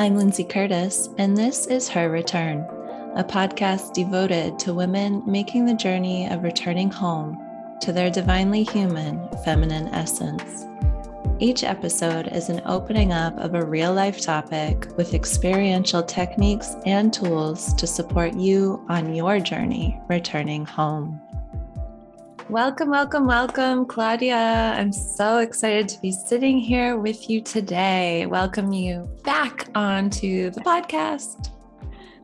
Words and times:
I'm 0.00 0.16
Lindsay 0.16 0.44
Curtis, 0.44 1.10
and 1.18 1.36
this 1.36 1.66
is 1.66 1.86
Her 1.90 2.08
Return, 2.08 2.60
a 3.16 3.22
podcast 3.22 3.92
devoted 3.92 4.58
to 4.60 4.72
women 4.72 5.22
making 5.26 5.66
the 5.66 5.74
journey 5.74 6.26
of 6.26 6.42
returning 6.42 6.90
home 6.90 7.36
to 7.82 7.92
their 7.92 8.08
divinely 8.08 8.62
human 8.62 9.28
feminine 9.44 9.88
essence. 9.88 10.64
Each 11.38 11.64
episode 11.64 12.28
is 12.28 12.48
an 12.48 12.62
opening 12.64 13.12
up 13.12 13.36
of 13.36 13.52
a 13.52 13.66
real 13.66 13.92
life 13.92 14.22
topic 14.22 14.88
with 14.96 15.12
experiential 15.12 16.02
techniques 16.02 16.76
and 16.86 17.12
tools 17.12 17.74
to 17.74 17.86
support 17.86 18.32
you 18.32 18.82
on 18.88 19.14
your 19.14 19.38
journey 19.38 20.00
returning 20.08 20.64
home. 20.64 21.20
Welcome, 22.50 22.90
welcome, 22.90 23.28
welcome, 23.28 23.86
Claudia. 23.86 24.74
I'm 24.76 24.92
so 24.92 25.38
excited 25.38 25.88
to 25.90 26.00
be 26.00 26.10
sitting 26.10 26.58
here 26.58 26.96
with 26.96 27.30
you 27.30 27.40
today. 27.40 28.26
Welcome 28.26 28.72
you 28.72 29.08
back 29.22 29.68
onto 29.76 30.50
the 30.50 30.60
podcast. 30.62 31.52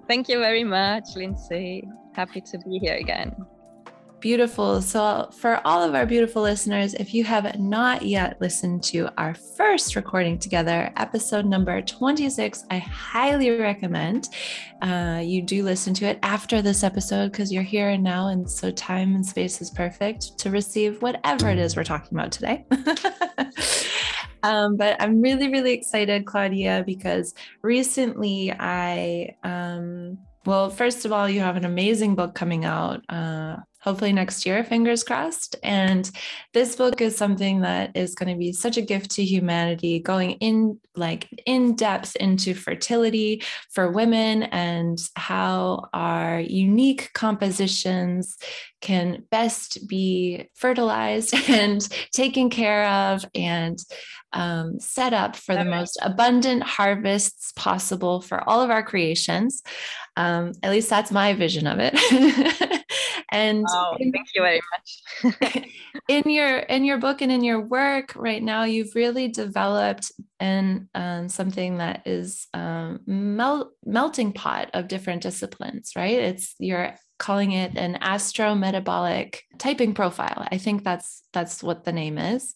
Thank 0.08 0.28
you 0.28 0.40
very 0.40 0.64
much, 0.64 1.04
Lindsay. 1.14 1.88
Happy 2.12 2.40
to 2.40 2.58
be 2.58 2.80
here 2.80 2.96
again. 2.96 3.36
Beautiful. 4.20 4.80
So, 4.80 5.28
for 5.38 5.60
all 5.66 5.82
of 5.82 5.94
our 5.94 6.06
beautiful 6.06 6.42
listeners, 6.42 6.94
if 6.94 7.12
you 7.12 7.22
have 7.24 7.58
not 7.58 8.02
yet 8.02 8.40
listened 8.40 8.82
to 8.84 9.10
our 9.18 9.34
first 9.34 9.94
recording 9.94 10.38
together, 10.38 10.90
episode 10.96 11.44
number 11.44 11.82
26, 11.82 12.64
I 12.70 12.78
highly 12.78 13.50
recommend 13.50 14.28
uh, 14.82 15.20
you 15.22 15.42
do 15.42 15.62
listen 15.62 15.92
to 15.94 16.06
it 16.06 16.18
after 16.22 16.62
this 16.62 16.82
episode 16.82 17.30
because 17.30 17.52
you're 17.52 17.62
here 17.62 17.90
and 17.90 18.02
now. 18.02 18.28
And 18.28 18.50
so, 18.50 18.70
time 18.70 19.14
and 19.14 19.24
space 19.24 19.60
is 19.60 19.70
perfect 19.70 20.38
to 20.38 20.50
receive 20.50 21.02
whatever 21.02 21.50
it 21.50 21.58
is 21.58 21.76
we're 21.76 21.84
talking 21.84 22.18
about 22.18 22.32
today. 22.32 22.64
Um, 24.42 24.76
but 24.76 25.00
I'm 25.02 25.20
really, 25.20 25.50
really 25.50 25.72
excited, 25.72 26.24
Claudia, 26.24 26.84
because 26.86 27.34
recently 27.62 28.52
I, 28.52 29.34
um, 29.42 30.18
well, 30.44 30.70
first 30.70 31.04
of 31.04 31.10
all, 31.10 31.28
you 31.28 31.40
have 31.40 31.56
an 31.56 31.64
amazing 31.64 32.14
book 32.14 32.36
coming 32.36 32.64
out 32.64 33.02
uh, 33.08 33.56
hopefully 33.86 34.12
next 34.12 34.44
year, 34.44 34.64
fingers 34.64 35.04
crossed. 35.04 35.54
And 35.62 36.10
this 36.52 36.74
book 36.74 37.00
is 37.00 37.16
something 37.16 37.60
that 37.60 37.96
is 37.96 38.16
going 38.16 38.32
to 38.32 38.38
be 38.38 38.52
such 38.52 38.76
a 38.76 38.82
gift 38.82 39.12
to 39.12 39.24
humanity, 39.24 40.00
going 40.00 40.32
in 40.32 40.80
like 40.96 41.28
in 41.46 41.76
depth 41.76 42.16
into 42.16 42.52
fertility 42.52 43.42
for 43.70 43.92
women 43.92 44.44
and 44.44 44.98
how 45.14 45.88
our 45.92 46.40
unique 46.40 47.10
compositions 47.12 48.36
can 48.80 49.22
best 49.30 49.86
be 49.86 50.48
fertilized 50.54 51.34
and 51.48 51.88
taken 52.12 52.50
care 52.50 52.86
of 52.88 53.24
and 53.34 53.78
um, 54.32 54.80
set 54.80 55.14
up 55.14 55.36
for 55.36 55.54
the 55.54 55.64
most 55.64 55.98
abundant 56.02 56.62
harvests 56.62 57.52
possible 57.56 58.20
for 58.20 58.46
all 58.48 58.60
of 58.62 58.70
our 58.70 58.82
creations. 58.82 59.62
Um, 60.16 60.52
at 60.62 60.70
least 60.70 60.90
that's 60.90 61.12
my 61.12 61.34
vision 61.34 61.66
of 61.66 61.78
it. 61.80 62.82
and 63.30 63.64
oh, 63.68 63.96
in, 63.98 64.12
thank 64.12 64.28
you 64.34 64.42
very 64.42 64.60
much. 64.72 65.64
in 66.08 66.30
your 66.30 66.58
in 66.58 66.84
your 66.84 66.98
book 66.98 67.20
and 67.20 67.32
in 67.32 67.42
your 67.42 67.60
work 67.60 68.12
right 68.14 68.42
now, 68.42 68.64
you've 68.64 68.94
really 68.94 69.28
developed 69.28 70.12
and 70.38 70.88
um, 70.94 71.28
something 71.28 71.78
that 71.78 72.06
is 72.06 72.46
um, 72.54 73.00
mel- 73.06 73.72
melting 73.84 74.32
pot 74.32 74.70
of 74.74 74.88
different 74.88 75.22
disciplines. 75.22 75.92
Right? 75.96 76.18
It's 76.18 76.54
you're 76.58 76.94
calling 77.18 77.52
it 77.52 77.76
an 77.76 77.98
astrometabolic 78.00 79.38
typing 79.58 79.94
profile. 79.94 80.46
I 80.50 80.58
think 80.58 80.84
that's 80.84 81.22
that's 81.32 81.62
what 81.62 81.84
the 81.84 81.92
name 81.92 82.18
is. 82.18 82.54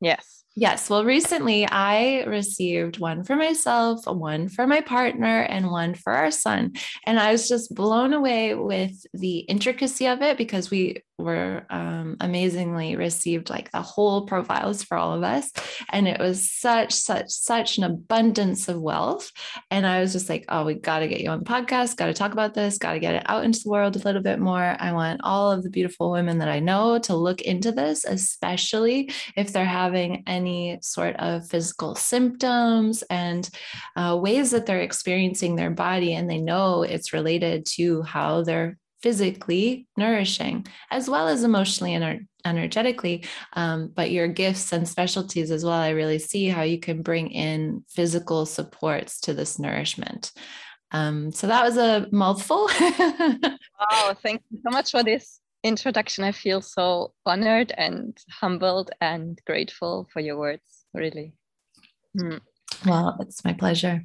Yes. 0.00 0.41
Yes. 0.54 0.90
Well, 0.90 1.02
recently 1.04 1.66
I 1.66 2.24
received 2.24 2.98
one 2.98 3.24
for 3.24 3.36
myself, 3.36 4.06
one 4.06 4.50
for 4.50 4.66
my 4.66 4.82
partner, 4.82 5.40
and 5.42 5.70
one 5.70 5.94
for 5.94 6.12
our 6.12 6.30
son. 6.30 6.74
And 7.06 7.18
I 7.18 7.32
was 7.32 7.48
just 7.48 7.74
blown 7.74 8.12
away 8.12 8.54
with 8.54 8.92
the 9.14 9.38
intricacy 9.38 10.06
of 10.06 10.20
it 10.20 10.36
because 10.36 10.70
we 10.70 11.02
were 11.22 11.66
um, 11.70 12.16
amazingly 12.20 12.96
received 12.96 13.50
like 13.50 13.70
the 13.70 13.82
whole 13.82 14.26
profiles 14.26 14.82
for 14.82 14.96
all 14.96 15.14
of 15.14 15.22
us. 15.22 15.50
And 15.90 16.06
it 16.08 16.20
was 16.20 16.50
such 16.50 16.92
such 16.92 17.30
such 17.30 17.78
an 17.78 17.84
abundance 17.84 18.68
of 18.68 18.80
wealth. 18.80 19.30
And 19.70 19.86
i 19.86 20.00
was 20.00 20.12
just 20.12 20.28
like 20.28 20.44
oh 20.48 20.64
we 20.64 20.74
got 20.74 21.00
to 21.00 21.08
get 21.08 21.20
you 21.20 21.30
on 21.30 21.40
the 21.40 21.44
podcast. 21.44 21.96
Got 21.96 22.06
to 22.06 22.14
talk 22.14 22.32
about 22.32 22.54
this. 22.54 22.78
Got 22.78 22.94
to 22.94 23.00
get 23.00 23.14
it 23.14 23.24
out 23.26 23.44
into 23.44 23.60
the 23.62 23.70
world 23.70 23.96
a 23.96 24.00
little 24.00 24.22
bit 24.22 24.38
more. 24.38 24.76
I 24.78 24.92
want 24.92 25.20
all 25.24 25.50
of 25.52 25.62
the 25.62 25.70
beautiful 25.70 26.10
women 26.10 26.38
that 26.38 26.48
i 26.48 26.58
know 26.58 26.98
to 26.98 27.14
look 27.14 27.40
into 27.42 27.72
this 27.72 28.04
especially 28.04 29.10
if 29.36 29.52
they're 29.52 29.64
having 29.64 30.22
any 30.26 30.78
sort 30.82 31.16
of 31.16 31.46
physical 31.48 31.94
symptoms 31.94 33.02
and 33.10 33.48
uh, 33.96 34.18
ways 34.20 34.50
that 34.50 34.66
they're 34.66 34.80
experiencing 34.80 35.56
their 35.56 35.70
body. 35.70 36.14
And 36.14 36.28
they 36.28 36.38
know 36.38 36.82
it's 36.82 37.12
related 37.12 37.66
to 37.76 38.02
how 38.02 38.42
they're 38.42 38.78
physically 39.02 39.86
nourishing 39.96 40.66
as 40.90 41.10
well 41.10 41.28
as 41.28 41.42
emotionally 41.42 41.94
and 41.94 42.26
energetically 42.44 43.24
um, 43.54 43.90
but 43.94 44.10
your 44.10 44.28
gifts 44.28 44.72
and 44.72 44.88
specialties 44.88 45.50
as 45.50 45.64
well 45.64 45.74
i 45.74 45.90
really 45.90 46.18
see 46.18 46.48
how 46.48 46.62
you 46.62 46.78
can 46.78 47.02
bring 47.02 47.30
in 47.30 47.84
physical 47.88 48.46
supports 48.46 49.20
to 49.20 49.34
this 49.34 49.58
nourishment. 49.58 50.32
Um, 50.90 51.32
so 51.32 51.46
that 51.46 51.64
was 51.64 51.76
a 51.76 52.06
mouthful. 52.12 52.68
Oh 53.90 54.14
thank 54.22 54.42
you 54.50 54.60
so 54.64 54.70
much 54.70 54.92
for 54.92 55.02
this 55.02 55.40
introduction. 55.64 56.22
I 56.22 56.30
feel 56.30 56.62
so 56.62 57.14
honored 57.26 57.72
and 57.76 58.16
humbled 58.30 58.92
and 59.00 59.40
grateful 59.44 60.08
for 60.12 60.20
your 60.20 60.38
words 60.38 60.62
really. 60.94 61.34
Mm. 62.16 62.40
well 62.86 63.16
it's 63.20 63.44
my 63.44 63.54
pleasure 63.54 64.04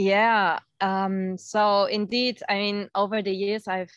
yeah 0.00 0.58
um, 0.80 1.36
so 1.36 1.84
indeed 1.84 2.40
i 2.48 2.54
mean 2.54 2.88
over 2.94 3.22
the 3.22 3.32
years 3.32 3.68
i've 3.68 3.92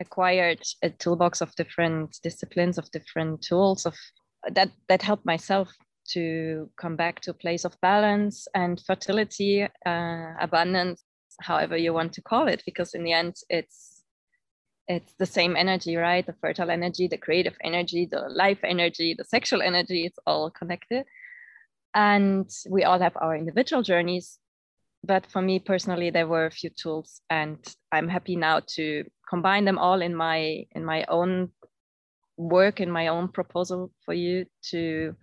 acquired 0.00 0.62
a 0.82 0.90
toolbox 0.90 1.40
of 1.40 1.54
different 1.56 2.18
disciplines 2.22 2.78
of 2.78 2.90
different 2.92 3.42
tools 3.42 3.84
of 3.84 3.96
that 4.52 4.70
that 4.88 5.02
help 5.02 5.24
myself 5.24 5.68
to 6.06 6.70
come 6.80 6.96
back 6.96 7.20
to 7.20 7.32
a 7.32 7.34
place 7.34 7.64
of 7.64 7.76
balance 7.82 8.46
and 8.54 8.80
fertility 8.86 9.66
uh, 9.84 10.32
abundance 10.40 11.02
however 11.40 11.76
you 11.76 11.92
want 11.92 12.12
to 12.12 12.22
call 12.22 12.46
it 12.48 12.62
because 12.64 12.94
in 12.94 13.04
the 13.04 13.12
end 13.12 13.34
it's 13.48 13.98
it's 14.88 15.12
the 15.18 15.26
same 15.26 15.54
energy 15.54 15.96
right? 15.96 16.26
The 16.26 16.34
fertile 16.40 16.70
energy 16.70 17.08
the 17.08 17.18
creative 17.18 17.56
energy 17.62 18.08
the 18.10 18.20
life 18.30 18.58
energy 18.64 19.14
the 19.16 19.24
sexual 19.24 19.62
energy 19.62 20.06
it's 20.06 20.18
all 20.26 20.50
connected. 20.50 21.04
And 21.94 22.50
we 22.68 22.84
all 22.84 22.98
have 22.98 23.16
our 23.16 23.36
individual 23.36 23.82
journeys 23.82 24.38
but 25.04 25.26
for 25.30 25.42
me 25.42 25.58
personally 25.58 26.10
there 26.10 26.26
were 26.26 26.46
a 26.46 26.50
few 26.50 26.70
tools 26.70 27.20
and 27.30 27.58
i'm 27.92 28.08
happy 28.08 28.36
now 28.36 28.60
to 28.66 29.04
combine 29.28 29.64
them 29.64 29.78
all 29.78 30.02
in 30.02 30.14
my 30.14 30.64
in 30.72 30.84
my 30.84 31.04
own 31.08 31.50
work 32.36 32.80
in 32.80 32.90
my 32.90 33.08
own 33.08 33.28
proposal 33.28 33.90
for 34.04 34.14
you 34.14 34.46
to 34.62 35.14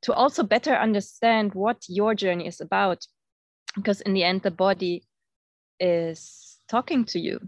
to 0.00 0.12
also 0.12 0.42
better 0.42 0.74
understand 0.74 1.54
what 1.54 1.82
your 1.88 2.14
journey 2.14 2.46
is 2.46 2.60
about 2.60 3.04
because 3.74 4.00
in 4.02 4.14
the 4.14 4.22
end 4.22 4.42
the 4.42 4.50
body 4.50 5.02
is 5.80 6.58
talking 6.68 7.04
to 7.04 7.18
you 7.18 7.40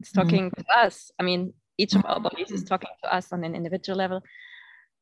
it's 0.00 0.10
mm-hmm. 0.10 0.20
talking 0.20 0.50
mm-hmm. 0.50 0.62
to 0.62 0.78
us 0.78 1.10
i 1.20 1.22
mean 1.22 1.52
each 1.78 1.94
of 1.94 2.04
our 2.06 2.18
bodies 2.18 2.50
is 2.50 2.64
talking 2.64 2.90
to 3.04 3.14
us 3.14 3.32
on 3.32 3.44
an 3.44 3.54
individual 3.54 3.96
level 3.96 4.22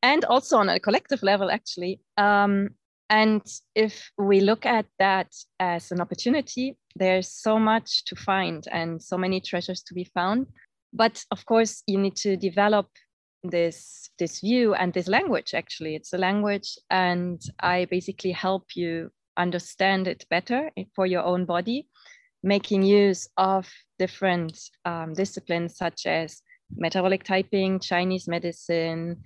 and 0.03 0.25
also 0.25 0.57
on 0.57 0.69
a 0.69 0.79
collective 0.79 1.23
level 1.23 1.49
actually 1.49 1.99
um, 2.17 2.69
and 3.09 3.41
if 3.75 4.09
we 4.17 4.39
look 4.41 4.65
at 4.65 4.85
that 4.99 5.33
as 5.59 5.91
an 5.91 6.01
opportunity, 6.01 6.77
there's 6.95 7.31
so 7.31 7.59
much 7.59 8.05
to 8.05 8.15
find 8.15 8.67
and 8.71 9.01
so 9.01 9.17
many 9.17 9.39
treasures 9.41 9.83
to 9.83 9.93
be 9.93 10.05
found. 10.05 10.47
But 10.91 11.23
of 11.31 11.45
course, 11.45 11.83
you 11.87 11.99
need 11.99 12.15
to 12.17 12.37
develop 12.37 12.87
this 13.51 14.09
this 14.17 14.39
view 14.39 14.73
and 14.73 14.93
this 14.93 15.07
language 15.07 15.53
actually 15.53 15.95
it's 15.95 16.13
a 16.13 16.17
language 16.17 16.77
and 16.89 17.41
i 17.59 17.85
basically 17.85 18.31
help 18.31 18.63
you 18.75 19.11
understand 19.37 20.07
it 20.07 20.25
better 20.29 20.71
for 20.95 21.05
your 21.05 21.23
own 21.23 21.45
body 21.45 21.87
making 22.43 22.83
use 22.83 23.27
of 23.37 23.71
different 23.99 24.57
um, 24.85 25.13
disciplines 25.13 25.77
such 25.77 26.05
as 26.05 26.41
metabolic 26.75 27.23
typing 27.23 27.79
chinese 27.79 28.27
medicine 28.27 29.21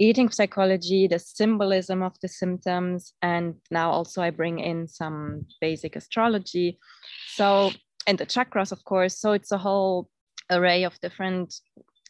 eating 0.00 0.30
psychology, 0.30 1.06
the 1.06 1.18
symbolism 1.18 2.02
of 2.02 2.18
the 2.22 2.28
symptoms, 2.28 3.12
and 3.20 3.54
now 3.70 3.90
also 3.90 4.22
I 4.22 4.30
bring 4.30 4.58
in 4.58 4.88
some 4.88 5.44
basic 5.60 5.94
astrology. 5.94 6.78
So, 7.34 7.70
and 8.06 8.18
the 8.18 8.24
chakras, 8.24 8.72
of 8.72 8.82
course. 8.84 9.20
So 9.20 9.32
it's 9.32 9.52
a 9.52 9.58
whole 9.58 10.08
array 10.50 10.84
of 10.84 10.98
different 11.00 11.54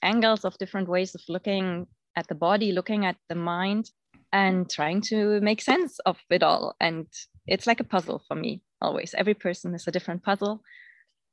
angles, 0.03 0.45
of 0.45 0.57
different 0.59 0.89
ways 0.89 1.17
of 1.17 1.23
looking 1.29 1.89
at 2.17 2.29
the 2.29 2.37
body, 2.37 2.71
looking 2.71 3.05
at 3.07 3.17
the 3.29 3.35
mind, 3.35 3.91
and 4.33 4.71
trying 4.71 5.01
to 5.01 5.41
make 5.41 5.61
sense 5.61 5.99
of 6.07 6.17
it 6.31 6.45
all. 6.45 6.77
And 6.81 7.07
it's 7.49 7.67
like 7.67 7.81
a 7.81 7.85
puzzle 7.85 8.23
for 8.29 8.37
me 8.37 8.63
always. 8.81 9.15
Every 9.19 9.35
person 9.35 9.75
is 9.75 9.89
a 9.89 9.91
different 9.91 10.23
puzzle. 10.23 10.63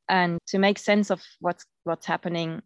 And 0.09 0.39
to 0.47 0.57
make 0.57 0.79
sense 0.79 1.11
of 1.11 1.21
what's 1.39 1.65
what's 1.83 2.07
happening 2.07 2.61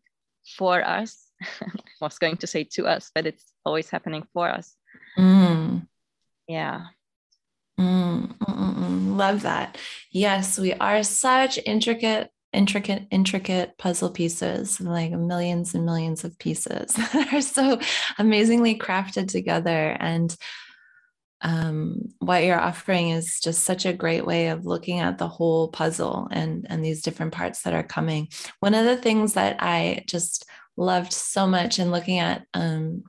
for 0.58 0.82
us 0.82 1.31
was 2.02 2.18
going 2.18 2.38
to 2.38 2.48
say 2.48 2.64
to 2.64 2.88
us, 2.88 3.12
but 3.14 3.26
it's 3.26 3.54
always 3.66 3.90
happening 3.90 4.26
for 4.34 4.50
us. 4.50 4.76
Mm. 5.18 5.88
Yeah. 6.48 6.88
Mm, 7.80 8.38
mm, 8.38 8.38
mm. 8.38 8.72
Mm, 8.92 9.18
love 9.18 9.44
that. 9.44 9.78
Yes, 10.12 10.60
we 10.60 10.74
are 10.74 11.04
such 11.04 11.60
intricate 11.66 12.30
intricate 12.54 13.08
intricate 13.12 13.78
puzzle 13.78 14.10
pieces 14.10 14.82
like 14.82 15.12
millions 15.12 15.74
and 15.74 15.86
millions 15.86 16.26
of 16.26 16.38
pieces 16.38 16.94
that 17.14 17.32
are 17.32 17.40
so 17.40 17.80
amazingly 18.18 18.78
crafted 18.78 19.30
together 19.30 19.96
and 20.02 20.36
um, 21.44 22.10
what 22.20 22.44
you're 22.44 22.60
offering 22.60 23.12
is 23.12 23.40
just 23.40 23.64
such 23.64 23.86
a 23.86 23.94
great 23.94 24.26
way 24.26 24.50
of 24.50 24.66
looking 24.66 25.00
at 25.00 25.18
the 25.18 25.30
whole 25.30 25.70
puzzle 25.70 26.28
and 26.30 26.68
and 26.70 26.84
these 26.84 27.02
different 27.02 27.32
parts 27.32 27.62
that 27.62 27.74
are 27.74 27.84
coming 27.84 28.28
one 28.60 28.74
of 28.74 28.84
the 28.84 28.98
things 28.98 29.32
that 29.36 29.56
i 29.60 30.04
just 30.06 30.46
loved 30.78 31.14
so 31.14 31.48
much 31.48 31.80
in 31.80 31.92
looking 31.92 32.20
at 32.20 32.46
um, 32.54 33.04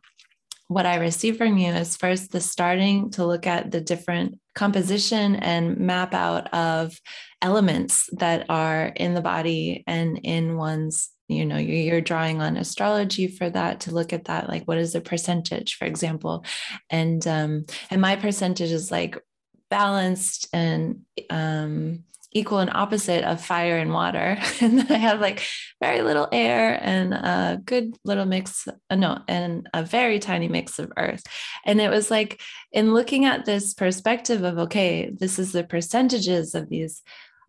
what 0.69 0.87
I 0.87 0.97
received 0.97 1.39
from 1.39 1.59
you 1.59 1.73
is 1.73 1.97
first 1.97 2.33
the 2.33 2.41
starting 2.41 3.11
to 3.13 3.27
look 3.27 3.47
at 3.47 3.71
the 3.71 3.81
different 3.81 4.39
composition 4.55 5.37
and 5.37 5.79
map 5.79 6.15
out 6.15 6.53
of 6.53 6.99
elements 7.41 8.09
that 8.13 8.47
are 8.49 8.87
in 8.87 9.15
the 9.15 9.21
body 9.21 9.85
and 9.87 10.19
in 10.23 10.57
one's 10.57 11.11
you 11.29 11.47
know 11.47 11.57
you're 11.57 12.01
drawing 12.01 12.43
on 12.43 12.57
astrology 12.57 13.27
for 13.27 13.49
that 13.49 13.81
to 13.81 13.91
look 13.95 14.13
at 14.13 14.27
that 14.27 14.49
like 14.49 14.65
what 14.65 14.79
is 14.79 14.93
the 14.93 15.01
percentage 15.01 15.77
for 15.77 15.85
example? 15.85 16.45
And 16.91 17.27
um 17.27 17.67
and 17.91 18.01
my 18.01 18.17
percentage 18.17 18.71
is 18.71 18.91
like 18.91 19.19
balanced 19.71 20.49
and 20.53 21.01
um 21.31 22.05
equal 22.33 22.59
and 22.59 22.71
opposite 22.73 23.25
of 23.25 23.45
fire 23.45 23.79
and 23.79 23.93
water. 23.93 24.39
and 24.61 24.79
then 24.79 24.91
I 24.91 24.99
have 24.99 25.21
like 25.21 25.45
very 25.81 26.03
little 26.03 26.29
air 26.33 26.79
and 26.83 27.15
a 27.15 27.61
good 27.65 27.97
little 28.05 28.25
mix, 28.25 28.67
uh, 28.91 28.95
no, 28.95 29.19
and 29.29 29.69
a 29.75 29.83
very 29.83 30.19
tiny 30.19 30.49
mix 30.49 30.79
of 30.79 30.93
earth. 30.97 31.23
And 31.65 31.81
it 31.81 31.91
was 31.91 32.11
like 32.11 32.41
in 32.73 32.95
looking 32.95 33.25
at 33.25 33.45
this 33.45 33.75
perspective 33.75 34.43
of, 34.43 34.59
okay, 34.59 35.11
this 35.11 35.39
is 35.39 35.53
the 35.53 35.65
percentages 35.65 36.55
of 36.55 36.69
these 36.69 37.03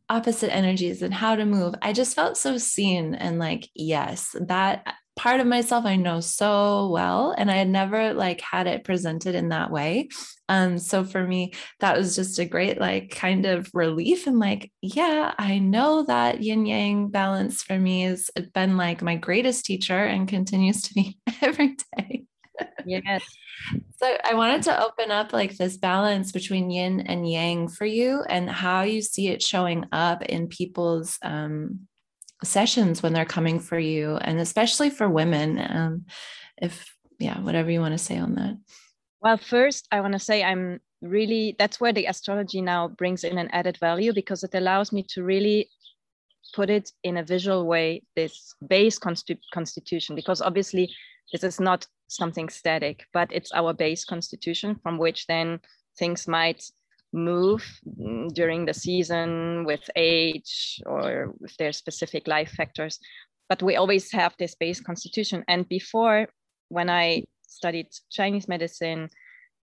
opposite 0.09 0.53
energies 0.53 1.01
and 1.01 1.13
how 1.13 1.35
to 1.35 1.45
move, 1.45 1.75
I 1.81 1.93
just 1.93 2.15
felt 2.15 2.37
so 2.37 2.57
seen 2.57 3.15
and 3.15 3.39
like, 3.39 3.69
yes, 3.73 4.35
that 4.39 4.95
part 5.15 5.39
of 5.39 5.47
myself 5.47 5.85
I 5.85 5.95
know 5.95 6.19
so 6.19 6.89
well 6.89 7.35
and 7.37 7.51
I 7.51 7.55
had 7.55 7.69
never 7.69 8.13
like 8.13 8.41
had 8.41 8.67
it 8.67 8.83
presented 8.83 9.35
in 9.35 9.49
that 9.49 9.71
way. 9.71 10.09
Um 10.49 10.77
so 10.77 11.03
for 11.03 11.25
me 11.25 11.53
that 11.79 11.97
was 11.97 12.15
just 12.15 12.39
a 12.39 12.45
great 12.45 12.79
like 12.79 13.11
kind 13.11 13.45
of 13.45 13.69
relief 13.73 14.27
and 14.27 14.39
like 14.39 14.71
yeah, 14.81 15.33
I 15.37 15.59
know 15.59 16.03
that 16.03 16.41
yin 16.41 16.65
yang 16.65 17.09
balance 17.09 17.63
for 17.63 17.77
me 17.77 18.03
has 18.03 18.29
been 18.53 18.77
like 18.77 19.01
my 19.01 19.15
greatest 19.15 19.65
teacher 19.65 20.03
and 20.03 20.27
continues 20.27 20.81
to 20.83 20.93
be 20.93 21.17
every 21.41 21.75
day. 21.95 22.23
Yes. 22.85 23.23
so 23.97 24.17
I 24.23 24.33
wanted 24.33 24.63
to 24.63 24.83
open 24.83 25.11
up 25.11 25.33
like 25.33 25.55
this 25.57 25.77
balance 25.77 26.31
between 26.31 26.69
yin 26.69 27.01
and 27.01 27.29
yang 27.29 27.67
for 27.67 27.85
you 27.85 28.23
and 28.27 28.49
how 28.49 28.81
you 28.81 29.01
see 29.01 29.29
it 29.29 29.41
showing 29.41 29.85
up 29.91 30.21
in 30.23 30.47
people's 30.47 31.17
um 31.23 31.87
sessions 32.43 33.01
when 33.01 33.13
they're 33.13 33.25
coming 33.25 33.59
for 33.59 33.79
you 33.79 34.17
and 34.17 34.39
especially 34.39 34.89
for 34.89 35.09
women 35.09 35.59
um, 35.59 36.05
if 36.61 36.95
yeah 37.19 37.39
whatever 37.39 37.71
you 37.71 37.79
want 37.79 37.93
to 37.93 37.97
say 37.97 38.17
on 38.17 38.35
that. 38.35 38.57
Well 39.21 39.37
first 39.37 39.87
i 39.91 40.01
want 40.01 40.13
to 40.13 40.19
say 40.19 40.43
i'm 40.43 40.79
really 41.01 41.55
that's 41.59 41.79
where 41.79 41.93
the 41.93 42.05
astrology 42.05 42.61
now 42.61 42.87
brings 42.87 43.23
in 43.23 43.37
an 43.37 43.49
added 43.51 43.77
value 43.77 44.13
because 44.13 44.43
it 44.43 44.55
allows 44.55 44.91
me 44.91 45.03
to 45.09 45.23
really 45.23 45.69
put 46.53 46.69
it 46.69 46.91
in 47.03 47.17
a 47.17 47.23
visual 47.23 47.65
way 47.65 48.01
this 48.15 48.53
base 48.67 48.99
consti- 48.99 49.39
constitution 49.53 50.15
because 50.15 50.41
obviously 50.41 50.93
this 51.31 51.43
is 51.43 51.59
not 51.59 51.87
something 52.07 52.49
static 52.49 53.05
but 53.13 53.29
it's 53.31 53.51
our 53.53 53.73
base 53.73 54.05
constitution 54.05 54.79
from 54.83 54.97
which 54.97 55.25
then 55.27 55.59
things 55.97 56.27
might 56.27 56.63
move 57.13 57.63
mm, 57.99 58.33
during 58.33 58.65
the 58.65 58.73
season 58.73 59.63
with 59.65 59.89
age 59.95 60.81
or 60.85 61.33
if 61.41 61.55
there's 61.57 61.77
specific 61.77 62.27
life 62.27 62.51
factors. 62.51 62.99
But 63.49 63.61
we 63.61 63.75
always 63.75 64.11
have 64.11 64.33
this 64.39 64.55
base 64.55 64.81
constitution. 64.81 65.43
And 65.47 65.67
before, 65.69 66.27
when 66.69 66.89
I 66.89 67.23
studied 67.47 67.87
Chinese 68.11 68.47
medicine 68.47 69.09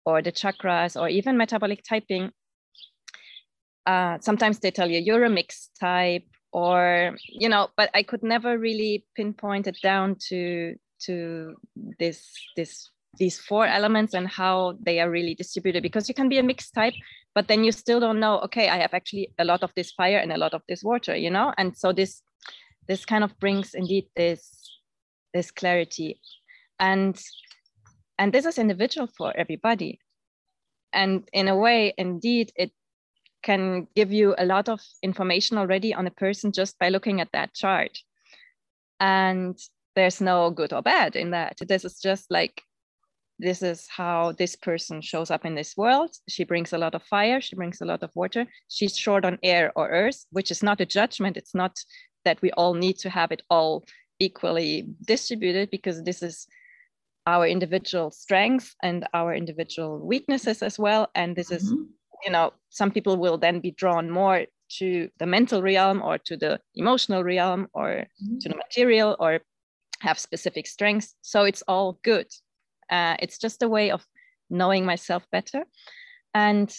or 0.07 0.23
the 0.23 0.33
chakras 0.33 1.01
or 1.01 1.09
even 1.09 1.37
metabolic 1.37 1.83
typing, 1.89 2.31
uh, 3.87 4.19
sometimes 4.21 4.61
they 4.61 4.71
tell 4.71 4.91
you 4.91 5.01
you're 5.01 5.25
a 5.25 5.31
mixed 5.31 5.71
type 5.79 6.25
or 6.55 7.17
you 7.29 7.49
know 7.49 7.69
but 7.77 7.91
i 7.95 8.03
could 8.03 8.23
never 8.23 8.57
really 8.57 9.05
pinpoint 9.17 9.67
it 9.67 9.77
down 9.83 10.17
to 10.19 10.75
to 11.01 11.55
this 11.99 12.33
this 12.57 12.91
these 13.19 13.39
four 13.39 13.67
elements 13.67 14.15
and 14.15 14.29
how 14.29 14.77
they 14.81 15.01
are 15.01 15.11
really 15.11 15.35
distributed 15.35 15.83
because 15.83 16.09
you 16.09 16.15
can 16.15 16.29
be 16.29 16.39
a 16.39 16.43
mixed 16.43 16.75
type 16.75 16.95
but 17.35 17.49
then 17.49 17.65
you 17.65 17.73
still 17.73 17.99
don't 17.99 18.21
know 18.21 18.39
okay 18.41 18.69
i 18.69 18.77
have 18.77 18.95
actually 18.95 19.29
a 19.39 19.45
lot 19.45 19.63
of 19.63 19.73
this 19.75 19.91
fire 19.93 20.19
and 20.19 20.33
a 20.33 20.39
lot 20.39 20.55
of 20.55 20.63
this 20.69 20.83
water 20.85 21.15
you 21.25 21.31
know? 21.31 21.53
And 21.57 21.77
so 21.77 21.93
this 21.93 22.23
this 22.87 23.05
kind 23.05 23.25
of 23.25 23.39
brings 23.39 23.75
indeed 23.75 24.07
this 24.15 24.71
this 25.33 25.51
clarity. 25.51 26.21
And 26.79 27.21
and 28.19 28.33
this 28.33 28.47
is 28.47 28.59
individual 28.59 29.09
for 29.19 29.37
everybody. 29.37 29.99
And 30.93 31.29
in 31.33 31.49
a 31.49 31.57
way 31.57 31.95
indeed 31.97 32.53
it 32.57 32.71
can 33.43 33.89
give 33.95 34.13
you 34.13 34.35
a 34.39 34.47
lot 34.47 34.69
of 34.69 34.81
information 35.03 35.59
already 35.59 35.93
on 35.93 36.07
a 36.07 36.11
person 36.11 36.53
just 36.53 36.79
by 36.79 36.89
looking 36.89 37.21
at 37.21 37.33
that 37.33 37.55
chart. 37.55 37.99
And 39.01 39.59
there's 39.97 40.21
no 40.21 40.51
good 40.51 40.73
or 40.73 40.83
bad 40.83 41.17
in 41.17 41.31
that. 41.31 41.59
This 41.69 41.85
is 41.85 42.01
just 42.01 42.31
like 42.31 42.63
this 43.39 43.63
is 43.63 43.87
how 43.89 44.33
this 44.33 44.55
person 44.55 45.01
shows 45.01 45.31
up 45.31 45.45
in 45.45 45.55
this 45.55 45.77
world. 45.77 46.11
She 46.29 46.45
brings 46.45 46.73
a 46.73 46.79
lot 46.79 46.95
of 46.95 47.03
fire, 47.03 47.41
she 47.41 47.57
brings 47.57 47.81
a 47.81 47.85
lot 47.85 48.03
of 48.03 48.11
water. 48.15 48.47
She's 48.69 48.97
short 48.97 49.25
on 49.25 49.39
air 49.43 49.73
or 49.75 49.89
earth, 49.89 50.25
which 50.31 50.51
is 50.51 50.63
not 50.63 50.81
a 50.81 50.87
judgment. 50.87 51.37
It's 51.37 51.55
not 51.55 51.77
that 52.25 52.41
we 52.43 52.51
all 52.53 52.75
need 52.75 52.99
to 52.99 53.11
have 53.11 53.33
it 53.33 53.43
all 53.51 53.85
equally 54.21 54.87
distributed 55.05 55.71
because 55.71 56.03
this 56.03 56.23
is 56.23 56.47
our 57.27 57.47
individual 57.47 58.11
strengths 58.11 58.77
and 58.83 59.07
our 59.15 59.35
individual 59.35 59.99
weaknesses 60.07 60.63
as 60.63 60.79
well. 60.79 61.11
And 61.15 61.35
this 61.35 61.49
mm-hmm. 61.49 61.57
is, 61.57 61.73
you 62.25 62.31
know, 62.31 62.53
some 62.71 62.91
people 62.91 63.17
will 63.17 63.39
then 63.39 63.61
be 63.61 63.73
drawn 63.73 64.11
more 64.11 64.47
to 64.79 65.09
the 65.19 65.27
mental 65.27 65.63
realm 65.63 66.03
or 66.03 66.19
to 66.19 66.37
the 66.37 66.61
emotional 66.75 67.25
realm 67.25 67.67
or 67.73 68.07
mm-hmm. 68.23 68.39
to 68.39 68.49
the 68.49 68.57
material 68.57 69.17
or 69.19 69.41
have 70.01 70.19
specific 70.19 70.67
strengths. 70.67 71.15
So 71.23 71.45
it's 71.45 71.63
all 71.67 71.99
good 72.05 72.27
uh, 72.91 73.17
it's 73.21 73.39
just 73.39 73.63
a 73.63 73.69
way 73.69 73.91
of 73.91 74.05
knowing 74.51 74.85
myself 74.85 75.25
better. 75.31 75.65
And 76.35 76.75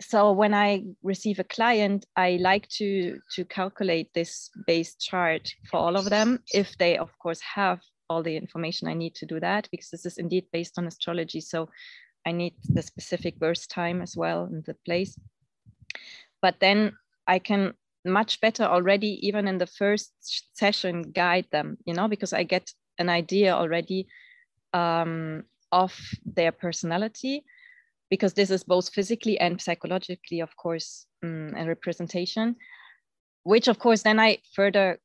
so 0.00 0.32
when 0.32 0.54
I 0.54 0.84
receive 1.02 1.38
a 1.38 1.44
client, 1.44 2.06
I 2.16 2.38
like 2.40 2.68
to 2.78 3.20
to 3.34 3.44
calculate 3.44 4.12
this 4.12 4.50
base 4.66 4.96
chart 4.96 5.54
for 5.70 5.76
all 5.76 5.96
of 5.96 6.10
them, 6.10 6.40
if 6.52 6.76
they 6.78 6.98
of 6.98 7.10
course 7.18 7.40
have 7.40 7.80
all 8.10 8.22
the 8.22 8.36
information 8.36 8.88
I 8.88 8.94
need 8.94 9.14
to 9.16 9.26
do 9.26 9.40
that, 9.40 9.68
because 9.70 9.90
this 9.90 10.04
is 10.04 10.18
indeed 10.18 10.46
based 10.52 10.78
on 10.78 10.86
astrology. 10.86 11.40
So 11.40 11.68
I 12.26 12.32
need 12.32 12.54
the 12.68 12.82
specific 12.82 13.38
birth 13.38 13.68
time 13.68 14.02
as 14.02 14.16
well 14.16 14.44
and 14.44 14.64
the 14.64 14.74
place. 14.84 15.16
But 16.42 16.60
then 16.60 16.96
I 17.26 17.38
can 17.38 17.74
much 18.04 18.40
better 18.40 18.64
already, 18.64 19.26
even 19.26 19.48
in 19.48 19.58
the 19.58 19.66
first 19.66 20.12
session, 20.52 21.02
guide 21.02 21.46
them, 21.50 21.78
you 21.86 21.94
know, 21.94 22.08
because 22.08 22.32
I 22.32 22.42
get 22.42 22.70
an 22.98 23.08
idea 23.08 23.54
already 23.54 24.06
um, 24.74 25.44
of 25.72 25.98
their 26.26 26.52
personality 26.52 27.44
because 28.10 28.34
this 28.34 28.50
is 28.50 28.62
both 28.62 28.92
physically 28.92 29.38
and 29.40 29.60
psychologically 29.60 30.40
of 30.40 30.54
course 30.56 31.06
um, 31.22 31.52
a 31.56 31.64
representation 31.64 32.54
which 33.44 33.68
of 33.68 33.78
course 33.78 34.02
then 34.02 34.20
i 34.20 34.36
further 34.54 34.98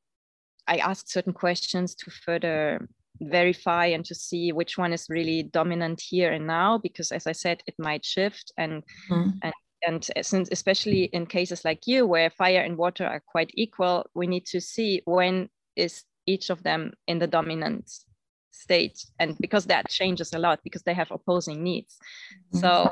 i 0.68 0.78
ask 0.78 1.08
certain 1.08 1.34
questions 1.34 1.96
to 1.96 2.12
further 2.12 2.88
verify 3.22 3.86
and 3.86 4.06
to 4.06 4.16
see 4.16 4.52
which 4.52 4.78
one 4.78 4.94
is 4.94 5.08
really 5.10 5.44
dominant 5.44 6.02
here 6.02 6.32
and 6.32 6.46
now 6.48 6.78
because 6.78 7.12
as 7.12 7.28
i 7.28 7.32
said 7.32 7.62
it 7.68 7.76
might 7.78 8.06
shift 8.06 8.52
and 8.58 8.84
mm. 9.10 9.34
and 9.44 9.54
and 9.88 10.10
since 10.22 10.50
especially 10.52 11.04
in 11.14 11.26
cases 11.26 11.64
like 11.64 11.88
you 11.88 12.06
where 12.06 12.30
fire 12.30 12.62
and 12.62 12.78
water 12.78 13.06
are 13.06 13.24
quite 13.32 13.50
equal 13.54 14.06
we 14.14 14.28
need 14.28 14.46
to 14.46 14.60
see 14.60 15.02
when 15.06 15.50
is 15.76 16.04
each 16.26 16.50
of 16.50 16.62
them 16.64 16.92
in 17.08 17.20
the 17.20 17.28
dominant 17.28 17.90
state 18.52 19.06
and 19.20 19.38
because 19.40 19.66
that 19.66 19.90
changes 19.90 20.34
a 20.34 20.40
lot 20.40 20.60
because 20.64 20.84
they 20.84 20.94
have 20.94 21.12
opposing 21.12 21.64
needs. 21.64 21.98
Mm-hmm. 22.54 22.60
so 22.60 22.92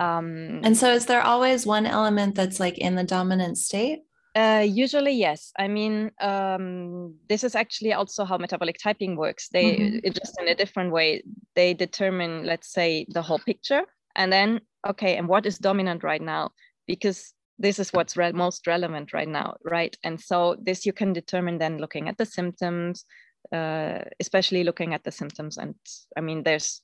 um 0.00 0.60
and 0.62 0.76
so 0.76 0.92
is 0.92 1.06
there 1.06 1.22
always 1.22 1.66
one 1.66 1.86
element 1.86 2.34
that's 2.34 2.60
like 2.60 2.78
in 2.78 2.94
the 2.94 3.04
dominant 3.04 3.58
state? 3.58 4.00
Uh, 4.36 4.66
usually 4.66 5.12
yes. 5.12 5.52
I 5.56 5.68
mean 5.68 6.10
um, 6.20 7.14
this 7.28 7.44
is 7.44 7.54
actually 7.54 7.92
also 7.92 8.24
how 8.24 8.36
metabolic 8.36 8.78
typing 8.82 9.14
works. 9.16 9.48
They 9.48 9.76
mm-hmm. 9.76 10.10
just 10.10 10.40
in 10.40 10.48
a 10.48 10.56
different 10.56 10.90
way. 10.90 11.22
They 11.54 11.72
determine 11.72 12.44
let's 12.44 12.72
say 12.72 13.06
the 13.08 13.22
whole 13.22 13.38
picture 13.38 13.82
and 14.16 14.32
then 14.32 14.60
okay 14.88 15.16
and 15.16 15.28
what 15.28 15.46
is 15.46 15.58
dominant 15.58 16.02
right 16.02 16.22
now? 16.22 16.50
Because 16.88 17.32
this 17.60 17.78
is 17.78 17.92
what's 17.92 18.16
re- 18.16 18.32
most 18.32 18.66
relevant 18.66 19.12
right 19.12 19.28
now 19.28 19.54
right? 19.64 19.96
And 20.02 20.20
so 20.20 20.56
this 20.60 20.84
you 20.84 20.92
can 20.92 21.12
determine 21.12 21.58
then 21.58 21.78
looking 21.78 22.08
at 22.08 22.18
the 22.18 22.26
symptoms 22.26 23.04
uh, 23.52 24.00
especially 24.20 24.64
looking 24.64 24.94
at 24.94 25.04
the 25.04 25.12
symptoms. 25.12 25.56
And 25.58 25.74
I 26.16 26.20
mean, 26.20 26.42
there's 26.42 26.80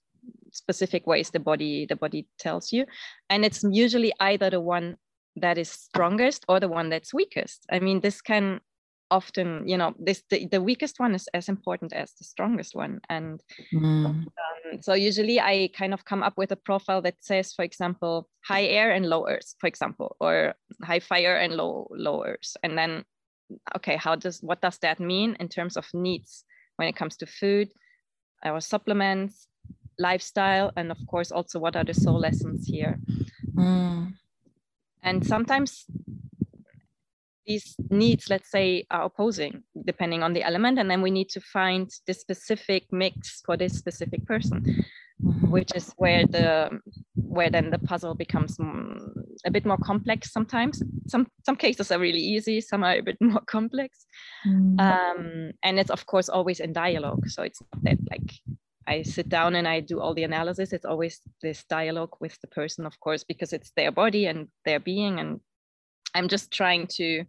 specific 0.53 1.07
ways 1.07 1.31
the 1.31 1.41
body 1.41 1.87
the 1.87 1.97
body 1.97 2.27
tells 2.39 2.73
you, 2.73 2.87
and 3.29 3.45
it's 3.45 3.65
usually 3.71 4.13
either 4.21 4.51
the 4.51 4.61
one 4.61 4.97
that 5.37 5.59
is 5.59 5.71
strongest 5.71 6.45
or 6.49 6.61
the 6.61 6.69
one 6.69 6.89
that's 6.89 7.15
weakest 7.15 7.65
i 7.71 7.79
mean 7.79 8.01
this 8.01 8.21
can 8.21 8.61
often 9.11 9.67
you 9.67 9.77
know 9.77 9.93
this 9.99 10.23
the, 10.31 10.47
the 10.47 10.63
weakest 10.63 11.01
one 11.01 11.15
is 11.15 11.29
as 11.35 11.49
important 11.49 11.93
as 11.93 12.13
the 12.15 12.25
strongest 12.25 12.75
one 12.77 13.01
and 13.09 13.43
mm. 13.75 14.07
um, 14.07 14.27
so 14.81 14.95
usually 14.95 15.41
i 15.41 15.69
kind 15.77 15.93
of 15.93 16.05
come 16.05 16.23
up 16.23 16.35
with 16.37 16.53
a 16.53 16.57
profile 16.57 17.03
that 17.03 17.17
says 17.21 17.53
for 17.53 17.65
example 17.65 18.29
high 18.45 18.65
air 18.65 18.93
and 18.93 19.07
low 19.07 19.27
earth 19.27 19.55
for 19.59 19.67
example 19.67 20.17
or 20.21 20.55
high 20.85 21.01
fire 21.01 21.37
and 21.37 21.55
low 21.55 21.89
low 21.91 22.25
earth 22.25 22.57
and 22.63 22.79
then 22.79 23.05
okay 23.75 23.97
how 23.97 24.15
does 24.15 24.39
what 24.43 24.61
does 24.61 24.79
that 24.79 25.01
mean 25.01 25.37
in 25.41 25.49
terms 25.49 25.77
of 25.77 25.87
needs 25.93 26.45
when 26.81 26.89
it 26.89 26.97
comes 26.97 27.17
to 27.19 27.27
food 27.27 27.69
our 28.43 28.59
supplements 28.59 29.49
lifestyle 29.99 30.73
and 30.77 30.91
of 30.91 30.99
course 31.07 31.31
also 31.31 31.59
what 31.59 31.77
are 31.77 31.85
the 31.85 31.93
soul 31.93 32.19
lessons 32.19 32.67
here 32.67 32.99
mm. 33.55 34.11
and 35.03 35.27
sometimes 35.27 35.85
these 37.47 37.77
needs 37.91 38.31
let's 38.31 38.51
say 38.51 38.87
are 38.91 39.05
opposing 39.05 39.63
depending 39.85 40.23
on 40.23 40.33
the 40.33 40.43
element 40.43 40.79
and 40.79 40.91
then 40.91 41.03
we 41.03 41.11
need 41.11 41.29
to 41.29 41.41
find 41.41 41.91
the 42.07 42.15
specific 42.15 42.85
mix 42.91 43.43
for 43.45 43.59
this 43.59 43.75
specific 43.77 44.25
person 44.25 44.59
mm-hmm. 45.23 45.51
which 45.51 45.73
is 45.75 45.93
where 45.99 46.25
the 46.27 46.81
where 47.31 47.49
then 47.49 47.71
the 47.71 47.79
puzzle 47.79 48.15
becomes 48.15 48.59
a 49.45 49.51
bit 49.51 49.65
more 49.65 49.79
complex 49.79 50.33
sometimes 50.33 50.83
some 51.07 51.27
some 51.47 51.57
cases 51.57 51.93
are 51.93 51.99
really 51.99 52.21
easy 52.21 52.61
some 52.61 52.83
are 52.83 52.97
a 52.97 53.03
bit 53.03 53.17
more 53.21 53.43
complex 53.47 54.05
mm-hmm. 54.47 54.81
um, 54.81 55.53
and 55.63 55.79
it's 55.79 55.91
of 55.91 56.05
course 56.07 56.29
always 56.29 56.61
in 56.61 56.73
dialogue 56.73 57.29
so 57.29 57.43
it's 57.43 57.63
not 57.73 57.85
that 57.85 57.99
like 58.11 58.33
I 58.87 59.03
sit 59.03 59.29
down 59.29 59.55
and 59.55 59.69
I 59.69 59.79
do 59.79 60.01
all 60.01 60.15
the 60.15 60.25
analysis. 60.25 60.73
It's 60.73 60.85
always 60.85 61.21
this 61.43 61.63
dialogue 61.65 62.17
with 62.19 62.37
the 62.41 62.49
person, 62.49 62.87
of 62.87 62.99
course, 62.99 63.23
because 63.23 63.53
it's 63.53 63.71
their 63.77 63.93
body 63.93 64.27
and 64.27 64.49
their 64.65 64.81
being. 64.81 65.21
And 65.21 65.39
I'm 66.13 66.27
just 66.27 66.51
trying 66.51 66.89
to 66.97 67.25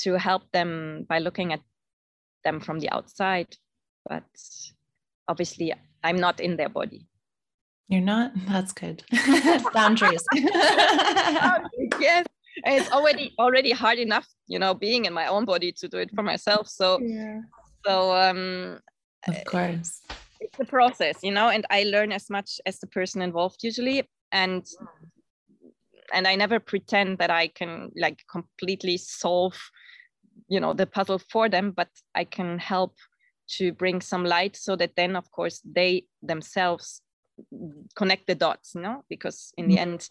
to 0.00 0.18
help 0.18 0.42
them 0.52 1.06
by 1.08 1.20
looking 1.20 1.54
at 1.54 1.60
them 2.42 2.60
from 2.60 2.80
the 2.80 2.90
outside. 2.90 3.56
But 4.06 4.24
obviously 5.26 5.72
I'm 6.02 6.16
not 6.16 6.40
in 6.40 6.56
their 6.56 6.68
body. 6.68 7.06
You're 7.88 8.00
not? 8.00 8.32
That's 8.48 8.72
good. 8.72 9.02
Boundaries. 9.74 10.24
yes. 10.34 12.26
And 12.64 12.80
it's 12.80 12.90
already 12.92 13.34
already 13.38 13.72
hard 13.72 13.98
enough, 13.98 14.26
you 14.46 14.58
know, 14.58 14.74
being 14.74 15.06
in 15.06 15.12
my 15.12 15.26
own 15.26 15.44
body 15.44 15.72
to 15.72 15.88
do 15.88 15.98
it 15.98 16.10
for 16.14 16.22
myself. 16.22 16.68
So 16.68 17.00
yeah. 17.02 17.40
so 17.84 18.14
um 18.14 18.78
of 19.26 19.44
course 19.44 20.02
it's 20.44 20.60
a 20.60 20.64
process 20.64 21.16
you 21.22 21.32
know 21.32 21.48
and 21.48 21.64
i 21.70 21.84
learn 21.84 22.12
as 22.12 22.28
much 22.30 22.60
as 22.66 22.78
the 22.78 22.86
person 22.86 23.22
involved 23.22 23.62
usually 23.62 24.08
and 24.32 24.66
and 26.12 26.26
i 26.28 26.34
never 26.36 26.60
pretend 26.60 27.18
that 27.18 27.30
i 27.30 27.46
can 27.48 27.90
like 27.96 28.20
completely 28.30 28.96
solve 28.96 29.58
you 30.48 30.60
know 30.60 30.72
the 30.72 30.86
puzzle 30.86 31.20
for 31.32 31.48
them 31.48 31.70
but 31.70 31.88
i 32.14 32.24
can 32.24 32.58
help 32.58 32.94
to 33.48 33.72
bring 33.72 34.00
some 34.00 34.24
light 34.24 34.56
so 34.56 34.76
that 34.76 34.96
then 34.96 35.16
of 35.16 35.30
course 35.30 35.60
they 35.64 36.04
themselves 36.22 37.00
connect 37.96 38.26
the 38.26 38.34
dots 38.34 38.72
you 38.74 38.80
know 38.80 39.02
because 39.08 39.52
in 39.56 39.68
the 39.68 39.74
mm-hmm. 39.74 39.82
end 39.82 40.08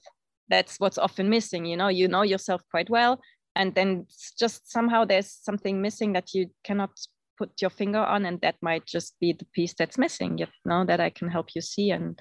that's 0.49 0.79
what's 0.79 0.97
often 0.97 1.29
missing 1.29 1.65
you 1.65 1.77
know? 1.77 1.87
You 1.87 2.07
know 2.07 2.21
yourself 2.21 2.61
quite 2.69 2.89
well 2.89 3.19
and 3.55 3.73
then 3.75 4.05
just 4.37 4.71
somehow 4.71 5.05
there's 5.05 5.31
something 5.31 5.81
missing 5.81 6.13
that 6.13 6.33
you 6.33 6.49
cannot 6.63 6.91
put 7.37 7.61
your 7.61 7.69
finger 7.69 7.99
on 7.99 8.25
and 8.25 8.39
that 8.41 8.55
might 8.61 8.85
just 8.85 9.15
be 9.19 9.33
the 9.33 9.45
piece 9.53 9.73
that's 9.73 9.97
missing 9.97 10.37
you 10.37 10.47
know 10.65 10.85
that 10.85 10.99
i 10.99 11.09
can 11.09 11.29
help 11.29 11.49
you 11.55 11.61
see 11.61 11.91
and 11.91 12.19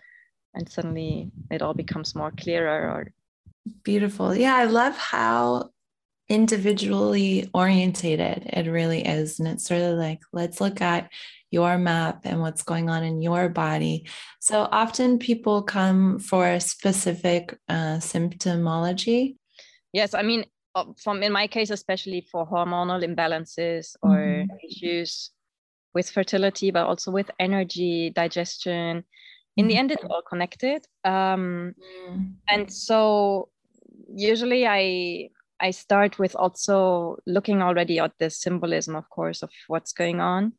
and 0.55 0.69
suddenly 0.69 1.31
it 1.51 1.63
all 1.63 1.75
becomes 1.75 2.15
more 2.15 2.31
clearer 2.31 2.91
or 2.91 3.13
beautiful. 3.85 4.35
Yeah 4.35 4.57
i 4.57 4.65
love 4.65 4.97
how 4.97 5.71
individually 6.33 7.51
orientated 7.53 8.45
it 8.47 8.67
really 8.71 9.05
is 9.07 9.39
and 9.39 9.47
it's 9.47 9.67
sort 9.67 9.83
of 9.83 9.99
like 9.99 10.21
let's 10.33 10.63
look 10.63 10.81
at 10.81 11.11
your 11.51 11.77
map 11.77 12.23
and 12.25 12.41
what's 12.41 12.63
going 12.63 12.89
on 12.89 13.05
in 13.05 13.21
your 13.21 13.51
body 13.51 14.09
so 14.41 14.67
often 14.73 15.19
people 15.19 15.63
come 15.63 16.19
for 16.19 16.49
a 16.49 16.59
specific 16.59 17.59
uh, 17.69 17.99
symptomology 17.99 19.37
yes 19.93 20.15
i 20.15 20.23
mean 20.23 20.43
uh, 20.75 20.87
from 20.97 21.23
in 21.23 21.33
my 21.33 21.47
case 21.47 21.69
especially 21.69 22.27
for 22.33 22.49
hormonal 22.49 23.05
imbalances 23.05 23.95
or 24.01 24.17
mm-hmm. 24.17 24.57
issues 24.67 25.33
with 25.93 26.09
fertility 26.09 26.71
but 26.71 26.87
also 26.87 27.11
with 27.11 27.31
energy 27.39 28.09
digestion 28.09 29.05
in 29.59 29.67
the 29.67 29.75
mm-hmm. 29.75 29.81
end 29.81 29.91
it's 29.93 30.05
all 30.05 30.23
connected 30.23 30.87
um, 31.05 31.75
mm. 32.09 32.33
and 32.49 32.73
so 32.73 33.51
usually 34.15 34.67
i 34.67 35.29
i 35.63 35.71
start 35.71 36.19
with 36.19 36.35
also 36.37 37.17
looking 37.27 37.63
already 37.63 37.99
at 37.99 38.13
the 38.19 38.29
symbolism 38.29 38.95
of 38.97 39.09
course 39.09 39.43
of 39.43 39.51
what's 39.69 39.93
going 39.93 40.21
on 40.21 40.53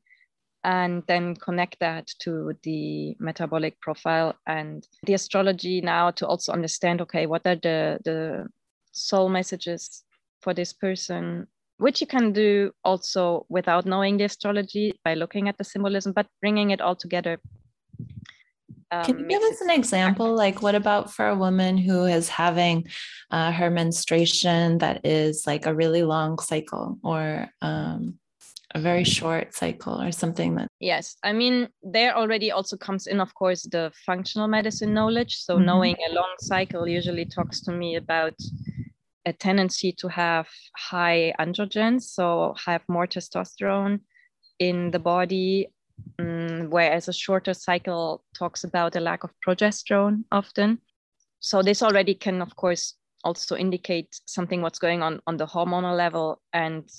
and 0.63 1.03
then 1.07 1.35
connect 1.35 1.79
that 1.79 2.07
to 2.19 2.53
the 2.63 3.15
metabolic 3.19 3.79
profile 3.81 4.33
and 4.47 4.87
the 5.03 5.13
astrology 5.13 5.81
now 5.81 6.09
to 6.09 6.25
also 6.25 6.51
understand 6.53 7.01
okay 7.01 7.25
what 7.25 7.45
are 7.45 7.57
the 7.57 7.99
the 8.05 8.47
soul 8.91 9.29
messages 9.29 10.03
for 10.41 10.53
this 10.53 10.73
person 10.73 11.47
which 11.77 11.99
you 11.99 12.07
can 12.07 12.31
do 12.31 12.71
also 12.83 13.45
without 13.49 13.85
knowing 13.85 14.17
the 14.17 14.23
astrology 14.23 14.93
by 15.03 15.15
looking 15.15 15.49
at 15.49 15.57
the 15.57 15.63
symbolism 15.63 16.13
but 16.13 16.27
bringing 16.41 16.69
it 16.69 16.79
all 16.79 16.95
together 16.95 17.39
um, 18.93 19.05
can 19.05 19.19
you 19.19 19.27
give 19.27 19.41
us 19.43 19.61
an 19.61 19.69
example 19.69 20.33
like 20.33 20.61
what 20.61 20.75
about 20.75 21.11
for 21.11 21.27
a 21.27 21.35
woman 21.35 21.77
who 21.77 22.05
is 22.05 22.29
having 22.29 22.87
uh, 23.31 23.51
her 23.51 23.69
menstruation 23.69 24.77
that 24.79 25.05
is 25.05 25.45
like 25.47 25.65
a 25.65 25.73
really 25.73 26.03
long 26.03 26.39
cycle 26.39 26.97
or 27.03 27.47
um, 27.61 28.19
a 28.75 28.79
very 28.79 29.03
short 29.03 29.53
cycle 29.53 30.01
or 30.01 30.11
something 30.11 30.55
that 30.55 30.67
yes 30.79 31.15
i 31.23 31.31
mean 31.31 31.67
there 31.83 32.15
already 32.15 32.51
also 32.51 32.75
comes 32.75 33.07
in 33.07 33.19
of 33.19 33.33
course 33.35 33.63
the 33.63 33.91
functional 34.05 34.47
medicine 34.47 34.93
knowledge 34.93 35.37
so 35.37 35.55
mm-hmm. 35.55 35.65
knowing 35.65 35.95
a 36.09 36.13
long 36.13 36.33
cycle 36.39 36.87
usually 36.87 37.25
talks 37.25 37.61
to 37.61 37.71
me 37.71 37.95
about 37.95 38.33
a 39.25 39.33
tendency 39.33 39.91
to 39.91 40.07
have 40.07 40.47
high 40.75 41.33
androgens 41.39 42.01
so 42.03 42.55
have 42.65 42.81
more 42.87 43.07
testosterone 43.07 43.99
in 44.59 44.91
the 44.91 44.99
body 44.99 45.67
whereas 46.69 47.07
a 47.07 47.13
shorter 47.13 47.53
cycle 47.53 48.23
talks 48.37 48.63
about 48.63 48.95
a 48.95 48.99
lack 48.99 49.23
of 49.23 49.31
progesterone 49.45 50.23
often. 50.31 50.79
So 51.39 51.61
this 51.61 51.81
already 51.81 52.15
can 52.15 52.41
of 52.41 52.55
course 52.55 52.95
also 53.23 53.55
indicate 53.55 54.19
something 54.25 54.61
what's 54.61 54.79
going 54.79 55.01
on 55.01 55.21
on 55.27 55.37
the 55.37 55.47
hormonal 55.47 55.95
level. 55.95 56.41
And 56.51 56.89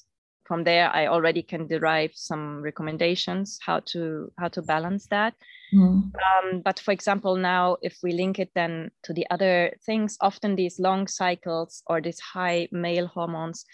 from 0.44 0.64
there 0.64 0.90
i 0.94 1.06
already 1.06 1.42
can 1.42 1.66
derive 1.66 2.10
some 2.14 2.60
recommendations 2.60 3.58
how 3.60 3.80
to 3.80 4.30
how 4.38 4.48
to 4.48 4.62
balance 4.62 5.06
that. 5.08 5.34
Mm. 5.72 6.12
um, 6.12 6.60
but 6.64 6.78
for 6.78 6.92
example 6.92 7.36
now 7.36 7.76
if 7.82 7.98
we 8.02 8.12
link 8.12 8.38
it 8.38 8.50
then 8.54 8.90
to 9.02 9.12
the 9.12 9.26
other 9.30 9.74
things 9.84 10.16
often 10.20 10.54
these 10.54 10.78
long 10.78 11.08
cycles 11.08 11.82
or 11.86 12.00
these 12.00 12.20
high 12.20 12.68
male 12.70 13.06
hormones 13.06 13.64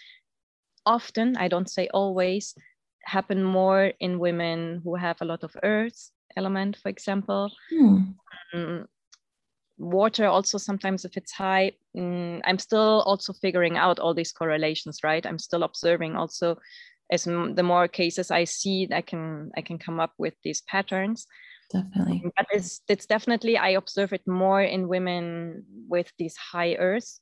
often 0.85 1.37
i 1.37 1.47
don't 1.47 1.69
say 1.69 1.87
always 1.93 2.55
happen 3.05 3.43
more 3.43 3.93
in 3.99 4.19
women 4.19 4.81
who 4.83 4.95
have 4.95 5.17
a 5.21 5.25
lot 5.25 5.43
of 5.43 5.55
earth 5.63 6.11
element 6.37 6.77
for 6.77 6.89
example. 6.89 7.51
Mm. 7.73 8.15
um, 8.53 8.87
water 9.77 10.27
also 10.27 10.57
sometimes 10.57 11.05
if 11.05 11.17
it's 11.17 11.31
high 11.31 11.71
mm, 11.97 12.39
i'm 12.45 12.59
still 12.59 13.01
also 13.07 13.33
figuring 13.33 13.77
out 13.77 13.99
all 13.99 14.13
these 14.13 14.31
correlations 14.31 14.99
right? 15.03 15.25
I'm 15.25 15.39
still 15.39 15.63
observing 15.63 16.15
also 16.15 16.57
as 17.11 17.27
m- 17.27 17.55
the 17.55 17.63
more 17.63 17.87
cases 17.87 18.29
i 18.31 18.43
see 18.43 18.87
i 18.93 19.01
can 19.01 19.51
i 19.57 19.61
can 19.61 19.77
come 19.79 19.99
up 19.99 20.13
with 20.17 20.35
these 20.43 20.61
patterns. 20.61 21.25
Definitely. 21.71 22.21
But 22.37 22.47
it's 22.51 22.81
it's 22.87 23.05
definitely 23.05 23.57
i 23.57 23.69
observe 23.69 24.13
it 24.13 24.27
more 24.27 24.61
in 24.61 24.87
women 24.87 25.63
with 25.87 26.11
these 26.19 26.35
high 26.37 26.75
earth 26.75 27.19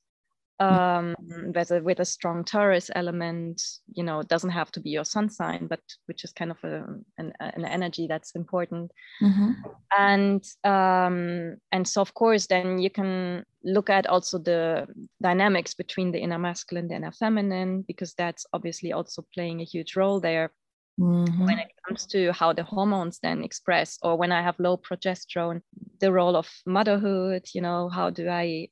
um, 0.60 1.16
with 1.56 1.72
a, 1.72 1.82
with 1.82 2.00
a 2.00 2.06
strong 2.06 2.44
Taurus 2.44 2.92
element, 2.96 3.62
you 3.94 4.04
know, 4.04 4.20
it 4.20 4.28
doesn't 4.28 4.50
have 4.50 4.72
to 4.72 4.80
be 4.80 4.90
your 4.90 5.06
sun 5.06 5.30
sign, 5.30 5.68
but 5.68 5.80
which 6.08 6.24
is 6.24 6.32
kind 6.32 6.52
of 6.52 6.58
a, 6.64 6.86
an, 7.18 7.34
an 7.40 7.66
energy 7.66 8.08
that's 8.08 8.36
important. 8.36 8.92
Mm-hmm. 9.22 9.52
And 9.98 10.44
um, 10.64 11.58
and 11.72 11.88
so 11.88 12.02
of 12.02 12.14
course, 12.14 12.48
then 12.48 12.80
you 12.80 12.90
can 12.90 13.46
look 13.64 13.90
at 13.90 14.08
also 14.08 14.38
the 14.38 14.88
dynamics 15.22 15.74
between 15.74 16.12
the 16.12 16.20
inner 16.20 16.40
masculine, 16.40 16.86
and 16.86 16.92
the 16.92 16.96
inner 16.96 17.12
feminine, 17.12 17.84
because 17.88 18.14
that's 18.14 18.46
obviously 18.54 18.92
also 18.92 19.26
playing 19.34 19.62
a 19.62 19.66
huge 19.66 19.96
role 19.96 20.20
there. 20.20 20.52
Mm-hmm. 21.00 21.46
When 21.46 21.60
it 21.60 21.72
comes 21.88 22.06
to 22.08 22.34
how 22.34 22.52
the 22.52 22.64
hormones 22.64 23.20
then 23.20 23.42
express, 23.42 23.98
or 24.02 24.18
when 24.18 24.34
I 24.34 24.42
have 24.42 24.60
low 24.60 24.76
progesterone, 24.76 25.62
the 26.02 26.12
role 26.12 26.36
of 26.36 26.50
motherhood, 26.66 27.48
you 27.54 27.62
know, 27.62 27.88
how 27.88 28.10
do 28.10 28.28
I 28.28 28.68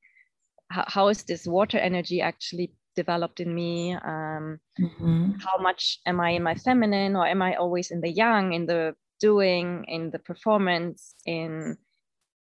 how, 0.70 0.86
how 0.88 1.08
is 1.08 1.24
this 1.24 1.46
water 1.46 1.78
energy 1.78 2.22
actually 2.22 2.74
developed 2.96 3.40
in 3.40 3.54
me 3.54 3.94
um, 3.94 4.60
mm-hmm. 4.80 5.32
how 5.40 5.58
much 5.62 6.00
am 6.06 6.20
i 6.20 6.32
in 6.32 6.44
my 6.44 6.56
feminine 6.56 7.16
or 7.16 7.26
am 7.28 7.42
i 7.42 7.56
always 7.56 7.92
in 7.92 8.02
the 8.02 8.10
yang 8.10 8.54
in 8.54 8.66
the 8.66 8.96
doing 9.20 9.86
in 9.88 10.10
the 10.12 10.20
performance 10.20 11.16
in 11.26 11.78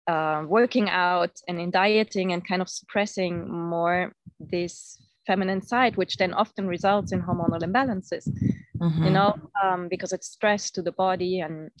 uh, 0.07 0.43
working 0.47 0.89
out 0.89 1.31
and 1.47 1.59
in 1.59 1.71
dieting 1.71 2.31
and 2.31 2.47
kind 2.47 2.61
of 2.61 2.69
suppressing 2.69 3.49
more 3.49 4.13
this 4.39 5.01
feminine 5.25 5.61
side 5.61 5.97
which 5.97 6.17
then 6.17 6.33
often 6.33 6.67
results 6.67 7.11
in 7.11 7.21
hormonal 7.21 7.61
imbalances 7.61 8.29
mm-hmm. 8.77 9.03
you 9.03 9.09
know 9.09 9.35
um, 9.63 9.87
because 9.89 10.13
it's 10.13 10.27
stress 10.27 10.69
to 10.69 10.81
the 10.81 10.91
body 10.91 11.39
and 11.39 11.71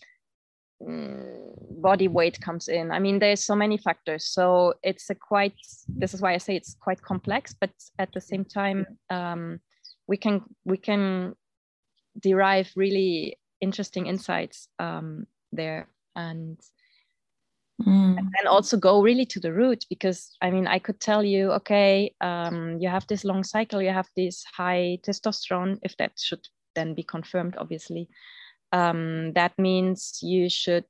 body 0.81 2.07
weight 2.07 2.39
comes 2.41 2.67
in. 2.67 2.91
I 2.91 2.99
mean 2.99 3.19
there's 3.19 3.43
so 3.43 3.55
many 3.55 3.77
factors. 3.77 4.25
So 4.25 4.73
it's 4.83 5.09
a 5.09 5.15
quite 5.15 5.55
this 5.87 6.13
is 6.13 6.21
why 6.21 6.33
i 6.33 6.37
say 6.37 6.55
it's 6.55 6.75
quite 6.79 7.01
complex 7.01 7.55
but 7.59 7.71
at 7.99 8.11
the 8.13 8.21
same 8.21 8.45
time 8.45 8.85
um, 9.09 9.59
we 10.07 10.17
can 10.17 10.41
we 10.65 10.77
can 10.77 11.35
derive 12.19 12.71
really 12.75 13.37
interesting 13.61 14.07
insights 14.07 14.67
um, 14.79 15.27
there. 15.51 15.87
And 16.15 16.59
Mm. 17.81 18.17
and 18.17 18.27
then 18.37 18.47
also 18.47 18.77
go 18.77 19.01
really 19.01 19.25
to 19.25 19.39
the 19.41 19.51
root 19.51 19.85
because 19.89 20.37
i 20.41 20.49
mean 20.49 20.65
i 20.65 20.79
could 20.79 20.97
tell 20.97 21.21
you 21.21 21.51
okay 21.51 22.15
um, 22.21 22.77
you 22.79 22.87
have 22.87 23.05
this 23.07 23.25
long 23.25 23.43
cycle 23.43 23.81
you 23.81 23.89
have 23.89 24.07
this 24.15 24.45
high 24.55 24.97
testosterone 25.05 25.77
if 25.83 25.97
that 25.97 26.13
should 26.17 26.47
then 26.73 26.93
be 26.93 27.03
confirmed 27.03 27.57
obviously 27.57 28.07
um, 28.71 29.33
that 29.33 29.57
means 29.57 30.19
you 30.21 30.49
should 30.49 30.85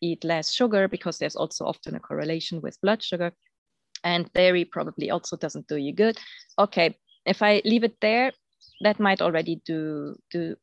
eat 0.00 0.24
less 0.24 0.52
sugar 0.52 0.88
because 0.88 1.18
there's 1.18 1.36
also 1.36 1.64
often 1.64 1.94
a 1.94 2.00
correlation 2.00 2.60
with 2.60 2.80
blood 2.80 3.02
sugar. 3.02 3.32
And 4.02 4.32
dairy 4.32 4.64
probably 4.64 5.10
also 5.10 5.36
doesn't 5.36 5.68
do 5.68 5.76
you 5.76 5.92
good. 5.92 6.18
Okay 6.58 6.96
if 7.26 7.42
i 7.42 7.60
leave 7.64 7.84
it 7.84 7.96
there 8.00 8.32
that 8.80 8.98
might 8.98 9.20
already 9.20 9.60
do 9.66 10.16
do 10.30 10.56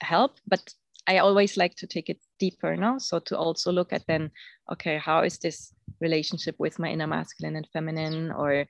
help 0.00 0.38
but 0.46 0.60
i 1.08 1.18
always 1.18 1.56
like 1.56 1.74
to 1.74 1.86
take 1.86 2.08
it 2.08 2.20
deeper 2.38 2.76
now 2.76 2.96
so 2.96 3.18
to 3.18 3.36
also 3.36 3.72
look 3.72 3.92
at 3.92 4.06
then 4.06 4.30
okay 4.70 4.98
how 4.98 5.20
is 5.20 5.38
this 5.38 5.72
relationship 6.00 6.54
with 6.58 6.78
my 6.78 6.90
inner 6.90 7.06
masculine 7.06 7.56
and 7.56 7.68
feminine? 7.72 8.30
Or 8.32 8.66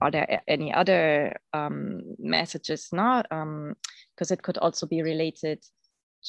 are 0.00 0.10
there 0.10 0.42
any 0.48 0.72
other 0.72 1.36
um, 1.52 2.02
messages 2.18 2.88
not 2.92 3.26
because 3.28 4.30
um, 4.30 4.34
it 4.34 4.42
could 4.42 4.58
also 4.58 4.86
be 4.86 5.02
related 5.02 5.62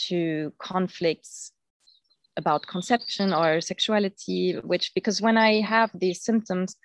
to 0.07 0.51
conflicts 0.59 1.51
about 2.37 2.67
conception 2.67 3.33
or 3.33 3.61
sexuality 3.61 4.59
which 4.63 4.91
because 4.93 5.21
when 5.21 5.37
i 5.37 5.61
have 5.61 5.89
these 5.93 6.21
symptoms 6.21 6.75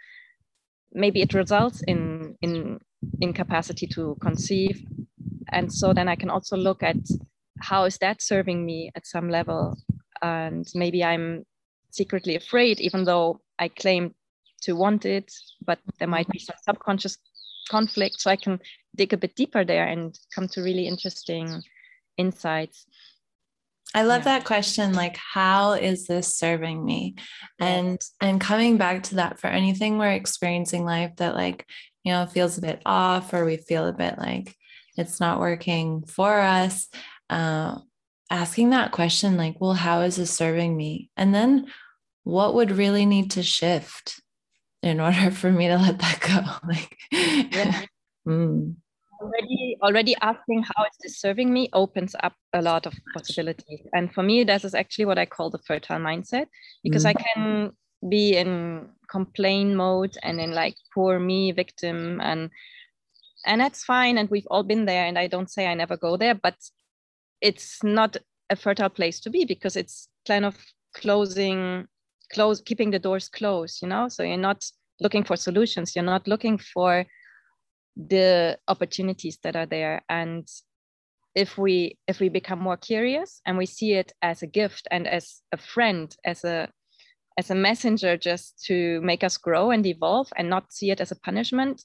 maybe 0.92 1.22
it 1.22 1.34
results 1.34 1.82
in 1.86 2.36
in 2.42 2.78
incapacity 3.20 3.86
to 3.86 4.16
conceive. 4.20 4.84
And 5.52 5.72
so 5.72 5.92
then 5.92 6.08
i 6.08 6.16
can 6.16 6.30
also 6.30 6.56
look 6.56 6.82
at 6.82 6.96
how 7.60 7.84
is 7.84 7.98
that 7.98 8.22
serving 8.22 8.64
me 8.64 8.90
at 8.94 9.06
some 9.06 9.28
level. 9.28 9.76
And 10.22 10.66
maybe 10.74 11.02
i'm 11.04 11.44
secretly 11.90 12.36
afraid 12.36 12.80
even 12.80 13.04
though 13.04 13.40
i 13.58 13.68
claim 13.68 14.14
to 14.62 14.74
want 14.74 15.04
it 15.04 15.32
but 15.66 15.78
there 15.98 16.06
might 16.06 16.28
be 16.28 16.38
some 16.38 16.56
subconscious 16.62 17.18
conflict. 17.68 18.20
So 18.20 18.30
i 18.30 18.36
can 18.36 18.60
dig 18.96 19.12
a 19.12 19.16
bit 19.16 19.34
deeper 19.34 19.64
there 19.64 19.86
and 19.86 20.18
come 20.34 20.48
to 20.48 20.62
really 20.62 20.86
interesting 20.86 21.62
insights 22.16 22.86
I 23.94 24.02
love 24.02 24.20
yeah. 24.20 24.38
that 24.38 24.44
question 24.44 24.92
like 24.92 25.16
how 25.16 25.72
is 25.72 26.06
this 26.06 26.36
serving 26.36 26.84
me? 26.84 27.16
Yeah. 27.58 27.66
And 27.66 28.00
and 28.20 28.40
coming 28.40 28.76
back 28.76 29.04
to 29.04 29.16
that 29.16 29.40
for 29.40 29.48
anything 29.48 29.98
we're 29.98 30.12
experiencing 30.12 30.84
life 30.84 31.16
that 31.16 31.34
like 31.34 31.66
you 32.04 32.12
know 32.12 32.26
feels 32.26 32.58
a 32.58 32.62
bit 32.62 32.80
off 32.86 33.32
or 33.32 33.44
we 33.44 33.56
feel 33.56 33.86
a 33.86 33.92
bit 33.92 34.18
like 34.18 34.54
it's 34.96 35.20
not 35.20 35.40
working 35.40 36.02
for 36.02 36.40
us 36.40 36.88
uh, 37.28 37.78
asking 38.30 38.70
that 38.70 38.92
question 38.92 39.36
like 39.36 39.60
well 39.60 39.74
how 39.74 40.00
is 40.00 40.16
this 40.16 40.32
serving 40.32 40.76
me 40.76 41.10
and 41.16 41.34
then 41.34 41.66
what 42.24 42.54
would 42.54 42.70
really 42.70 43.06
need 43.06 43.30
to 43.32 43.42
shift 43.42 44.20
in 44.82 45.00
order 45.00 45.30
for 45.30 45.50
me 45.50 45.68
to 45.68 45.76
let 45.76 45.98
that 45.98 46.20
go 46.20 46.68
like 46.68 46.96
yeah. 47.10 47.82
mm. 48.28 48.74
Already 49.82 50.14
asking 50.20 50.62
how 50.62 50.84
is 50.84 50.96
this 51.02 51.20
serving 51.20 51.52
me 51.52 51.68
opens 51.72 52.14
up 52.22 52.34
a 52.52 52.62
lot 52.62 52.86
of 52.86 52.94
possibilities. 53.14 53.80
And 53.92 54.12
for 54.12 54.22
me 54.22 54.44
that 54.44 54.64
is 54.64 54.74
actually 54.74 55.06
what 55.06 55.18
i 55.18 55.26
call 55.26 55.50
the 55.50 55.58
fertile 55.58 55.98
mindset 55.98 56.46
because 56.82 57.04
mm. 57.04 57.08
i 57.08 57.14
can 57.14 57.72
be 58.08 58.36
in 58.36 58.88
complain 59.10 59.76
mode 59.76 60.16
and 60.22 60.40
in 60.40 60.52
like 60.52 60.76
poor 60.94 61.18
me 61.18 61.52
victim 61.52 62.20
and 62.20 62.50
and 63.46 63.60
that's 63.60 63.84
fine. 63.84 64.18
And 64.18 64.28
we've 64.28 64.46
all 64.50 64.62
been 64.62 64.84
there 64.84 65.06
and 65.06 65.18
i 65.18 65.26
don't 65.26 65.50
say 65.50 65.66
i 65.66 65.74
never 65.74 65.96
go 65.96 66.16
there 66.16 66.34
but 66.34 66.56
it's 67.40 67.82
not 67.82 68.16
a 68.50 68.56
fertile 68.56 68.90
place 68.90 69.20
to 69.20 69.30
be 69.30 69.44
because 69.44 69.76
it's 69.76 70.08
kind 70.26 70.44
of 70.44 70.56
closing 70.94 71.86
close 72.32 72.60
keeping 72.60 72.90
the 72.90 72.98
doors 72.98 73.28
closed 73.28 73.80
you 73.82 73.88
know? 73.88 74.08
So 74.08 74.22
you're 74.22 74.36
not 74.36 74.64
looking 75.00 75.24
for 75.24 75.36
solutions. 75.36 75.96
You're 75.96 76.04
not 76.04 76.28
looking 76.28 76.58
for 76.58 77.06
the 77.96 78.58
opportunities 78.68 79.38
that 79.42 79.56
are 79.56 79.66
there. 79.66 80.02
And 80.08 80.48
if 81.34 81.56
we 81.56 81.98
if 82.06 82.20
we 82.20 82.28
become 82.28 82.58
more 82.58 82.76
curious 82.76 83.40
and 83.46 83.56
we 83.56 83.66
see 83.66 83.92
it 83.92 84.12
as 84.22 84.42
a 84.42 84.46
gift 84.46 84.88
and 84.90 85.06
as 85.06 85.42
a 85.52 85.56
friend 85.56 86.16
as 86.24 86.44
a 86.44 86.68
as 87.38 87.50
a 87.50 87.54
messenger 87.54 88.16
just 88.16 88.62
to 88.64 89.00
make 89.02 89.22
us 89.22 89.36
grow 89.36 89.70
and 89.70 89.86
evolve 89.86 90.28
and 90.36 90.50
not 90.50 90.72
see 90.72 90.90
it 90.90 91.00
as 91.00 91.12
a 91.12 91.20
punishment 91.20 91.84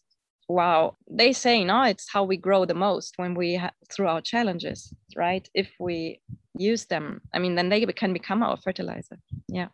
wow 0.49 0.95
they 1.09 1.31
say 1.31 1.63
no 1.63 1.83
it's 1.83 2.11
how 2.11 2.23
we 2.23 2.37
grow 2.37 2.65
the 2.65 2.73
most 2.73 3.13
when 3.17 3.35
we 3.35 3.55
ha- 3.55 3.71
through 3.91 4.07
our 4.07 4.21
challenges 4.21 4.93
right? 5.15 5.47
If 5.53 5.69
we 5.79 6.21
use 6.57 6.85
them 6.85 7.21
i 7.33 7.39
mean 7.39 7.55
then 7.55 7.69
they 7.69 7.85
can 7.85 8.13
become 8.13 8.41
our 8.41 8.57
fertilizer. 8.57 9.17
Yeah 9.47 9.67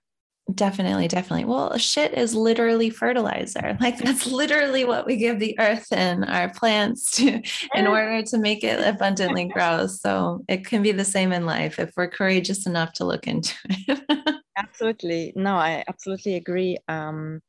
definitely 0.54 1.08
definitely. 1.08 1.46
Well 1.46 1.78
shit 1.78 2.14
is 2.14 2.36
literally 2.36 2.90
fertilizer. 2.90 3.78
Like 3.82 3.98
that's 3.98 4.28
literally 4.28 4.86
what 4.86 5.06
we 5.06 5.18
give 5.18 5.40
the 5.40 5.58
earth 5.60 5.88
and 5.92 6.26
our 6.26 6.50
plants 6.50 7.12
to 7.18 7.42
in 7.74 7.88
order 7.88 8.22
to 8.22 8.38
make 8.38 8.64
it 8.64 8.80
abundantly 8.86 9.46
grow. 9.54 9.88
So 9.88 10.44
it 10.48 10.66
can 10.66 10.84
be 10.84 10.92
the 10.92 11.06
same 11.06 11.32
in 11.32 11.46
life 11.46 11.80
if 11.80 11.92
we're 11.98 12.10
courageous 12.10 12.68
enough 12.68 12.94
to 12.94 13.06
look 13.06 13.28
into 13.28 13.56
it. 13.70 14.42
Absolutely. 14.58 15.34
No 15.36 15.56
i 15.56 15.84
absolutely 15.88 16.36
agree. 16.36 16.78
Um, 16.88 17.42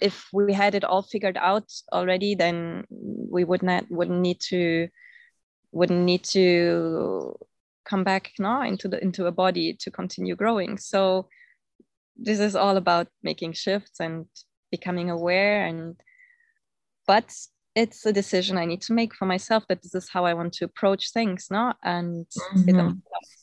if 0.00 0.26
we 0.32 0.52
had 0.52 0.74
it 0.74 0.84
all 0.84 1.02
figured 1.02 1.36
out 1.36 1.70
already 1.92 2.34
then 2.34 2.84
we 2.90 3.44
would 3.44 3.62
not 3.62 3.84
wouldn't 3.90 4.20
need 4.20 4.40
to 4.48 4.88
wouldn't 5.72 6.04
need 6.04 6.24
to 6.24 7.36
come 7.84 8.02
back 8.02 8.32
now 8.38 8.62
into 8.62 8.88
the 8.88 9.00
into 9.02 9.26
a 9.26 9.32
body 9.32 9.74
to 9.74 9.90
continue 9.90 10.34
growing. 10.34 10.78
So 10.78 11.28
this 12.18 12.38
is 12.38 12.56
all 12.56 12.76
about 12.76 13.08
making 13.22 13.52
shifts 13.52 14.00
and 14.00 14.26
becoming 14.70 15.10
aware 15.10 15.64
and 15.64 15.96
but 17.06 17.32
it's 17.74 18.04
a 18.06 18.12
decision 18.12 18.58
i 18.58 18.64
need 18.64 18.82
to 18.82 18.92
make 18.92 19.14
for 19.14 19.26
myself 19.26 19.64
that 19.68 19.82
this 19.82 19.94
is 19.94 20.08
how 20.08 20.24
i 20.24 20.34
want 20.34 20.52
to 20.52 20.64
approach 20.64 21.12
things 21.12 21.48
no? 21.50 21.72
And 21.82 22.26
mm-hmm. 22.56 22.90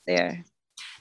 there. 0.08 0.44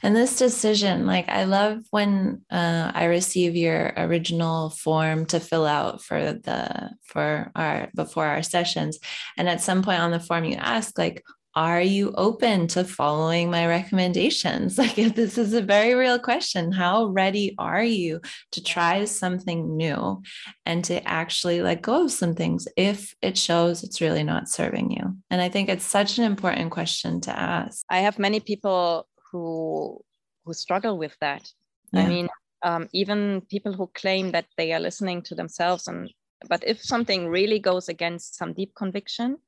And 0.04 0.16
this 0.16 0.36
decision, 0.36 1.06
like 1.06 1.28
I 1.28 1.44
love 1.44 1.82
when 1.90 2.42
uh, 2.50 2.90
I 2.92 3.04
receive 3.04 3.54
your 3.54 3.92
original 3.96 4.70
form 4.70 5.26
to 5.26 5.38
fill 5.38 5.64
out 5.64 6.02
for 6.02 6.32
the 6.32 6.90
for 7.06 7.52
our 7.54 7.88
before 7.94 8.26
our 8.26 8.42
sessions, 8.42 8.98
and 9.38 9.48
at 9.48 9.60
some 9.60 9.82
point 9.82 10.00
on 10.00 10.10
the 10.10 10.18
form 10.18 10.44
you 10.44 10.56
ask 10.56 10.98
like, 10.98 11.22
are 11.54 11.82
you 11.82 12.12
open 12.12 12.66
to 12.68 12.84
following 12.84 13.50
my 13.50 13.66
recommendations? 13.66 14.78
Like, 14.82 14.98
if 14.98 15.14
this 15.14 15.38
is 15.38 15.52
a 15.52 15.62
very 15.62 15.94
real 15.94 16.18
question, 16.18 16.72
how 16.72 17.06
ready 17.06 17.54
are 17.56 17.84
you 17.84 18.20
to 18.50 18.62
try 18.62 19.04
something 19.04 19.76
new 19.76 20.22
and 20.66 20.84
to 20.86 21.06
actually 21.06 21.62
let 21.62 21.82
go 21.82 22.04
of 22.04 22.10
some 22.10 22.34
things 22.34 22.66
if 22.76 23.14
it 23.22 23.38
shows 23.38 23.84
it's 23.84 24.00
really 24.00 24.24
not 24.24 24.48
serving 24.48 24.90
you? 24.90 25.16
And 25.30 25.40
I 25.40 25.48
think 25.48 25.68
it's 25.68 25.84
such 25.84 26.18
an 26.18 26.24
important 26.24 26.72
question 26.72 27.20
to 27.22 27.38
ask. 27.38 27.84
I 27.88 27.98
have 27.98 28.18
many 28.18 28.40
people 28.40 29.06
who 29.30 30.02
who 30.44 30.52
struggle 30.52 30.98
with 30.98 31.16
that. 31.20 31.48
Yeah. 31.92 32.02
I 32.02 32.08
mean, 32.08 32.28
um, 32.64 32.88
even 32.92 33.42
people 33.48 33.72
who 33.72 33.88
claim 33.94 34.32
that 34.32 34.46
they 34.56 34.72
are 34.72 34.80
listening 34.80 35.22
to 35.22 35.34
themselves, 35.36 35.86
and 35.86 36.10
but 36.48 36.64
if 36.66 36.82
something 36.82 37.28
really 37.28 37.60
goes 37.60 37.88
against 37.88 38.36
some 38.36 38.52
deep 38.52 38.74
conviction, 38.74 39.38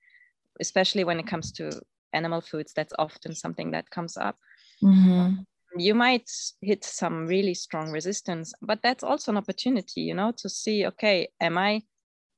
especially 0.61 1.05
when 1.05 1.19
it 1.19 1.27
comes 1.27 1.51
to 1.53 1.81
animal 2.15 2.41
foods, 2.41 2.73
that's 2.75 2.93
often 2.99 3.35
something 3.35 3.73
that 3.73 3.91
comes 3.91 4.17
up. 4.17 4.37
Mm-hmm. 4.83 5.43
You 5.77 5.95
might 5.95 6.31
hit 6.61 6.85
some 6.85 7.27
really 7.27 7.55
strong 7.55 7.91
resistance, 7.91 8.53
but 8.63 8.81
that's 8.83 9.03
also 9.03 9.33
an 9.33 9.39
opportunity, 9.39 10.03
you 10.03 10.15
know, 10.15 10.33
to 10.39 10.49
see, 10.49 10.87
okay, 10.87 11.29
am 11.41 11.59
I 11.59 11.83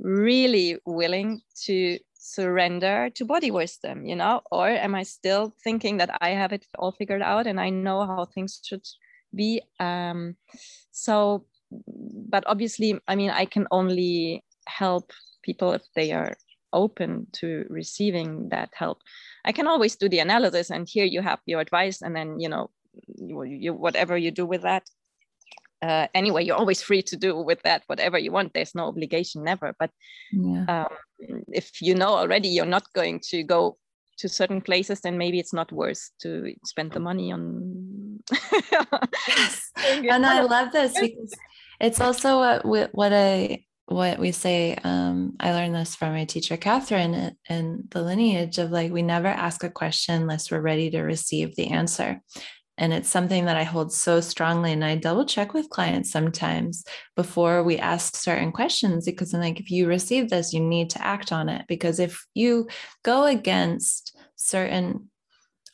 really 0.01 0.79
willing 0.87 1.43
to 1.65 1.99
surrender 2.19 3.09
to 3.15 3.25
body 3.25 3.53
wisdom 3.53 4.05
you 4.05 4.17
know 4.17 4.41
or 4.51 4.69
am 4.69 4.97
i 4.97 5.03
still 5.05 5.55
thinking 5.63 5.99
that 5.99 6.11
i 6.21 6.31
have 6.31 6.53
it 6.53 6.67
all 6.77 6.91
figured 6.91 7.23
out 7.23 7.47
and 7.47 7.61
i 7.61 7.71
know 7.71 8.05
how 8.05 8.25
things 8.25 8.61
should 8.65 8.85
be 9.33 9.63
um 9.79 10.35
so 10.91 11.47
but 12.29 12.43
obviously 12.47 12.99
i 13.07 13.15
mean 13.15 13.31
i 13.31 13.45
can 13.45 13.67
only 13.71 14.43
help 14.67 15.13
people 15.43 15.73
if 15.73 15.83
they 15.95 16.11
are 16.11 16.37
open 16.77 17.27
to 17.33 17.65
receiving 17.69 18.49
that 18.51 18.71
help. 18.75 18.99
I 19.45 19.53
can 19.53 19.67
always 19.67 19.97
do 19.97 20.09
the 20.09 20.21
analysis 20.21 20.71
and 20.71 20.89
here 20.89 21.05
you 21.05 21.23
have 21.23 21.41
your 21.47 21.61
advice 21.61 22.03
and 22.03 22.15
then 22.15 22.39
you 22.39 22.49
know 22.49 22.71
you, 23.19 23.43
you 23.43 23.73
whatever 23.73 24.17
you 24.17 24.31
do 24.31 24.47
with 24.47 24.63
that. 24.63 24.85
Uh, 25.83 26.07
anyway 26.15 26.43
you're 26.43 26.57
always 26.57 26.81
free 26.81 27.03
to 27.03 27.17
do 27.17 27.37
with 27.37 27.63
that 27.63 27.83
whatever 27.87 28.19
you 28.19 28.33
want. 28.33 28.53
There's 28.53 28.75
no 28.75 28.87
obligation 28.87 29.43
never. 29.43 29.75
But 29.79 29.91
yeah. 30.33 30.65
um, 30.69 31.43
if 31.53 31.83
you 31.83 31.95
know 31.95 32.15
already 32.15 32.49
you're 32.49 32.75
not 32.77 32.93
going 32.93 33.21
to 33.31 33.43
go 33.43 33.77
to 34.19 34.29
certain 34.29 34.61
places 34.61 35.01
then 35.01 35.19
maybe 35.19 35.39
it's 35.39 35.53
not 35.53 35.71
worth 35.73 36.11
to 36.23 36.55
spend 36.65 36.93
the 36.93 37.01
money 37.01 37.33
on 37.33 38.19
yes. 39.29 39.71
and 39.77 40.25
i 40.25 40.41
love 40.41 40.73
this 40.73 40.99
because 40.99 41.35
it's 41.81 42.01
also 42.01 42.61
what 42.65 42.95
what 42.95 43.13
i 43.13 43.63
what 43.87 44.19
we 44.19 44.33
say 44.33 44.75
um, 44.85 45.35
i 45.41 45.53
learned 45.53 45.75
this 45.75 45.95
from 45.95 46.13
my 46.13 46.25
teacher 46.25 46.57
catherine 46.57 47.37
and 47.49 47.85
the 47.91 48.03
lineage 48.03 48.59
of 48.59 48.71
like 48.71 48.93
we 48.93 49.03
never 49.03 49.29
ask 49.29 49.63
a 49.65 49.71
question 49.71 50.23
unless 50.23 50.51
we're 50.51 50.61
ready 50.61 50.91
to 50.91 51.03
receive 51.03 51.55
the 51.57 51.69
answer 51.69 52.21
and 52.79 52.93
it's 52.93 53.09
something 53.09 53.47
that 53.47 53.57
I 53.57 53.63
hold 53.63 53.93
so 53.93 54.21
strongly. 54.21 54.73
And 54.73 54.85
I 54.85 54.97
double 54.97 55.25
check 55.25 55.55
with 55.55 55.71
clients 55.71 56.11
sometimes 56.11 56.85
before 57.15 57.63
we 57.63 57.79
ask 57.79 58.17
certain 58.17 58.53
questions 58.53 59.07
because 59.07 59.33
I'm 59.33 59.41
like, 59.41 59.59
if 59.59 59.71
you 59.71 59.87
receive 59.87 60.29
this, 60.29 60.53
you 60.53 60.61
need 60.61 60.91
to 60.91 61.05
act 61.05 61.33
on 61.33 61.49
it. 61.49 61.65
Because 61.69 61.99
if 61.99 62.27
you 62.35 62.69
go 63.03 63.25
against 63.25 64.17
certain 64.37 65.09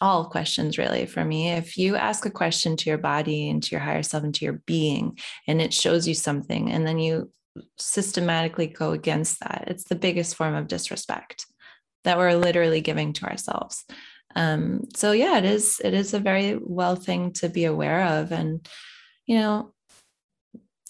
all 0.00 0.28
questions 0.28 0.78
really 0.78 1.06
for 1.06 1.24
me 1.24 1.52
if 1.52 1.78
you 1.78 1.94
ask 1.94 2.26
a 2.26 2.30
question 2.30 2.76
to 2.76 2.90
your 2.90 2.98
body 2.98 3.48
and 3.48 3.62
to 3.62 3.70
your 3.70 3.80
higher 3.80 4.02
self 4.02 4.24
and 4.24 4.34
to 4.34 4.44
your 4.44 4.60
being 4.66 5.16
and 5.46 5.62
it 5.62 5.72
shows 5.72 6.08
you 6.08 6.14
something 6.14 6.72
and 6.72 6.84
then 6.84 6.98
you 6.98 7.30
systematically 7.78 8.66
go 8.66 8.92
against 8.92 9.40
that. 9.40 9.64
It's 9.66 9.84
the 9.84 9.94
biggest 9.94 10.36
form 10.36 10.54
of 10.54 10.68
disrespect 10.68 11.46
that 12.04 12.18
we're 12.18 12.34
literally 12.34 12.80
giving 12.80 13.12
to 13.14 13.26
ourselves. 13.26 13.84
Um, 14.34 14.88
so 14.94 15.12
yeah 15.12 15.38
it 15.38 15.44
is 15.44 15.80
it 15.84 15.94
is 15.94 16.14
a 16.14 16.20
very 16.20 16.58
well 16.60 16.96
thing 16.96 17.32
to 17.34 17.48
be 17.48 17.64
aware 17.64 18.02
of. 18.02 18.32
And 18.32 18.66
you 19.26 19.38
know 19.38 19.72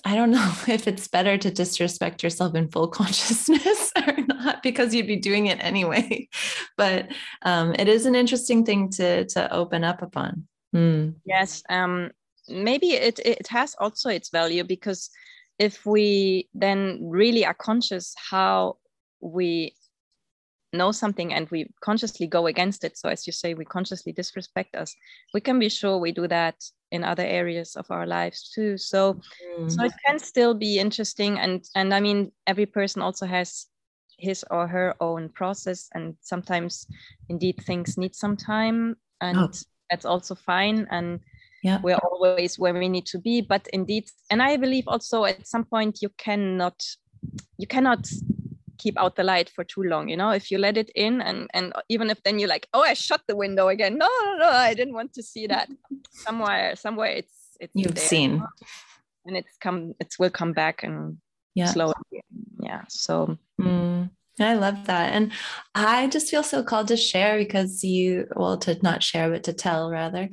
i 0.04 0.14
don't 0.16 0.30
know 0.38 0.52
if 0.68 0.88
it's 0.88 1.06
better 1.08 1.36
to 1.38 1.50
disrespect 1.50 2.22
yourself 2.22 2.54
in 2.54 2.68
full 2.68 2.88
consciousness 3.00 3.92
or 4.06 4.16
not 4.26 4.62
because 4.62 4.94
you'd 4.94 5.06
be 5.06 5.16
doing 5.16 5.46
it 5.46 5.62
anyway. 5.62 6.28
But 6.76 7.12
um, 7.42 7.74
it 7.78 7.88
is 7.88 8.06
an 8.06 8.14
interesting 8.14 8.64
thing 8.64 8.90
to 8.90 9.24
to 9.26 9.52
open 9.52 9.84
up 9.84 10.02
upon. 10.02 10.48
Mm. 10.74 11.16
yes 11.26 11.62
um, 11.68 12.10
maybe 12.48 12.92
it 12.92 13.18
it 13.18 13.46
has 13.48 13.74
also 13.78 14.08
its 14.08 14.30
value 14.30 14.64
because 14.64 15.10
if 15.62 15.86
we 15.86 16.48
then 16.54 16.98
really 17.00 17.46
are 17.46 17.54
conscious 17.54 18.16
how 18.30 18.76
we 19.20 19.76
know 20.72 20.90
something 20.90 21.32
and 21.32 21.48
we 21.50 21.70
consciously 21.80 22.26
go 22.26 22.48
against 22.48 22.82
it. 22.82 22.98
So 22.98 23.08
as 23.08 23.26
you 23.28 23.32
say 23.32 23.54
we 23.54 23.64
consciously 23.64 24.12
disrespect 24.12 24.74
us. 24.74 24.92
We 25.32 25.40
can 25.40 25.60
be 25.60 25.68
sure 25.68 25.98
we 25.98 26.10
do 26.10 26.26
that 26.26 26.56
in 26.90 27.04
other 27.04 27.22
areas 27.22 27.76
of 27.76 27.86
our 27.90 28.06
lives 28.06 28.50
too. 28.52 28.76
So 28.76 29.20
mm. 29.58 29.70
so 29.70 29.84
it 29.84 29.92
can 30.04 30.18
still 30.18 30.54
be 30.54 30.80
interesting. 30.80 31.38
And 31.38 31.64
and 31.76 31.94
i 31.94 32.00
mean 32.00 32.32
every 32.46 32.66
person 32.66 33.00
also 33.02 33.26
has 33.26 33.66
his 34.18 34.44
or 34.50 34.66
her 34.66 34.96
own 34.98 35.28
process. 35.28 35.88
And 35.94 36.16
sometimes 36.22 36.86
indeed 37.28 37.62
things 37.66 37.96
need 37.96 38.14
some 38.16 38.36
time 38.36 38.96
and 39.20 39.38
oh. 39.38 39.50
that's 39.90 40.06
also 40.06 40.34
fine. 40.34 40.88
And 40.90 41.20
yeah. 41.62 41.80
we're 41.82 41.96
always 41.96 42.58
where 42.58 42.74
we 42.74 42.88
need 42.88 43.06
to 43.06 43.18
be 43.18 43.40
but 43.40 43.66
indeed 43.72 44.04
and 44.30 44.42
i 44.42 44.56
believe 44.56 44.84
also 44.86 45.24
at 45.24 45.46
some 45.46 45.64
point 45.64 46.02
you 46.02 46.08
cannot 46.18 46.82
you 47.58 47.66
cannot 47.66 48.06
keep 48.78 48.98
out 48.98 49.14
the 49.14 49.22
light 49.22 49.48
for 49.48 49.64
too 49.64 49.82
long 49.84 50.08
you 50.08 50.16
know? 50.16 50.30
If 50.30 50.50
you 50.50 50.58
let 50.58 50.76
it 50.76 50.90
in 50.94 51.22
and 51.22 51.48
and 51.54 51.72
even 51.88 52.10
if 52.10 52.20
then 52.24 52.38
you're 52.38 52.48
like 52.48 52.66
oh 52.74 52.82
i 52.82 52.94
shut 52.94 53.22
the 53.28 53.36
window 53.36 53.68
again. 53.68 53.96
No 53.96 54.08
no 54.24 54.36
no 54.38 54.48
i 54.48 54.74
didn't 54.74 54.94
want 54.94 55.12
to 55.14 55.22
see 55.22 55.46
that. 55.46 55.68
Somewhere 56.10 56.74
somewhere 56.74 57.10
it's 57.10 57.36
it's 57.60 57.72
you've 57.74 57.94
there, 57.94 58.04
seen. 58.04 58.42
and 59.26 59.36
it's 59.36 59.56
come 59.60 59.94
it 60.00 60.12
will 60.18 60.30
come 60.30 60.52
back 60.52 60.82
and 60.82 61.18
yeah. 61.54 61.66
slowly 61.66 61.94
yeah 62.60 62.82
so. 62.88 63.38
Mm. 63.60 64.10
I 64.40 64.54
love 64.54 64.86
that. 64.86 65.12
And 65.12 65.30
I 65.74 66.06
just 66.08 66.30
feel 66.30 66.42
so 66.42 66.62
called 66.62 66.88
to 66.88 66.96
share 66.96 67.36
because 67.36 67.84
you, 67.84 68.26
well, 68.34 68.56
to 68.58 68.78
not 68.82 69.02
share, 69.02 69.30
but 69.30 69.44
to 69.44 69.52
tell 69.52 69.90
rather. 69.90 70.30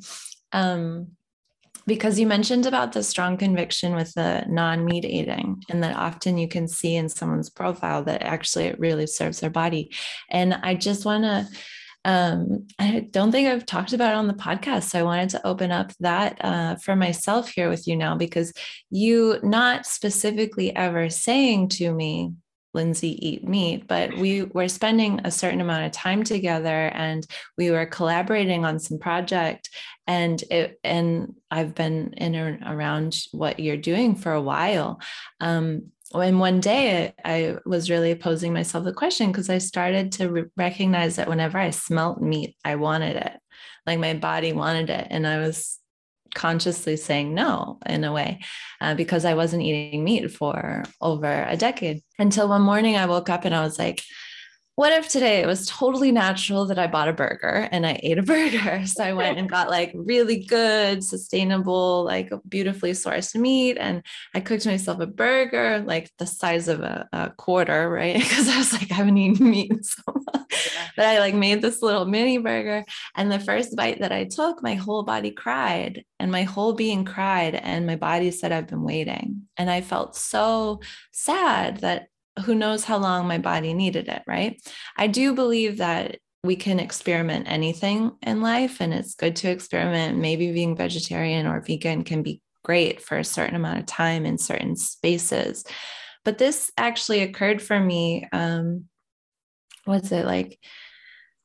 Um, 0.54 1.18
because 1.90 2.20
you 2.20 2.28
mentioned 2.28 2.68
about 2.68 2.94
the 2.94 3.04
strong 3.04 3.36
conviction 3.36 3.96
with 3.96 4.14
the 4.14 4.46
non-meat 4.48 5.04
eating 5.04 5.62
and 5.70 5.84
that 5.84 5.96
often 5.96 6.38
you 6.38 6.48
can 6.48 6.68
see 6.68 6.96
in 6.96 7.10
someone's 7.10 7.50
profile 7.50 8.04
that 8.04 8.22
actually 8.22 8.66
it 8.66 8.80
really 8.80 9.08
serves 9.08 9.40
their 9.40 9.50
body. 9.50 9.92
And 10.30 10.54
i 10.54 10.76
just 10.76 11.04
want 11.04 11.24
to 11.24 11.48
um, 12.06 12.68
i 12.80 13.08
don't 13.12 13.32
think 13.32 13.48
i've 13.50 13.66
talked 13.66 13.92
about 13.92 14.14
it 14.14 14.18
on 14.18 14.28
the 14.28 14.34
podcast 14.34 14.84
so 14.84 15.00
i 15.00 15.04
wanted 15.04 15.30
to 15.30 15.46
open 15.46 15.72
up 15.72 15.92
that 16.00 16.38
uh, 16.40 16.76
for 16.78 16.96
myself 16.96 17.50
here 17.50 17.70
with 17.70 17.88
you 17.88 17.96
now 17.98 18.16
because 18.16 18.54
you 18.90 19.38
not 19.44 19.86
specifically 19.86 20.74
ever 20.76 21.10
saying 21.10 21.68
to 21.68 21.92
me 21.92 22.32
Lindsay 22.74 23.28
eat 23.28 23.48
meat, 23.48 23.88
but 23.88 24.16
we 24.18 24.44
were 24.44 24.68
spending 24.68 25.22
a 25.24 25.32
certain 25.32 25.62
amount 25.62 25.86
of 25.86 25.92
time 25.92 26.24
together 26.24 26.92
and 26.94 27.26
we 27.58 27.72
were 27.72 27.86
collaborating 27.86 28.66
on 28.66 28.80
some 28.80 29.00
project 29.00 29.70
and 30.08 30.42
it 30.52 30.80
and 30.84 31.36
I've 31.50 31.76
been 31.76 32.14
in 32.18 32.36
and 32.36 32.64
around 32.66 33.18
what 33.32 33.60
you're 33.60 33.78
doing 33.78 34.16
for 34.16 34.32
a 34.32 34.42
while. 34.42 35.00
Um, 35.40 35.92
and 36.14 36.40
one 36.40 36.60
day 36.60 37.14
I 37.24 37.58
was 37.66 37.90
really 37.90 38.16
posing 38.16 38.54
myself 38.54 38.84
the 38.84 38.94
question 38.94 39.32
because 39.32 39.50
I 39.50 39.60
started 39.60 40.12
to 40.14 40.30
re- 40.30 40.46
recognize 40.58 41.18
that 41.18 41.30
whenever 41.30 41.58
I 41.58 41.70
smelt 41.70 42.22
meat, 42.22 42.56
I 42.66 42.76
wanted 42.76 43.16
it. 43.16 43.34
Like 43.86 44.00
my 44.00 44.16
body 44.16 44.54
wanted 44.54 44.90
it. 44.90 45.08
And 45.10 45.28
I 45.28 45.38
was 45.40 45.79
consciously 46.34 46.98
saying 46.98 47.34
no 47.34 47.80
in 47.86 48.04
a 48.04 48.12
way 48.12 48.40
uh, 48.82 48.96
because 48.96 49.26
I 49.26 49.34
wasn't 49.34 49.64
eating 49.64 50.04
meat 50.04 50.32
for 50.32 50.84
over 51.02 51.46
a 51.48 51.58
decade 51.58 52.02
until 52.18 52.50
one 52.50 52.62
morning 52.62 52.96
I 52.96 53.06
woke 53.06 53.30
up 53.30 53.46
and 53.46 53.56
I 53.56 53.62
was 53.62 53.80
like, 53.80 54.04
what 54.80 54.94
if 54.94 55.10
today 55.10 55.42
it 55.42 55.46
was 55.46 55.68
totally 55.68 56.10
natural 56.10 56.66
that 56.68 56.80
I 56.80 56.88
bought 56.88 57.10
a 57.10 57.14
burger 57.14 57.68
and 57.70 57.86
I 57.86 58.00
ate 58.02 58.18
a 58.18 58.24
burger? 58.34 58.86
So 58.86 59.04
I 59.04 59.12
went 59.12 59.38
and 59.38 59.50
got 59.50 59.70
like 59.70 59.92
really 59.94 60.46
good, 60.46 61.04
sustainable, 61.04 62.06
like 62.06 62.32
beautifully 62.48 62.92
sourced 62.92 63.36
meat. 63.36 63.76
And 63.78 64.04
I 64.34 64.40
cooked 64.40 64.66
myself 64.66 65.02
a 65.02 65.06
burger, 65.06 65.84
like 65.86 66.10
the 66.18 66.26
size 66.26 66.70
of 66.70 66.80
a, 66.80 67.10
a 67.12 67.32
quarter, 67.32 67.90
right? 67.90 68.16
Because 68.30 68.48
I 68.48 68.58
was 68.58 68.72
like, 68.72 68.90
I 68.90 68.94
haven't 68.94 69.18
eaten 69.18 69.50
meat 69.50 69.84
so 69.84 70.02
much. 70.16 70.19
But 70.32 71.06
I 71.06 71.20
like 71.20 71.36
made 71.36 71.62
this 71.62 71.82
little 71.82 72.06
mini 72.06 72.38
burger. 72.38 72.86
And 73.16 73.32
the 73.32 73.40
first 73.40 73.76
bite 73.76 74.00
that 74.00 74.12
I 74.12 74.26
took, 74.26 74.62
my 74.62 74.76
whole 74.76 75.04
body 75.04 75.32
cried 75.32 76.04
and 76.20 76.32
my 76.32 76.44
whole 76.44 76.74
being 76.74 77.06
cried. 77.06 77.56
And 77.56 77.86
my 77.86 77.96
body 77.96 78.32
said, 78.32 78.52
I've 78.52 78.68
been 78.68 78.84
waiting. 78.84 79.44
And 79.58 79.70
I 79.70 79.82
felt 79.82 80.16
so 80.16 80.82
sad 81.12 81.78
that 81.78 82.08
who 82.46 82.56
knows 82.56 82.84
how 82.84 82.98
long 82.98 83.28
my 83.28 83.38
body 83.38 83.74
needed 83.74 84.08
it, 84.08 84.24
right? 84.28 84.62
I 84.98 85.08
do 85.08 85.34
believe 85.34 85.78
that 85.78 86.18
we 86.44 86.56
can 86.56 86.80
experiment 86.80 87.48
anything 87.50 88.12
in 88.22 88.42
life, 88.42 88.80
and 88.80 88.94
it's 88.94 89.16
good 89.16 89.36
to 89.38 89.50
experiment. 89.50 90.18
Maybe 90.18 90.54
being 90.54 90.76
vegetarian 90.76 91.46
or 91.46 91.60
vegan 91.60 92.04
can 92.04 92.24
be 92.24 92.42
great 92.64 93.02
for 93.02 93.18
a 93.18 93.26
certain 93.26 93.56
amount 93.56 93.80
of 93.80 93.86
time 93.86 94.26
in 94.26 94.38
certain 94.38 94.76
spaces. 94.76 95.66
But 96.24 96.38
this 96.38 96.72
actually 96.78 97.22
occurred 97.22 97.62
for 97.62 97.80
me. 97.80 98.28
Um, 98.32 98.86
what's 99.90 100.12
it 100.12 100.26
like? 100.26 100.60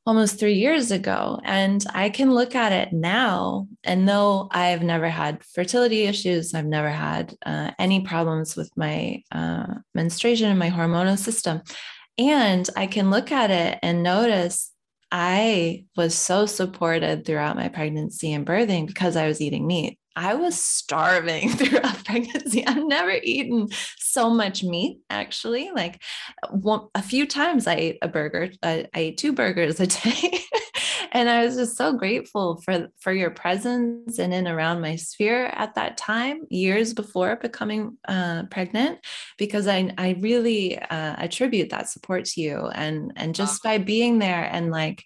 almost 0.06 0.38
three 0.38 0.54
years 0.54 0.90
ago. 0.90 1.40
And 1.44 1.84
I 1.94 2.10
can 2.10 2.32
look 2.32 2.54
at 2.54 2.72
it 2.72 2.92
now. 2.92 3.68
And 3.82 4.08
though 4.08 4.48
I've 4.50 4.82
never 4.82 5.08
had 5.08 5.42
fertility 5.44 6.04
issues, 6.04 6.52
I've 6.54 6.66
never 6.66 6.90
had 6.90 7.34
uh, 7.44 7.70
any 7.78 8.02
problems 8.02 8.54
with 8.54 8.70
my 8.76 9.22
uh, 9.32 9.74
menstruation 9.94 10.50
and 10.50 10.58
my 10.58 10.70
hormonal 10.70 11.18
system. 11.18 11.62
And 12.18 12.68
I 12.76 12.86
can 12.86 13.10
look 13.10 13.32
at 13.32 13.50
it 13.50 13.78
and 13.82 14.02
notice 14.02 14.72
I 15.10 15.84
was 15.96 16.14
so 16.14 16.46
supported 16.46 17.24
throughout 17.24 17.56
my 17.56 17.68
pregnancy 17.68 18.32
and 18.32 18.46
birthing 18.46 18.86
because 18.86 19.16
I 19.16 19.26
was 19.26 19.40
eating 19.40 19.66
meat. 19.66 19.98
I 20.16 20.34
was 20.34 20.62
starving 20.62 21.48
throughout 21.50 22.04
pregnancy. 22.04 22.66
I've 22.66 22.86
never 22.86 23.12
eaten 23.22 23.68
so 23.98 24.30
much 24.30 24.62
meat, 24.62 25.00
actually. 25.10 25.70
Like 25.74 26.02
one, 26.50 26.88
a 26.94 27.02
few 27.02 27.26
times 27.26 27.66
I 27.66 27.74
ate 27.74 27.98
a 28.02 28.08
burger, 28.08 28.50
I, 28.62 28.86
I 28.94 28.98
ate 28.98 29.18
two 29.18 29.32
burgers 29.32 29.80
a 29.80 29.86
day. 29.88 30.38
and 31.12 31.28
I 31.28 31.44
was 31.44 31.56
just 31.56 31.76
so 31.76 31.92
grateful 31.92 32.60
for, 32.62 32.88
for 33.00 33.12
your 33.12 33.30
presence 33.30 34.18
and 34.18 34.32
in 34.32 34.46
around 34.46 34.80
my 34.80 34.96
sphere 34.96 35.46
at 35.46 35.74
that 35.74 35.96
time, 35.96 36.42
years 36.48 36.94
before 36.94 37.36
becoming 37.36 37.98
uh, 38.06 38.44
pregnant, 38.50 39.00
because 39.36 39.66
I, 39.66 39.92
I 39.98 40.16
really 40.20 40.78
uh, 40.78 41.16
attribute 41.18 41.70
that 41.70 41.88
support 41.88 42.24
to 42.26 42.40
you. 42.40 42.66
And, 42.68 43.12
and 43.16 43.34
just 43.34 43.62
by 43.62 43.78
being 43.78 44.18
there 44.18 44.44
and 44.44 44.70
like, 44.70 45.04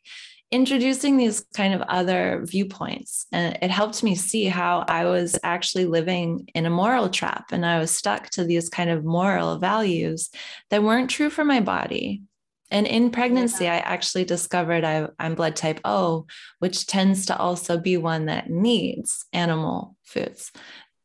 introducing 0.50 1.16
these 1.16 1.44
kind 1.54 1.74
of 1.74 1.82
other 1.82 2.42
viewpoints. 2.44 3.26
And 3.32 3.58
it 3.61 3.70
helped 3.70 4.02
me 4.02 4.14
see 4.14 4.46
how 4.46 4.84
I 4.88 5.04
was 5.04 5.38
actually 5.42 5.84
living 5.84 6.48
in 6.54 6.64
a 6.64 6.70
moral 6.70 7.11
trap 7.11 7.52
and 7.52 7.66
I 7.66 7.78
was 7.78 7.90
stuck 7.90 8.30
to 8.30 8.44
these 8.44 8.68
kind 8.68 8.88
of 8.88 9.04
moral 9.04 9.58
values 9.58 10.30
that 10.70 10.82
weren't 10.82 11.11
true 11.11 11.28
for 11.28 11.44
my 11.44 11.61
body. 11.61 12.22
And 12.70 12.87
in 12.87 13.11
pregnancy, 13.11 13.64
yeah. 13.64 13.74
I 13.74 13.78
actually 13.78 14.24
discovered 14.24 14.84
I, 14.84 15.08
am 15.18 15.34
blood 15.34 15.56
type 15.56 15.80
O, 15.84 16.26
which 16.58 16.87
tends 16.87 17.26
to 17.26 17.37
also 17.37 17.78
be 17.78 17.96
one 17.96 18.26
that 18.26 18.50
needs 18.50 19.26
animal 19.32 19.96
foods. 20.04 20.52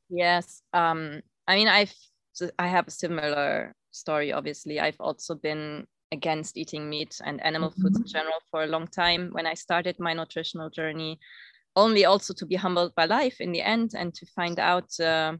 Yes. 0.09 0.61
Um, 0.73 1.21
I 1.47 1.55
mean, 1.55 1.67
I've 1.67 1.93
I 2.57 2.67
have 2.67 2.87
a 2.87 2.91
similar 2.91 3.75
story. 3.91 4.33
Obviously, 4.33 4.79
I've 4.79 4.99
also 4.99 5.35
been 5.35 5.87
against 6.13 6.57
eating 6.57 6.89
meat 6.89 7.19
and 7.25 7.43
animal 7.43 7.69
mm-hmm. 7.69 7.81
foods 7.81 7.99
in 7.99 8.07
general 8.07 8.39
for 8.49 8.63
a 8.63 8.67
long 8.67 8.87
time. 8.87 9.29
When 9.31 9.45
I 9.45 9.55
started 9.55 9.99
my 9.99 10.13
nutritional 10.13 10.69
journey, 10.69 11.19
only 11.75 12.05
also 12.05 12.33
to 12.35 12.45
be 12.45 12.55
humbled 12.55 12.93
by 12.95 13.05
life 13.05 13.41
in 13.41 13.51
the 13.51 13.61
end 13.61 13.91
and 13.95 14.13
to 14.13 14.25
find 14.27 14.59
out, 14.59 14.97
uh, 14.99 15.33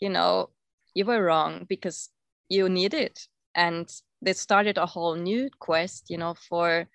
you 0.00 0.08
know, 0.08 0.50
you 0.94 1.04
were 1.04 1.22
wrong 1.22 1.66
because 1.68 2.08
you 2.48 2.68
need 2.68 2.94
it. 2.94 3.20
And 3.54 3.88
this 4.22 4.40
started 4.40 4.78
a 4.78 4.86
whole 4.86 5.14
new 5.14 5.48
quest, 5.60 6.06
you 6.08 6.18
know, 6.18 6.34
for 6.48 6.88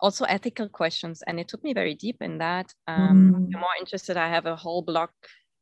also 0.00 0.24
ethical 0.24 0.68
questions. 0.68 1.22
And 1.26 1.40
it 1.40 1.48
took 1.48 1.64
me 1.64 1.74
very 1.74 1.94
deep 1.94 2.18
in 2.20 2.38
that. 2.38 2.72
Um, 2.86 3.48
mm. 3.50 3.60
more 3.60 3.76
interested, 3.78 4.16
I 4.16 4.28
have 4.28 4.46
a 4.46 4.56
whole 4.56 4.82
blog 4.82 5.10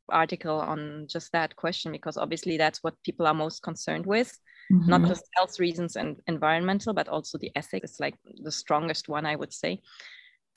article 0.09 0.61
on 0.61 1.07
just 1.09 1.33
that 1.33 1.57
question 1.57 1.93
because 1.93 2.17
obviously 2.17 2.57
that's 2.59 2.83
what 2.83 3.03
people 3.05 3.27
are 3.27 3.35
most 3.35 3.63
concerned 3.63 4.07
with. 4.07 4.39
Mm-hmm. 4.71 4.91
Not 4.91 5.05
just 5.05 5.25
health 5.35 5.59
reasons 5.59 5.97
and 5.97 6.17
environmental, 6.27 6.93
but 6.93 7.09
also 7.09 7.39
the 7.39 7.51
ethics. 7.57 7.91
It's 7.91 8.01
like 8.01 8.15
the 8.43 8.53
strongest 8.53 9.09
one, 9.09 9.27
I 9.27 9.37
would 9.37 9.53
say. 9.53 9.81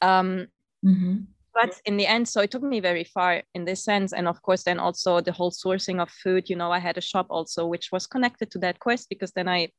Um, 0.01 0.47
mm-hmm 0.85 1.23
but 1.53 1.79
in 1.85 1.97
the 1.97 2.07
end 2.07 2.27
so 2.27 2.41
it 2.41 2.51
took 2.51 2.63
me 2.63 2.79
very 2.79 3.03
far 3.03 3.43
in 3.53 3.65
this 3.65 3.83
sense 3.83 4.13
and 4.13 4.27
of 4.27 4.41
course 4.41 4.63
then 4.63 4.79
also 4.79 5.21
the 5.21 5.31
whole 5.31 5.51
sourcing 5.51 6.01
of 6.01 6.09
food 6.09 6.49
you 6.49 6.55
know 6.55 6.71
i 6.71 6.79
had 6.79 6.97
a 6.97 7.01
shop 7.01 7.27
also 7.29 7.65
which 7.65 7.91
was 7.91 8.07
connected 8.07 8.49
to 8.51 8.59
that 8.59 8.79
quest 8.79 9.07
because 9.09 9.31
then 9.31 9.47
i 9.47 9.69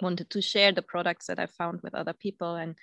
wanted 0.00 0.28
to 0.30 0.40
share 0.40 0.72
the 0.72 0.82
products 0.82 1.26
that 1.26 1.38
i 1.38 1.46
found 1.46 1.80
with 1.82 1.94
other 1.94 2.14
people 2.14 2.54
and 2.54 2.74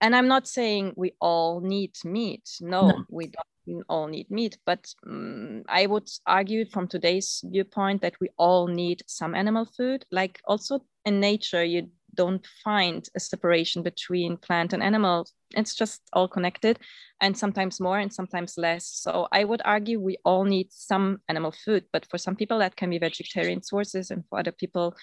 and 0.00 0.14
i'm 0.14 0.28
not 0.28 0.46
saying 0.46 0.92
we 0.96 1.12
all 1.20 1.60
need 1.60 1.92
meat 2.04 2.48
no, 2.60 2.88
no. 2.88 3.04
we 3.08 3.24
don't 3.24 3.55
all 3.88 4.06
need 4.06 4.30
meat 4.30 4.58
but 4.64 4.92
um, 5.06 5.62
i 5.68 5.86
would 5.86 6.08
argue 6.26 6.64
from 6.64 6.86
today's 6.86 7.42
viewpoint 7.46 8.00
that 8.02 8.14
we 8.20 8.28
all 8.36 8.66
need 8.66 9.02
some 9.06 9.34
animal 9.34 9.64
food 9.76 10.04
like 10.10 10.40
also 10.46 10.80
in 11.04 11.20
nature 11.20 11.64
you 11.64 11.88
don't 12.16 12.46
find 12.64 13.08
a 13.14 13.20
separation 13.20 13.82
between 13.82 14.36
plant 14.36 14.72
and 14.72 14.82
animal. 14.82 15.28
It's 15.54 15.74
just 15.74 16.02
all 16.12 16.26
connected 16.26 16.78
and 17.20 17.36
sometimes 17.36 17.80
more 17.80 17.98
and 17.98 18.12
sometimes 18.12 18.58
less. 18.58 18.86
So 18.86 19.28
I 19.30 19.44
would 19.44 19.62
argue 19.64 20.00
we 20.00 20.16
all 20.24 20.44
need 20.44 20.72
some 20.72 21.18
animal 21.28 21.52
food, 21.52 21.84
but 21.92 22.06
for 22.10 22.18
some 22.18 22.34
people 22.34 22.58
that 22.58 22.76
can 22.76 22.90
be 22.90 22.98
vegetarian 22.98 23.62
sources 23.62 24.10
and 24.10 24.24
for 24.28 24.38
other 24.38 24.52
people 24.52 24.96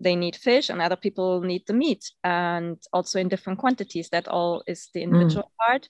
they 0.00 0.14
need 0.14 0.36
fish 0.36 0.68
and 0.68 0.80
other 0.80 0.96
people 0.96 1.40
need 1.40 1.62
the 1.66 1.74
meat 1.74 2.04
and 2.22 2.76
also 2.92 3.18
in 3.18 3.28
different 3.28 3.58
quantities. 3.58 4.10
That 4.10 4.28
all 4.28 4.62
is 4.66 4.90
the 4.94 5.02
individual 5.02 5.50
mm. 5.50 5.66
part. 5.66 5.88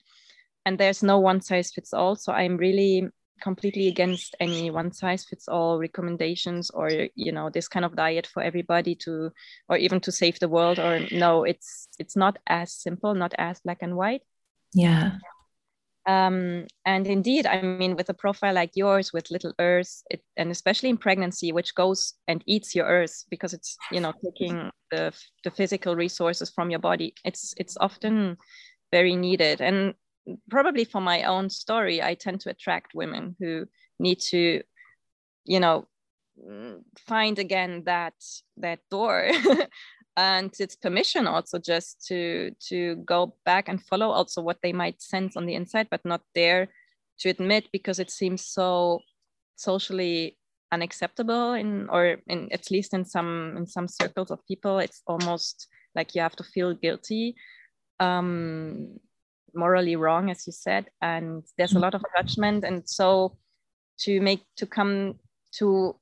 And 0.64 0.79
there's 0.79 1.03
no 1.03 1.18
one 1.18 1.40
size 1.40 1.71
fits 1.73 1.92
all. 1.92 2.16
So 2.16 2.33
I'm 2.33 2.57
really 2.57 3.09
completely 3.40 3.87
against 3.87 4.35
any 4.40 4.68
one 4.68 4.92
size 4.92 5.25
fits 5.25 5.47
all 5.47 5.79
recommendations 5.79 6.71
or 6.71 6.90
you 7.14 7.31
know 7.31 7.49
this 7.49 7.68
kind 7.68 7.85
of 7.85 7.94
diet 7.94 8.27
for 8.27 8.42
everybody 8.42 8.97
to 8.97 9.31
or 9.68 9.77
even 9.77 10.01
to 10.01 10.11
save 10.11 10.40
the 10.40 10.49
world 10.49 10.81
or 10.81 11.07
no 11.12 11.44
it's 11.44 11.87
it's 12.01 12.16
not 12.16 12.37
as 12.49 12.73
simple 12.73 13.14
not 13.14 13.33
as 13.38 13.61
black 13.61 13.79
and 13.81 13.97
white. 13.97 14.23
Yeah. 14.75 15.18
Um, 16.05 16.66
and 16.85 17.07
indeed 17.07 17.47
i 17.47 17.62
mean 17.62 17.94
with 17.94 18.09
a 18.09 18.14
profile 18.14 18.55
like 18.55 18.73
yours 18.75 19.12
with 19.12 19.31
little 19.31 19.53
earth 19.61 20.03
it, 20.11 20.21
and 20.37 20.51
especially 20.51 20.88
in 20.88 20.97
pregnancy 20.97 21.53
which 21.53 21.77
goes 21.77 22.14
and 22.27 22.42
eats 22.44 22.75
your 22.75 22.87
earth 22.87 23.25
because 23.31 23.53
it's 23.53 23.77
you 23.92 24.01
know 24.01 24.12
taking 24.25 24.71
the, 24.90 25.12
the 25.44 25.51
physical 25.53 25.94
resources 25.94 26.51
from 26.51 26.71
your 26.71 26.81
body 26.81 27.14
it's 27.25 27.55
it's 27.59 27.77
often 27.79 28.37
very 28.92 29.16
needed. 29.16 29.61
And 29.61 29.94
probably 30.51 30.85
for 30.85 31.01
my 31.01 31.25
own 31.25 31.51
story, 31.51 32.03
I 32.03 32.14
tend 32.14 32.41
to 32.41 32.51
attract 32.51 32.95
women 32.95 33.37
who 33.38 33.67
need 33.99 34.21
to, 34.31 34.62
you 35.45 35.61
know, 35.61 35.87
find 37.07 37.38
again 37.38 37.83
that 37.85 38.14
that 38.59 38.81
door. 38.91 39.31
And 40.19 40.53
it's 40.59 40.75
permission 40.75 41.29
also 41.29 41.61
just 41.61 42.05
to 42.09 42.51
to 42.71 42.97
go 43.07 43.37
back 43.45 43.69
and 43.69 43.81
follow 43.81 44.11
also 44.11 44.43
what 44.43 44.59
they 44.64 44.73
might 44.73 45.01
sense 45.01 45.37
on 45.37 45.47
the 45.47 45.55
inside 45.55 45.87
but 45.91 46.05
not 46.05 46.23
dare 46.35 46.67
to 47.21 47.29
admit 47.29 47.69
because 47.71 48.01
it 48.01 48.11
seems 48.11 48.45
so 48.45 48.99
socially 49.55 50.37
unacceptable 50.73 51.53
in 51.53 51.88
or 51.88 52.17
in 52.27 52.49
at 52.51 52.69
least 52.69 52.95
in 52.95 53.05
some 53.05 53.55
in 53.57 53.67
some 53.67 53.87
circles 53.87 54.33
of 54.33 54.45
people. 54.49 54.81
It's 54.81 55.03
almost 55.07 55.69
like 55.95 56.17
you 56.17 56.23
have 56.23 56.35
to 56.37 56.45
feel 56.45 56.75
guilty. 56.75 57.37
Um 58.01 58.99
morally 59.59 59.97
wrong 59.97 60.31
as 60.31 60.47
you 60.47 60.53
said 60.53 60.87
and 61.03 61.42
there's 61.57 61.73
a 61.73 61.75
mm-hmm. 61.75 61.83
lot 61.83 61.94
of 61.94 62.03
judgment. 62.16 62.64
And 62.64 62.88
so 62.88 63.37
to 64.01 64.21
make 64.21 64.42
to 64.57 64.66
come 64.66 65.18
to 65.59 65.97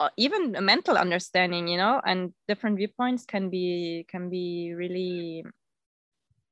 uh, 0.00 0.10
even 0.16 0.54
a 0.54 0.60
mental 0.60 0.96
understanding 0.96 1.66
you 1.66 1.76
know 1.76 2.00
and 2.04 2.32
different 2.46 2.76
viewpoints 2.76 3.24
can 3.24 3.50
be 3.50 4.06
can 4.08 4.30
be 4.30 4.74
really 4.76 5.44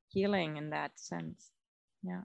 healing 0.09 0.57
in 0.57 0.71
that 0.71 0.93
sense. 0.97 1.51
Yeah. 2.03 2.23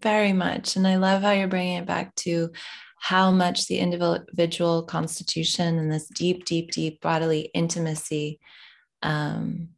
Very 0.00 0.32
much. 0.32 0.76
And 0.76 0.86
i 0.86 0.96
love 0.96 1.22
how 1.22 1.32
you're 1.32 1.48
bringing 1.48 1.78
it 1.78 1.86
back 1.86 2.14
to 2.16 2.50
how 2.98 3.30
much 3.30 3.66
the 3.66 3.78
individual 3.78 4.84
constitution 4.84 5.78
and 5.78 5.92
this 5.92 6.06
deep 6.08 6.44
deep 6.44 6.70
deep 6.70 7.00
bodily 7.00 7.50
intimacy 7.52 8.38
um, 9.02 9.68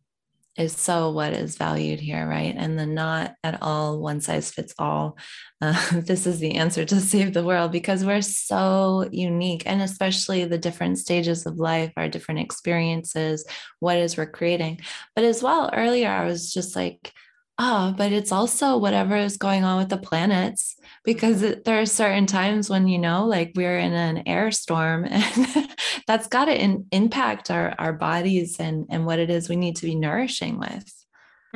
is 0.56 0.72
so 0.72 1.10
what 1.10 1.32
is 1.32 1.56
valued 1.56 1.98
here, 1.98 2.28
right? 2.28 2.54
And 2.56 2.78
the 2.78 2.86
not 2.86 3.34
at 3.42 3.60
all 3.60 4.00
one 4.00 4.20
size 4.20 4.50
fits 4.50 4.74
all. 4.78 5.18
Uh, 5.60 6.00
this 6.00 6.26
is 6.26 6.38
the 6.38 6.54
answer 6.54 6.84
to 6.84 7.00
save 7.00 7.34
the 7.34 7.44
world 7.44 7.72
because 7.72 8.04
we're 8.04 8.22
so 8.22 9.08
unique, 9.10 9.64
and 9.66 9.82
especially 9.82 10.44
the 10.44 10.58
different 10.58 10.98
stages 10.98 11.46
of 11.46 11.56
life, 11.56 11.92
our 11.96 12.08
different 12.08 12.40
experiences, 12.40 13.44
what 13.80 13.96
is 13.96 14.16
we're 14.16 14.26
creating. 14.26 14.80
But 15.16 15.24
as 15.24 15.42
well, 15.42 15.70
earlier 15.72 16.08
I 16.08 16.24
was 16.24 16.52
just 16.52 16.76
like, 16.76 17.12
oh, 17.58 17.94
but 17.96 18.12
it's 18.12 18.32
also 18.32 18.76
whatever 18.76 19.16
is 19.16 19.36
going 19.36 19.64
on 19.64 19.78
with 19.78 19.88
the 19.88 19.96
planets 19.96 20.76
because 21.04 21.36
mm-hmm. 21.36 21.52
it, 21.52 21.64
there 21.64 21.80
are 21.80 21.86
certain 21.86 22.26
times 22.26 22.68
when, 22.68 22.88
you 22.88 22.98
know, 22.98 23.26
like 23.26 23.52
we're 23.54 23.78
in 23.78 23.92
an 23.92 24.22
air 24.26 24.50
storm 24.50 25.04
and 25.10 25.68
that's 26.06 26.26
got 26.26 26.46
to 26.46 26.60
in, 26.60 26.86
impact 26.90 27.50
our, 27.50 27.74
our 27.78 27.92
bodies 27.92 28.58
and, 28.58 28.86
and 28.90 29.06
what 29.06 29.18
it 29.18 29.30
is 29.30 29.48
we 29.48 29.56
need 29.56 29.76
to 29.76 29.86
be 29.86 29.94
nourishing 29.94 30.58
with. 30.58 30.90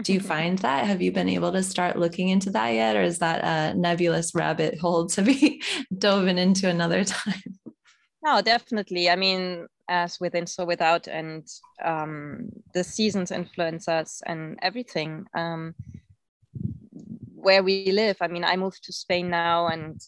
Do 0.03 0.13
you 0.13 0.21
find 0.35 0.59
that? 0.61 0.87
Have 0.87 1.03
you 1.03 1.11
been 1.11 1.29
able 1.29 1.53
to 1.53 1.63
start 1.63 1.99
looking 1.99 2.29
into 2.29 2.51
that 2.51 2.69
yet? 2.69 2.97
Or 2.97 3.03
is 3.03 3.19
that 3.19 3.45
a 3.45 3.77
nebulous 3.77 4.35
rabbit 4.35 4.79
hole 4.79 5.07
to 5.09 5.23
be 5.23 5.63
dove 5.99 6.29
into 6.29 6.69
another 6.69 7.05
time? 7.05 7.43
No, 8.23 8.43
definitely. 8.43 9.09
I 9.09 9.17
mean, 9.17 9.69
as 9.89 10.21
within 10.21 10.47
so 10.47 10.65
without 10.65 11.07
and 11.07 11.47
um, 11.83 12.51
the 12.75 12.85
seasons 12.85 13.31
influence 13.31 13.89
us 13.89 14.23
and 14.27 14.59
everything 14.63 15.27
um, 15.35 15.75
where 17.35 17.63
we 17.63 17.91
live 17.93 18.17
i 18.21 18.29
mean 18.29 18.45
i 18.45 18.57
moved 18.57 18.83
to 18.85 18.93
spain 18.93 19.31
now 19.31 19.69
and 19.69 20.01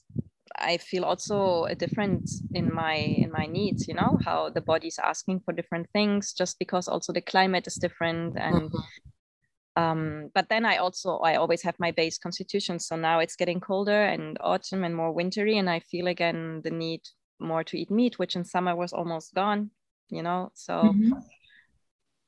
i 0.59 0.77
feel 0.77 1.05
also 1.05 1.65
a 1.65 1.75
difference 1.75 2.43
in 2.53 2.73
my 2.75 2.95
in 2.95 3.31
my 3.33 3.47
needs 3.47 3.89
you 3.89 3.95
know 3.95 4.19
how 4.25 4.51
the 4.51 4.61
body's 4.61 4.99
asking 4.99 5.41
for 5.41 5.53
different 5.53 5.89
things 5.93 6.33
just 6.33 6.59
because 6.59 6.89
also 6.89 7.13
the 7.13 7.21
climate 7.21 7.67
is 7.67 7.77
different 7.77 8.37
and 8.37 8.71
mm-hmm. 8.71 9.83
um, 9.83 10.31
but 10.35 10.49
then 10.49 10.67
i 10.67 10.77
also 10.77 11.19
i 11.19 11.37
always 11.37 11.63
have 11.63 11.77
my 11.79 11.93
base 11.93 12.19
constitution 12.19 12.79
so 12.79 12.97
now 12.97 13.21
it's 13.21 13.37
getting 13.37 13.61
colder 13.61 14.03
and 14.03 14.37
autumn 14.41 14.85
and 14.85 14.95
more 14.95 15.13
wintry 15.13 15.57
and 15.57 15.71
i 15.71 15.81
feel 15.81 16.09
again 16.09 16.61
the 16.65 16.71
need 16.71 17.01
more 17.41 17.65
to 17.65 17.79
eat 17.79 17.91
meat, 17.91 18.19
which 18.19 18.37
in 18.37 18.45
summer 18.45 18.77
was 18.77 18.93
almost 18.93 19.35
gone, 19.35 19.71
you 20.09 20.23
know. 20.23 20.51
So 20.55 20.75
mm-hmm. 20.75 21.13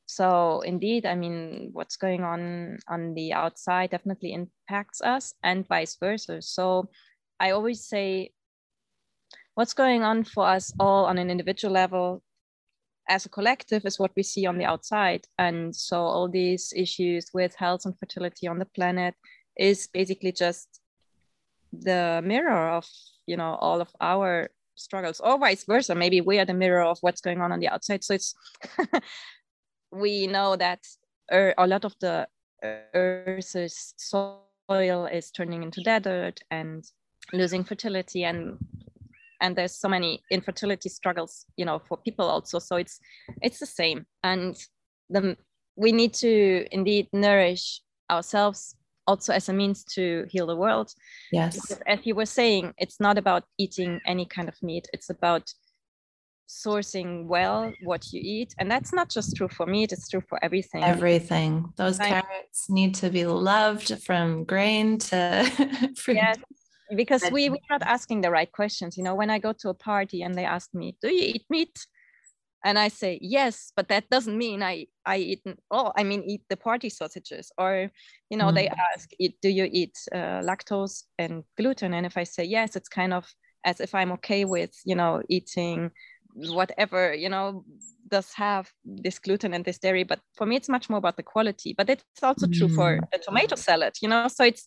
so 0.07 0.61
indeed, 0.63 1.07
I 1.07 1.15
mean, 1.15 1.71
what's 1.73 1.97
going 1.97 2.23
on 2.23 2.79
on 2.89 3.15
the 3.15 3.33
outside 3.33 3.91
definitely 3.91 4.33
impacts 4.33 5.01
us 5.03 5.35
and 5.43 5.67
vice 5.67 5.97
versa. 6.01 6.43
So 6.43 6.91
I 7.41 7.51
always 7.51 7.85
say 7.85 8.33
what's 9.55 9.75
going 9.75 10.03
on 10.03 10.25
for 10.25 10.47
us 10.47 10.73
all 10.79 11.05
on 11.05 11.19
an 11.19 11.31
individual 11.31 11.75
level 11.75 12.23
as 13.09 13.27
a 13.27 13.29
collective 13.29 13.85
is 13.85 13.99
what 13.99 14.13
we 14.17 14.23
see 14.23 14.47
on 14.47 14.59
the 14.59 14.65
outside. 14.65 15.27
And 15.39 15.75
so 15.75 15.97
all 15.97 16.29
these 16.29 16.73
issues 16.75 17.31
with 17.35 17.55
health 17.57 17.85
and 17.85 17.99
fertility 17.99 18.47
on 18.47 18.59
the 18.59 18.67
planet 18.67 19.15
is 19.57 19.89
basically 19.93 20.33
just 20.33 20.81
the 21.73 22.21
mirror 22.25 22.71
of 22.71 22.87
you 23.27 23.37
know 23.37 23.55
all 23.55 23.81
of 23.81 23.89
our 24.01 24.51
struggles 24.83 25.21
or 25.21 25.39
vice 25.39 25.65
versa. 25.65 25.95
Maybe 25.95 26.21
we 26.21 26.39
are 26.39 26.45
the 26.45 26.55
mirror 26.55 26.83
of 26.83 26.99
what's 27.01 27.21
going 27.21 27.41
on 27.41 27.53
on 27.53 27.61
the 27.61 27.69
outside. 27.69 28.05
So 28.05 28.15
it's 28.15 28.35
we 29.93 30.27
know 30.27 30.57
that 30.57 30.81
er, 31.33 31.55
a 31.59 31.67
lot 31.67 31.85
of 31.85 31.95
the 32.01 32.27
earth's 32.63 33.95
soil 33.97 35.07
is 35.07 35.31
turning 35.31 35.63
into 35.63 35.83
desert 35.83 36.41
and 36.51 36.85
losing 37.33 37.65
fertility 37.65 38.25
and 38.25 38.59
and 39.41 39.57
there's 39.57 39.75
so 39.75 39.89
many 39.89 40.23
infertility 40.31 40.89
struggles 40.89 41.47
you 41.57 41.65
know 41.65 41.79
for 41.79 41.97
people 41.97 42.27
also. 42.27 42.59
So 42.59 42.77
it's 42.77 43.01
it's 43.41 43.59
the 43.59 43.67
same. 43.67 44.07
And 44.23 44.57
the 45.11 45.37
we 45.77 45.93
need 45.93 46.15
to 46.15 46.67
indeed 46.71 47.09
nourish 47.13 47.81
ourselves 48.11 48.77
also 49.07 49.33
as 49.33 49.49
a 49.49 49.53
means 49.53 49.85
to 49.85 50.27
heal 50.29 50.47
the 50.47 50.57
world. 50.57 50.93
Yes. 51.33 51.55
Because 51.55 51.83
as 51.87 52.01
you 52.05 52.15
were 52.15 52.27
saying, 52.27 52.73
it's 52.79 53.01
not 53.01 53.19
about 53.19 53.45
eating 53.59 54.01
any 54.07 54.27
kind 54.27 54.49
of 54.49 54.55
meat. 54.63 54.87
It's 54.93 55.11
about 55.11 55.53
sourcing 56.49 57.27
well 57.27 57.73
what 57.83 58.13
you 58.13 58.21
eat. 58.23 58.55
And 58.59 58.71
that's 58.71 58.93
not 58.93 59.09
just 59.09 59.37
true 59.37 59.49
for 59.49 59.67
meat, 59.67 59.93
it's 59.93 60.09
true 60.09 60.23
for 60.29 60.43
everything. 60.45 60.85
Everything. 60.85 61.73
Those 61.77 61.99
I, 61.99 62.09
carrots 62.09 62.69
need 62.69 62.95
to 62.97 63.11
be 63.11 63.25
loved 63.27 64.03
from 64.03 64.45
grain 64.45 64.99
to 64.99 65.45
fruit. 65.97 66.17
Yes. 66.17 66.37
Because 66.95 67.25
we, 67.33 67.49
we're 67.49 67.57
not 67.71 67.83
asking 67.83 68.21
the 68.21 68.31
right 68.31 68.53
questions. 68.53 68.99
You 68.99 69.05
know, 69.05 69.15
when 69.15 69.31
I 69.31 69.39
go 69.39 69.55
to 69.61 69.71
a 69.71 69.75
party 69.75 70.23
and 70.23 70.35
they 70.35 70.45
ask 70.45 70.75
me, 70.75 70.95
Do 71.01 71.09
you 71.09 71.33
eat 71.35 71.45
meat? 71.49 71.87
And 72.65 72.79
i 72.79 72.89
say 72.89 73.19
yes 73.21 73.73
but 73.77 73.89
that 73.89 74.09
doesn't 74.11 74.37
mean 74.37 74.63
i 74.63 74.87
i 75.07 75.17
eat 75.17 75.43
oh 75.71 75.93
i 75.97 76.03
mean 76.03 76.23
eat 76.25 76.43
the 76.49 76.57
party 76.57 76.89
sausages 76.89 77.51
or 77.59 77.91
you 78.31 78.37
know 78.37 78.47
mm. 78.47 78.55
they 78.55 78.69
ask 78.69 79.11
do 79.19 79.49
you 79.49 79.69
eat 79.71 79.97
uh, 80.15 80.41
lactose 80.43 81.05
and 81.19 81.45
gluten 81.57 81.95
and 81.95 82.07
if 82.07 82.17
i 82.17 82.25
say 82.25 82.45
yes 82.45 82.77
it's 82.77 82.89
kind 82.89 83.13
of 83.13 83.27
as 83.65 83.81
if 83.81 83.95
i'm 83.95 84.13
okay 84.13 84.45
with 84.45 84.73
you 84.85 84.95
know 84.95 85.23
eating 85.29 85.91
whatever 86.35 87.13
you 87.13 87.29
know 87.29 87.65
does 88.09 88.33
have 88.35 88.71
this 88.85 89.19
gluten 89.19 89.55
and 89.55 89.65
this 89.65 89.79
dairy 89.79 90.05
but 90.05 90.21
for 90.35 90.47
me 90.47 90.57
it's 90.57 90.69
much 90.69 90.89
more 90.89 90.99
about 90.99 91.17
the 91.17 91.23
quality 91.23 91.75
but 91.77 91.89
it's 91.89 92.05
also 92.23 92.47
mm. 92.47 92.53
true 92.53 92.69
for 92.69 92.99
mm. 92.99 93.01
a 93.13 93.19
tomato 93.19 93.57
salad 93.57 93.95
you 94.01 94.09
know 94.09 94.29
so 94.29 94.45
it's 94.45 94.67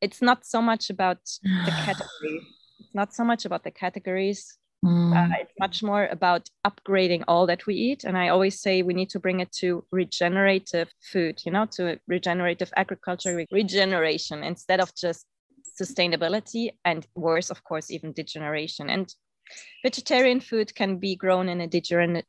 it's 0.00 0.20
not 0.20 0.44
so 0.44 0.60
much 0.60 0.90
about 0.90 1.18
the 1.42 1.70
category 1.84 2.40
it's 2.80 2.94
not 2.94 3.14
so 3.14 3.24
much 3.24 3.44
about 3.44 3.64
the 3.64 3.70
categories 3.70 4.58
Mm. 4.84 5.14
Uh, 5.14 5.36
it's 5.40 5.52
much 5.60 5.82
more 5.82 6.06
about 6.06 6.48
upgrading 6.66 7.22
all 7.28 7.46
that 7.46 7.66
we 7.66 7.74
eat. 7.74 8.04
And 8.04 8.18
I 8.18 8.28
always 8.28 8.60
say 8.60 8.82
we 8.82 8.94
need 8.94 9.10
to 9.10 9.20
bring 9.20 9.40
it 9.40 9.52
to 9.60 9.84
regenerative 9.92 10.92
food, 11.00 11.40
you 11.44 11.52
know, 11.52 11.66
to 11.76 12.00
regenerative 12.08 12.72
agriculture, 12.76 13.46
regeneration 13.52 14.42
instead 14.42 14.80
of 14.80 14.92
just 14.96 15.26
sustainability 15.80 16.70
and 16.84 17.06
worse, 17.14 17.50
of 17.50 17.62
course, 17.64 17.90
even 17.90 18.12
degeneration. 18.12 18.90
And 18.90 19.12
vegetarian 19.82 20.40
food 20.40 20.74
can 20.74 20.98
be 20.98 21.16
grown 21.16 21.48
in 21.48 21.60
a 21.60 21.68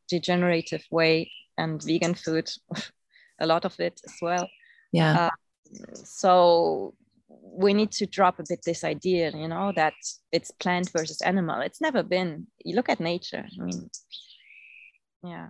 degenerative 0.07 0.83
way, 0.91 1.31
and 1.57 1.81
vegan 1.83 2.13
food, 2.13 2.49
a 3.39 3.47
lot 3.47 3.65
of 3.65 3.79
it 3.79 3.99
as 4.05 4.15
well. 4.21 4.47
Yeah. 4.91 5.25
Uh, 5.25 5.29
so 6.03 6.93
we 7.43 7.73
need 7.73 7.91
to 7.91 8.05
drop 8.05 8.39
a 8.39 8.43
bit 8.47 8.61
this 8.65 8.83
idea, 8.83 9.31
you 9.31 9.47
know, 9.47 9.73
that 9.75 9.93
it's 10.31 10.51
plant 10.51 10.89
versus 10.91 11.21
animal. 11.21 11.61
It's 11.61 11.81
never 11.81 12.01
been. 12.01 12.47
You 12.63 12.75
look 12.75 12.89
at 12.89 12.99
nature. 12.99 13.45
I 13.45 13.63
mean, 13.63 13.89
yeah. 15.23 15.49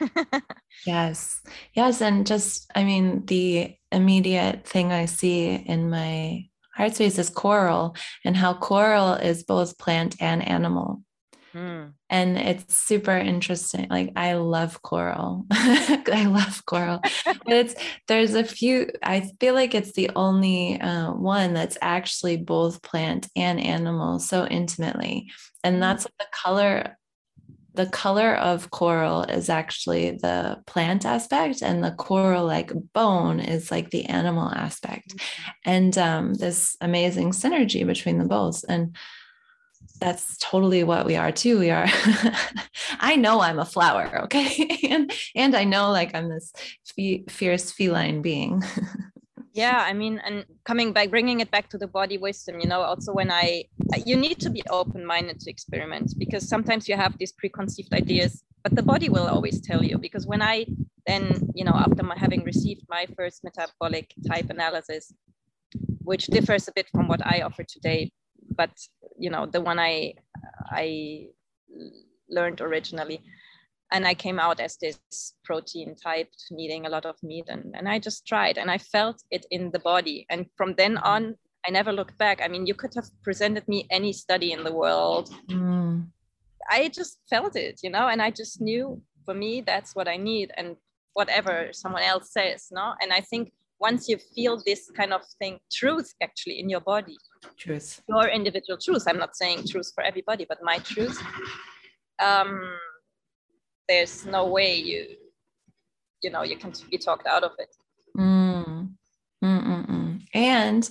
yes. 0.86 1.40
Yes. 1.74 2.00
And 2.00 2.26
just, 2.26 2.70
I 2.74 2.84
mean, 2.84 3.26
the 3.26 3.74
immediate 3.90 4.66
thing 4.66 4.92
I 4.92 5.06
see 5.06 5.54
in 5.54 5.90
my 5.90 6.46
heart 6.74 6.94
space 6.94 7.18
is 7.18 7.30
coral 7.30 7.96
and 8.24 8.36
how 8.36 8.54
coral 8.54 9.14
is 9.14 9.42
both 9.42 9.78
plant 9.78 10.16
and 10.20 10.46
animal. 10.46 11.02
Mm. 11.54 11.92
And 12.08 12.38
it's 12.38 12.76
super 12.76 13.16
interesting. 13.16 13.86
Like 13.90 14.12
I 14.16 14.34
love 14.34 14.82
coral. 14.82 15.46
I 15.50 16.26
love 16.28 16.64
coral. 16.66 17.00
but 17.24 17.40
it's 17.46 17.74
there's 18.08 18.34
a 18.34 18.44
few, 18.44 18.88
I 19.02 19.30
feel 19.40 19.54
like 19.54 19.74
it's 19.74 19.92
the 19.92 20.10
only 20.16 20.80
uh, 20.80 21.12
one 21.12 21.54
that's 21.54 21.78
actually 21.82 22.36
both 22.36 22.82
plant 22.82 23.28
and 23.36 23.60
animal 23.60 24.18
so 24.18 24.46
intimately. 24.46 25.30
And 25.64 25.76
mm. 25.76 25.80
that's 25.80 26.04
the 26.04 26.26
color 26.32 26.96
the 27.74 27.86
color 27.86 28.34
of 28.34 28.70
coral 28.70 29.22
is 29.22 29.48
actually 29.48 30.10
the 30.10 30.62
plant 30.66 31.06
aspect 31.06 31.62
and 31.62 31.82
the 31.82 31.92
coral 31.92 32.44
like 32.44 32.70
bone 32.92 33.40
is 33.40 33.70
like 33.70 33.88
the 33.88 34.04
animal 34.06 34.50
aspect 34.50 35.08
mm. 35.08 35.22
and 35.64 35.96
um, 35.96 36.34
this 36.34 36.76
amazing 36.80 37.30
synergy 37.30 37.86
between 37.86 38.18
the 38.18 38.26
both 38.26 38.62
and 38.68 38.94
that's 40.02 40.36
totally 40.38 40.82
what 40.82 41.06
we 41.06 41.16
are 41.16 41.30
too. 41.30 41.58
We 41.58 41.70
are, 41.70 41.86
I 43.00 43.16
know 43.16 43.40
I'm 43.40 43.58
a 43.58 43.64
flower. 43.64 44.10
Okay. 44.22 44.88
and, 44.90 45.12
and 45.34 45.54
I 45.54 45.64
know 45.64 45.90
like 45.90 46.14
I'm 46.14 46.28
this 46.28 46.52
fierce 47.28 47.70
feline 47.70 48.22
being. 48.22 48.62
yeah. 49.52 49.84
I 49.86 49.92
mean, 49.92 50.20
and 50.24 50.44
coming 50.64 50.92
back, 50.92 51.10
bringing 51.10 51.40
it 51.40 51.50
back 51.50 51.68
to 51.70 51.78
the 51.78 51.86
body 51.86 52.18
wisdom, 52.18 52.60
you 52.60 52.68
know, 52.68 52.80
also 52.80 53.12
when 53.12 53.30
I, 53.30 53.64
you 54.06 54.16
need 54.16 54.38
to 54.40 54.50
be 54.50 54.62
open 54.70 55.04
minded 55.04 55.40
to 55.40 55.50
experiment 55.50 56.14
because 56.18 56.48
sometimes 56.48 56.88
you 56.88 56.96
have 56.96 57.16
these 57.18 57.32
preconceived 57.32 57.92
ideas, 57.92 58.42
but 58.62 58.74
the 58.74 58.82
body 58.82 59.08
will 59.08 59.26
always 59.26 59.60
tell 59.60 59.82
you. 59.84 59.98
Because 59.98 60.26
when 60.26 60.42
I 60.42 60.66
then, 61.06 61.50
you 61.54 61.64
know, 61.64 61.74
after 61.74 62.02
my, 62.02 62.16
having 62.16 62.44
received 62.44 62.82
my 62.88 63.06
first 63.16 63.42
metabolic 63.44 64.14
type 64.26 64.50
analysis, 64.50 65.12
which 66.02 66.26
differs 66.26 66.68
a 66.68 66.72
bit 66.74 66.88
from 66.90 67.08
what 67.08 67.24
I 67.26 67.42
offer 67.42 67.64
today, 67.64 68.12
but 68.50 68.70
you 69.18 69.30
know 69.30 69.46
the 69.46 69.60
one 69.60 69.78
i 69.78 70.14
i 70.70 71.26
learned 72.28 72.60
originally 72.60 73.20
and 73.92 74.06
i 74.06 74.14
came 74.14 74.38
out 74.38 74.60
as 74.60 74.76
this 74.76 74.98
protein 75.44 75.94
type 75.94 76.28
needing 76.50 76.86
a 76.86 76.88
lot 76.88 77.06
of 77.06 77.16
meat 77.22 77.44
and, 77.48 77.74
and 77.76 77.88
i 77.88 77.98
just 77.98 78.26
tried 78.26 78.58
and 78.58 78.70
i 78.70 78.78
felt 78.78 79.22
it 79.30 79.46
in 79.50 79.70
the 79.70 79.78
body 79.78 80.26
and 80.30 80.46
from 80.56 80.74
then 80.76 80.94
mm-hmm. 80.94 81.06
on 81.06 81.34
i 81.66 81.70
never 81.70 81.92
looked 81.92 82.16
back 82.18 82.40
i 82.42 82.48
mean 82.48 82.66
you 82.66 82.74
could 82.74 82.94
have 82.94 83.08
presented 83.22 83.66
me 83.68 83.86
any 83.90 84.12
study 84.12 84.52
in 84.52 84.64
the 84.64 84.72
world 84.72 85.30
mm. 85.48 86.04
i 86.70 86.88
just 86.88 87.18
felt 87.28 87.56
it 87.56 87.80
you 87.82 87.90
know 87.90 88.08
and 88.08 88.22
i 88.22 88.30
just 88.30 88.60
knew 88.60 89.00
for 89.24 89.34
me 89.34 89.60
that's 89.60 89.94
what 89.94 90.08
i 90.08 90.16
need 90.16 90.50
and 90.56 90.76
whatever 91.14 91.68
someone 91.72 92.02
else 92.02 92.32
says 92.32 92.68
no 92.70 92.94
and 93.00 93.12
i 93.12 93.20
think 93.20 93.52
once 93.78 94.08
you 94.08 94.16
feel 94.34 94.62
this 94.64 94.90
kind 94.96 95.12
of 95.12 95.22
thing 95.38 95.58
truth 95.70 96.14
actually 96.22 96.58
in 96.58 96.68
your 96.70 96.80
body 96.80 97.16
truth. 97.56 98.02
Your 98.08 98.28
individual 98.28 98.78
truth 98.78 99.04
i'm 99.06 99.18
not 99.18 99.36
saying 99.36 99.66
truth 99.66 99.92
for 99.94 100.02
everybody 100.02 100.46
but 100.48 100.58
my 100.62 100.78
truth 100.78 101.20
um 102.22 102.62
there's 103.88 104.24
no 104.26 104.46
way 104.46 104.74
you 104.74 105.06
you 106.22 106.30
know 106.30 106.42
you 106.42 106.56
can 106.56 106.72
be 106.90 106.98
talked 106.98 107.26
out 107.26 107.42
of 107.42 107.52
it. 107.58 107.74
Mm. 108.16 108.90
and 110.34 110.90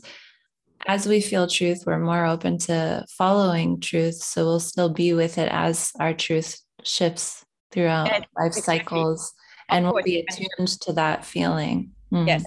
as 0.87 1.07
we 1.07 1.21
feel 1.21 1.47
truth 1.47 1.83
we're 1.85 1.99
more 1.99 2.25
open 2.25 2.57
to 2.57 3.05
following 3.09 3.79
truth 3.79 4.15
so 4.15 4.43
we'll 4.43 4.59
still 4.59 4.89
be 4.89 5.13
with 5.13 5.37
it 5.37 5.49
as 5.51 5.91
our 5.99 6.13
truth 6.13 6.59
shifts 6.83 7.45
throughout 7.71 8.09
life 8.09 8.25
exactly. 8.47 8.79
cycles 8.79 9.33
and 9.69 9.85
we'll 9.85 10.03
be 10.03 10.19
attuned 10.19 10.67
to 10.67 10.91
that 10.91 11.23
feeling. 11.23 11.91
Mm. 12.11 12.27
yes 12.27 12.43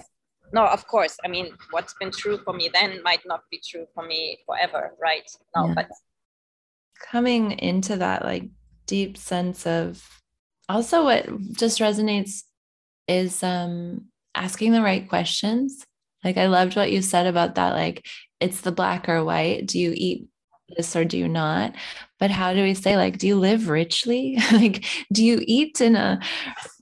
no 0.55 0.65
of 0.65 0.87
course. 0.87 1.17
I 1.23 1.27
mean 1.27 1.47
what's 1.71 1.93
been 1.99 2.11
true 2.11 2.39
for 2.43 2.53
me 2.53 2.69
then 2.73 3.03
might 3.03 3.23
not 3.25 3.41
be 3.51 3.61
true 3.69 3.85
for 3.93 4.03
me 4.05 4.39
forever 4.45 4.93
right? 4.99 5.29
No 5.55 5.67
yeah. 5.67 5.73
but 5.75 5.89
coming 7.11 7.51
into 7.51 7.97
that 7.97 8.23
like 8.23 8.45
deep 8.87 9.17
sense 9.17 9.67
of 9.67 10.07
also 10.69 11.03
what 11.03 11.25
just 11.51 11.79
resonates 11.79 12.43
is 13.07 13.43
um 13.43 14.05
asking 14.33 14.71
the 14.71 14.81
right 14.81 15.07
questions. 15.07 15.85
Like 16.23 16.37
i 16.37 16.47
loved 16.47 16.75
what 16.75 16.91
you 16.91 17.01
said 17.01 17.27
about 17.27 17.55
that 17.55 17.73
like 17.73 18.05
it's 18.39 18.61
the 18.61 18.71
black 18.71 19.09
or 19.09 19.23
white. 19.23 19.67
Do 19.67 19.77
you 19.77 19.93
eat 19.93 20.27
this 20.75 20.95
or 20.95 21.05
do 21.05 21.17
you 21.17 21.27
not? 21.27 21.75
But 22.17 22.31
how 22.31 22.53
do 22.53 22.63
we 22.63 22.73
say 22.73 22.95
like 22.95 23.17
do 23.17 23.27
you 23.27 23.35
live 23.35 23.67
richly? 23.67 24.37
Like 24.51 24.85
do 25.11 25.23
you 25.23 25.39
eat 25.41 25.81
in 25.81 25.95
a 25.95 26.21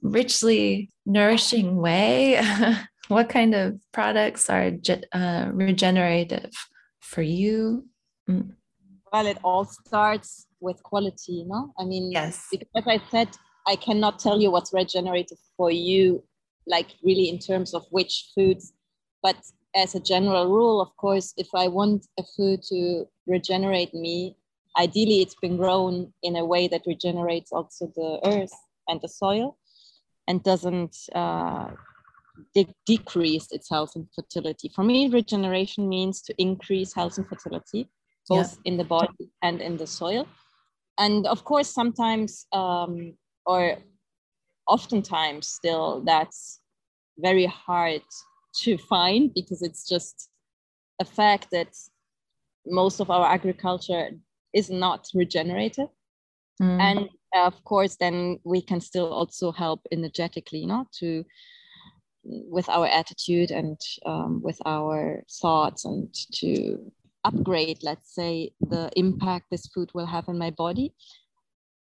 richly 0.04 0.90
nourishing 1.06 1.76
way 1.78 2.40
what 3.08 3.30
kind 3.30 3.54
of 3.54 3.80
products 3.92 4.50
are 4.50 4.72
uh, 5.12 5.50
regenerative 5.54 6.52
for 7.00 7.22
you? 7.22 7.88
Mm. 8.30 8.54
Well, 9.12 9.28
it 9.28 9.38
all 9.44 9.66
starts 9.66 10.48
with 10.60 10.82
quality, 10.84 11.34
you 11.34 11.48
know? 11.48 11.74
I 11.78 11.86
mean, 11.86 12.12
yes. 12.12 12.48
Because 12.50 12.68
as 12.76 12.88
I 12.88 13.02
said, 13.12 13.30
I 13.68 13.76
cannot 13.76 14.20
tell 14.20 14.42
you 14.42 14.52
what's 14.52 14.74
regenerative 14.74 15.38
for 15.56 15.70
you, 15.72 16.24
like 16.66 16.88
really 17.04 17.30
in 17.30 17.40
terms 17.40 17.74
of 17.74 17.86
which 17.92 18.32
foods. 18.34 18.74
But 19.22 19.38
as 19.76 19.96
a 19.96 20.00
general 20.00 20.48
rule, 20.50 20.82
of 20.82 20.96
course, 20.98 21.34
if 21.38 21.48
I 21.54 21.68
want 21.68 22.06
a 22.20 22.24
food 22.36 22.62
to 22.70 23.06
regenerate 23.28 23.94
me, 23.94 24.38
ideally 24.78 25.22
it's 25.22 25.36
been 25.36 25.58
grown 25.58 26.14
in 26.24 26.36
a 26.36 26.46
way 26.46 26.68
that 26.68 26.82
regenerates 26.88 27.52
also 27.52 27.92
the 27.96 28.20
earth 28.26 28.54
and 28.88 29.00
the 29.02 29.08
soil 29.08 29.58
and 30.28 30.44
doesn't 30.44 30.96
uh, 31.14 31.68
de- 32.54 32.76
decrease 32.86 33.48
its 33.52 33.70
health 33.70 33.92
and 33.96 34.08
fertility. 34.16 34.70
For 34.76 34.84
me, 34.84 35.08
regeneration 35.10 35.88
means 35.90 36.22
to 36.24 36.34
increase 36.38 36.94
health 36.94 37.18
and 37.18 37.28
fertility, 37.28 37.90
both 38.28 38.54
yeah. 38.54 38.72
in 38.72 38.78
the 38.78 38.84
body 38.84 39.30
and 39.42 39.62
in 39.62 39.78
the 39.78 39.88
soil. 39.88 40.28
And 41.00 41.26
of 41.28 41.44
course, 41.44 41.70
sometimes 41.70 42.46
um, 42.52 43.14
or 43.46 43.78
oftentimes 44.68 45.48
still 45.48 46.02
that's 46.06 46.60
very 47.18 47.46
hard 47.46 48.02
to 48.62 48.78
find 48.78 49.34
because 49.34 49.62
it's 49.62 49.88
just 49.88 50.30
a 51.00 51.06
fact 51.06 51.48
that 51.52 51.76
most 52.66 53.00
of 53.00 53.10
our 53.10 53.26
agriculture 53.28 54.12
is 54.54 54.70
not 54.70 55.08
regenerative. 55.14 55.90
Mm. 56.62 56.80
And 56.80 57.10
of 57.36 57.64
course, 57.64 57.98
then 58.00 58.40
we 58.44 58.62
can 58.62 58.80
still 58.80 59.12
also 59.12 59.52
help 59.52 59.82
energetically, 59.92 60.60
you 60.60 60.68
know, 60.68 60.86
to 61.00 61.26
with 62.24 62.70
our 62.70 62.88
attitude 62.88 63.52
and 63.52 63.80
um, 64.06 64.42
with 64.42 64.60
our 64.66 65.24
thoughts 65.42 65.86
and 65.86 66.14
to 66.32 66.92
upgrade 67.26 67.80
let's 67.84 68.14
say 68.14 68.52
the 68.62 68.90
impact 68.96 69.46
this 69.50 69.68
food 69.68 69.90
will 69.94 70.06
have 70.06 70.28
on 70.28 70.38
my 70.38 70.50
body 70.52 70.94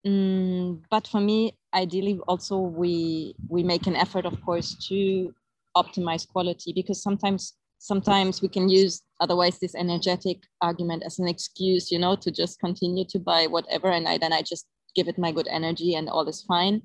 mm, 0.07 0.81
but 0.91 1.07
for 1.07 1.21
me 1.21 1.57
ideally 1.75 2.19
also 2.27 2.59
we 2.59 3.35
we 3.49 3.63
make 3.63 3.87
an 3.87 3.97
effort 3.97 4.27
of 4.27 4.41
course 4.43 4.75
to 4.89 5.33
optimize 5.77 6.27
quality 6.27 6.73
because 6.73 7.03
sometimes 7.03 7.55
sometimes 7.79 8.43
we 8.43 8.49
can 8.49 8.69
use 8.69 9.03
otherwise 9.21 9.59
this 9.59 9.75
energetic 9.75 10.39
argument 10.61 11.03
as 11.07 11.19
an 11.19 11.29
excuse 11.29 11.91
you 11.91 11.99
know 11.99 12.17
to 12.17 12.31
just 12.31 12.59
continue 12.59 13.05
to 13.09 13.19
buy 13.19 13.47
whatever 13.47 13.89
and 13.89 14.09
I, 14.09 14.19
then 14.19 14.33
i 14.33 14.43
just 14.43 14.67
give 14.97 15.07
it 15.07 15.19
my 15.19 15.31
good 15.31 15.49
energy 15.49 15.95
and 15.95 16.09
all 16.09 16.29
is 16.29 16.43
fine 16.43 16.83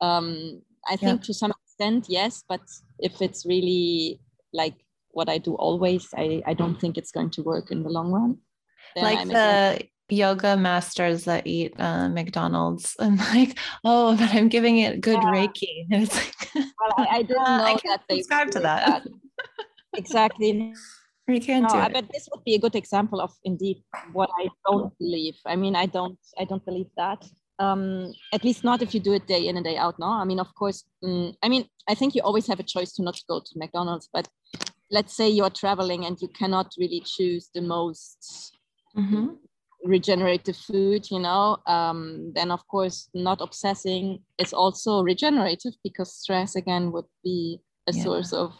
um, 0.00 0.62
i 0.88 0.96
think 0.96 1.20
yeah. 1.20 1.26
to 1.26 1.34
some 1.34 1.52
extent 1.80 2.06
yes 2.08 2.44
but 2.48 2.60
if 2.98 3.20
it's 3.22 3.46
really 3.46 4.20
like 4.52 4.74
what 5.10 5.28
i 5.28 5.38
do 5.38 5.54
always 5.54 6.08
i, 6.16 6.42
I 6.46 6.54
don't 6.54 6.80
think 6.80 6.98
it's 6.98 7.12
going 7.12 7.30
to 7.30 7.42
work 7.42 7.70
in 7.70 7.82
the 7.82 7.90
long 7.90 8.12
run 8.12 8.38
like 8.96 9.26
the 9.28 9.88
yoga 10.12 10.56
masters 10.56 11.24
that 11.24 11.46
eat 11.46 11.72
uh, 11.78 12.08
McDonald's 12.08 12.96
and 12.98 13.18
like, 13.18 13.56
oh, 13.84 14.16
but 14.16 14.34
I'm 14.34 14.48
giving 14.48 14.78
it 14.78 15.00
good 15.00 15.20
yeah. 15.22 15.30
Reiki. 15.30 15.86
And 15.90 16.02
it's 16.04 16.16
like, 16.16 16.34
well, 16.54 16.94
I, 16.98 17.18
I, 17.18 17.22
didn't 17.28 17.44
know 17.44 17.64
I 17.64 17.76
that 17.84 18.02
they 18.08 18.16
subscribe 18.16 18.50
to 18.50 18.60
that. 18.60 19.04
that. 19.04 19.06
exactly. 19.96 20.74
You 21.28 21.40
can't 21.40 21.62
no, 21.62 21.68
do 21.68 21.78
it. 21.78 21.92
But 21.92 22.12
this 22.12 22.28
would 22.32 22.42
be 22.42 22.56
a 22.56 22.58
good 22.58 22.74
example 22.74 23.20
of 23.20 23.30
indeed 23.44 23.84
what 24.12 24.30
I 24.36 24.48
don't 24.66 24.92
believe. 24.98 25.36
I 25.46 25.54
mean, 25.54 25.76
I 25.76 25.86
don't, 25.86 26.18
I 26.36 26.44
don't 26.44 26.64
believe 26.64 26.90
that. 26.96 27.24
Um, 27.60 28.12
at 28.32 28.42
least 28.42 28.64
not 28.64 28.82
if 28.82 28.94
you 28.94 29.00
do 29.00 29.12
it 29.12 29.26
day 29.26 29.46
in 29.46 29.56
and 29.56 29.64
day 29.64 29.76
out. 29.76 29.98
No, 29.98 30.06
I 30.06 30.24
mean, 30.24 30.40
of 30.40 30.52
course. 30.54 30.84
Um, 31.04 31.34
I 31.42 31.48
mean, 31.48 31.66
I 31.88 31.94
think 31.94 32.14
you 32.14 32.22
always 32.22 32.46
have 32.46 32.58
a 32.58 32.64
choice 32.74 32.92
to 32.94 33.02
not 33.02 33.20
go 33.28 33.40
to 33.40 33.52
McDonald's, 33.56 34.08
but 34.12 34.26
let's 34.90 35.14
say 35.14 35.28
you're 35.28 35.50
traveling 35.50 36.06
and 36.06 36.20
you 36.20 36.28
cannot 36.28 36.72
really 36.78 37.02
choose 37.04 37.50
the 37.54 37.60
most 37.60 38.56
mm-hmm 38.96 39.34
regenerative 39.84 40.56
food 40.56 41.10
you 41.10 41.18
know 41.18 41.56
um, 41.66 42.32
then 42.34 42.50
of 42.50 42.66
course 42.68 43.08
not 43.14 43.40
obsessing 43.40 44.20
is 44.38 44.52
also 44.52 45.02
regenerative 45.02 45.72
because 45.82 46.12
stress 46.12 46.54
again 46.56 46.92
would 46.92 47.06
be 47.24 47.60
a 47.88 47.92
yeah. 47.92 48.02
source 48.02 48.32
of 48.32 48.52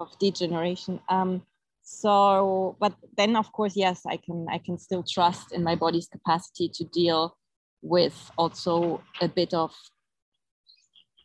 of 0.00 0.08
degeneration 0.18 0.98
um, 1.08 1.42
so 1.82 2.76
but 2.80 2.94
then 3.16 3.36
of 3.36 3.52
course 3.52 3.76
yes 3.76 4.02
i 4.06 4.16
can 4.16 4.46
i 4.50 4.58
can 4.58 4.78
still 4.78 5.02
trust 5.02 5.52
in 5.52 5.62
my 5.62 5.74
body's 5.74 6.08
capacity 6.08 6.70
to 6.72 6.84
deal 6.84 7.36
with 7.82 8.30
also 8.38 9.02
a 9.20 9.28
bit 9.28 9.52
of 9.52 9.74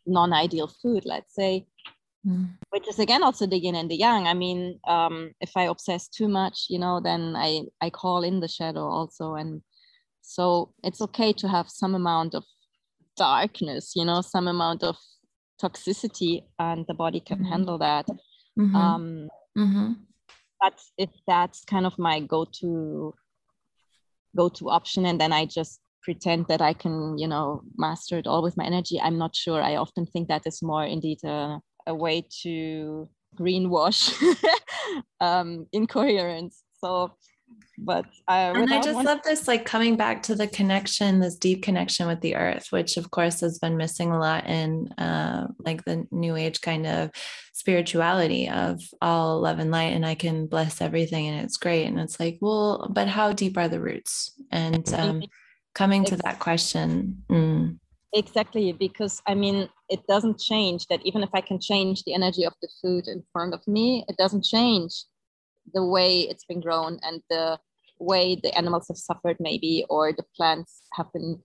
non-ideal 0.06 0.68
food 0.82 1.04
let's 1.04 1.34
say 1.34 1.66
Mm. 2.26 2.48
Which 2.70 2.88
is 2.88 2.98
again 2.98 3.22
also 3.22 3.46
the 3.46 3.58
yin 3.58 3.74
and 3.74 3.90
the 3.90 3.96
yang. 3.96 4.26
I 4.26 4.34
mean, 4.34 4.80
um, 4.86 5.32
if 5.40 5.56
I 5.56 5.64
obsess 5.64 6.08
too 6.08 6.28
much, 6.28 6.66
you 6.68 6.78
know, 6.78 7.00
then 7.00 7.34
I 7.36 7.62
I 7.80 7.90
call 7.90 8.22
in 8.22 8.40
the 8.40 8.48
shadow 8.48 8.86
also, 8.86 9.34
and 9.34 9.62
so 10.20 10.74
it's 10.82 11.00
okay 11.00 11.32
to 11.34 11.48
have 11.48 11.70
some 11.70 11.94
amount 11.94 12.34
of 12.34 12.44
darkness, 13.16 13.92
you 13.94 14.04
know, 14.04 14.20
some 14.20 14.48
amount 14.48 14.82
of 14.82 14.96
toxicity, 15.62 16.42
and 16.58 16.84
the 16.88 16.94
body 16.94 17.20
can 17.20 17.38
mm-hmm. 17.38 17.52
handle 17.52 17.78
that. 17.78 18.06
Mm-hmm. 18.58 18.76
Um, 18.76 19.28
mm-hmm. 19.56 19.92
But 20.60 20.80
if 20.98 21.10
that's 21.26 21.64
kind 21.64 21.86
of 21.86 21.98
my 21.98 22.20
go-to 22.20 23.14
go-to 24.36 24.70
option, 24.70 25.06
and 25.06 25.20
then 25.20 25.32
I 25.32 25.46
just 25.46 25.80
pretend 26.08 26.46
that 26.48 26.62
I 26.62 26.72
can, 26.72 27.18
you 27.18 27.28
know, 27.28 27.60
master 27.76 28.16
it 28.16 28.26
all 28.26 28.42
with 28.42 28.56
my 28.56 28.64
energy. 28.64 28.98
I'm 28.98 29.18
not 29.18 29.36
sure. 29.36 29.60
I 29.62 29.76
often 29.76 30.06
think 30.06 30.28
that 30.28 30.46
is 30.46 30.62
more 30.62 30.86
indeed 30.96 31.22
a 31.22 31.60
a 31.86 31.94
way 31.94 32.26
to 32.42 33.08
greenwash 33.38 34.00
um, 35.20 35.66
incoherence. 35.72 36.62
So, 36.82 37.12
but 37.76 38.06
uh, 38.26 38.52
and 38.56 38.72
I 38.72 38.80
just 38.80 38.94
one- 38.94 39.04
love 39.04 39.20
this, 39.22 39.46
like 39.46 39.66
coming 39.66 39.96
back 39.96 40.22
to 40.24 40.34
the 40.34 40.46
connection, 40.46 41.20
this 41.20 41.36
deep 41.36 41.62
connection 41.62 42.06
with 42.06 42.22
the 42.22 42.36
earth, 42.36 42.68
which 42.70 42.96
of 42.96 43.10
course 43.10 43.40
has 43.40 43.58
been 43.58 43.76
missing 43.76 44.10
a 44.10 44.18
lot 44.18 44.46
in 44.46 44.88
uh, 44.96 45.48
like 45.58 45.84
the 45.84 46.06
new 46.10 46.36
age 46.36 46.62
kind 46.62 46.86
of 46.86 47.10
spirituality 47.52 48.48
of 48.48 48.80
all 49.02 49.40
love 49.42 49.58
and 49.58 49.70
light, 49.70 49.92
and 49.96 50.06
I 50.06 50.14
can 50.14 50.46
bless 50.46 50.80
everything, 50.80 51.26
and 51.28 51.44
it's 51.44 51.58
great. 51.58 51.84
And 51.84 52.00
it's 52.00 52.18
like, 52.18 52.38
well, 52.40 52.88
but 52.90 53.08
how 53.08 53.32
deep 53.32 53.58
are 53.58 53.68
the 53.68 53.80
roots? 53.80 54.32
And 54.50 54.86
um, 54.94 55.22
coming 55.78 56.04
to 56.04 56.16
that 56.16 56.38
question. 56.40 57.22
Mm, 57.30 57.78
Exactly, 58.14 58.72
because 58.72 59.20
I 59.26 59.34
mean, 59.34 59.68
it 59.88 60.00
doesn't 60.08 60.38
change 60.40 60.86
that 60.86 61.00
even 61.04 61.22
if 61.22 61.28
I 61.34 61.42
can 61.42 61.60
change 61.60 62.02
the 62.02 62.14
energy 62.14 62.44
of 62.44 62.54
the 62.62 62.70
food 62.80 63.06
in 63.06 63.22
front 63.32 63.52
of 63.54 63.60
me, 63.68 64.04
it 64.08 64.16
doesn't 64.16 64.44
change 64.44 65.04
the 65.74 65.84
way 65.84 66.22
it's 66.30 66.46
been 66.46 66.60
grown 66.60 66.98
and 67.02 67.20
the 67.28 67.58
way 67.98 68.24
the 68.42 68.56
animals 68.56 68.88
have 68.88 68.96
suffered, 68.96 69.36
maybe, 69.38 69.84
or 69.90 70.12
the 70.12 70.24
plants 70.34 70.72
have 70.94 71.12
been 71.12 71.38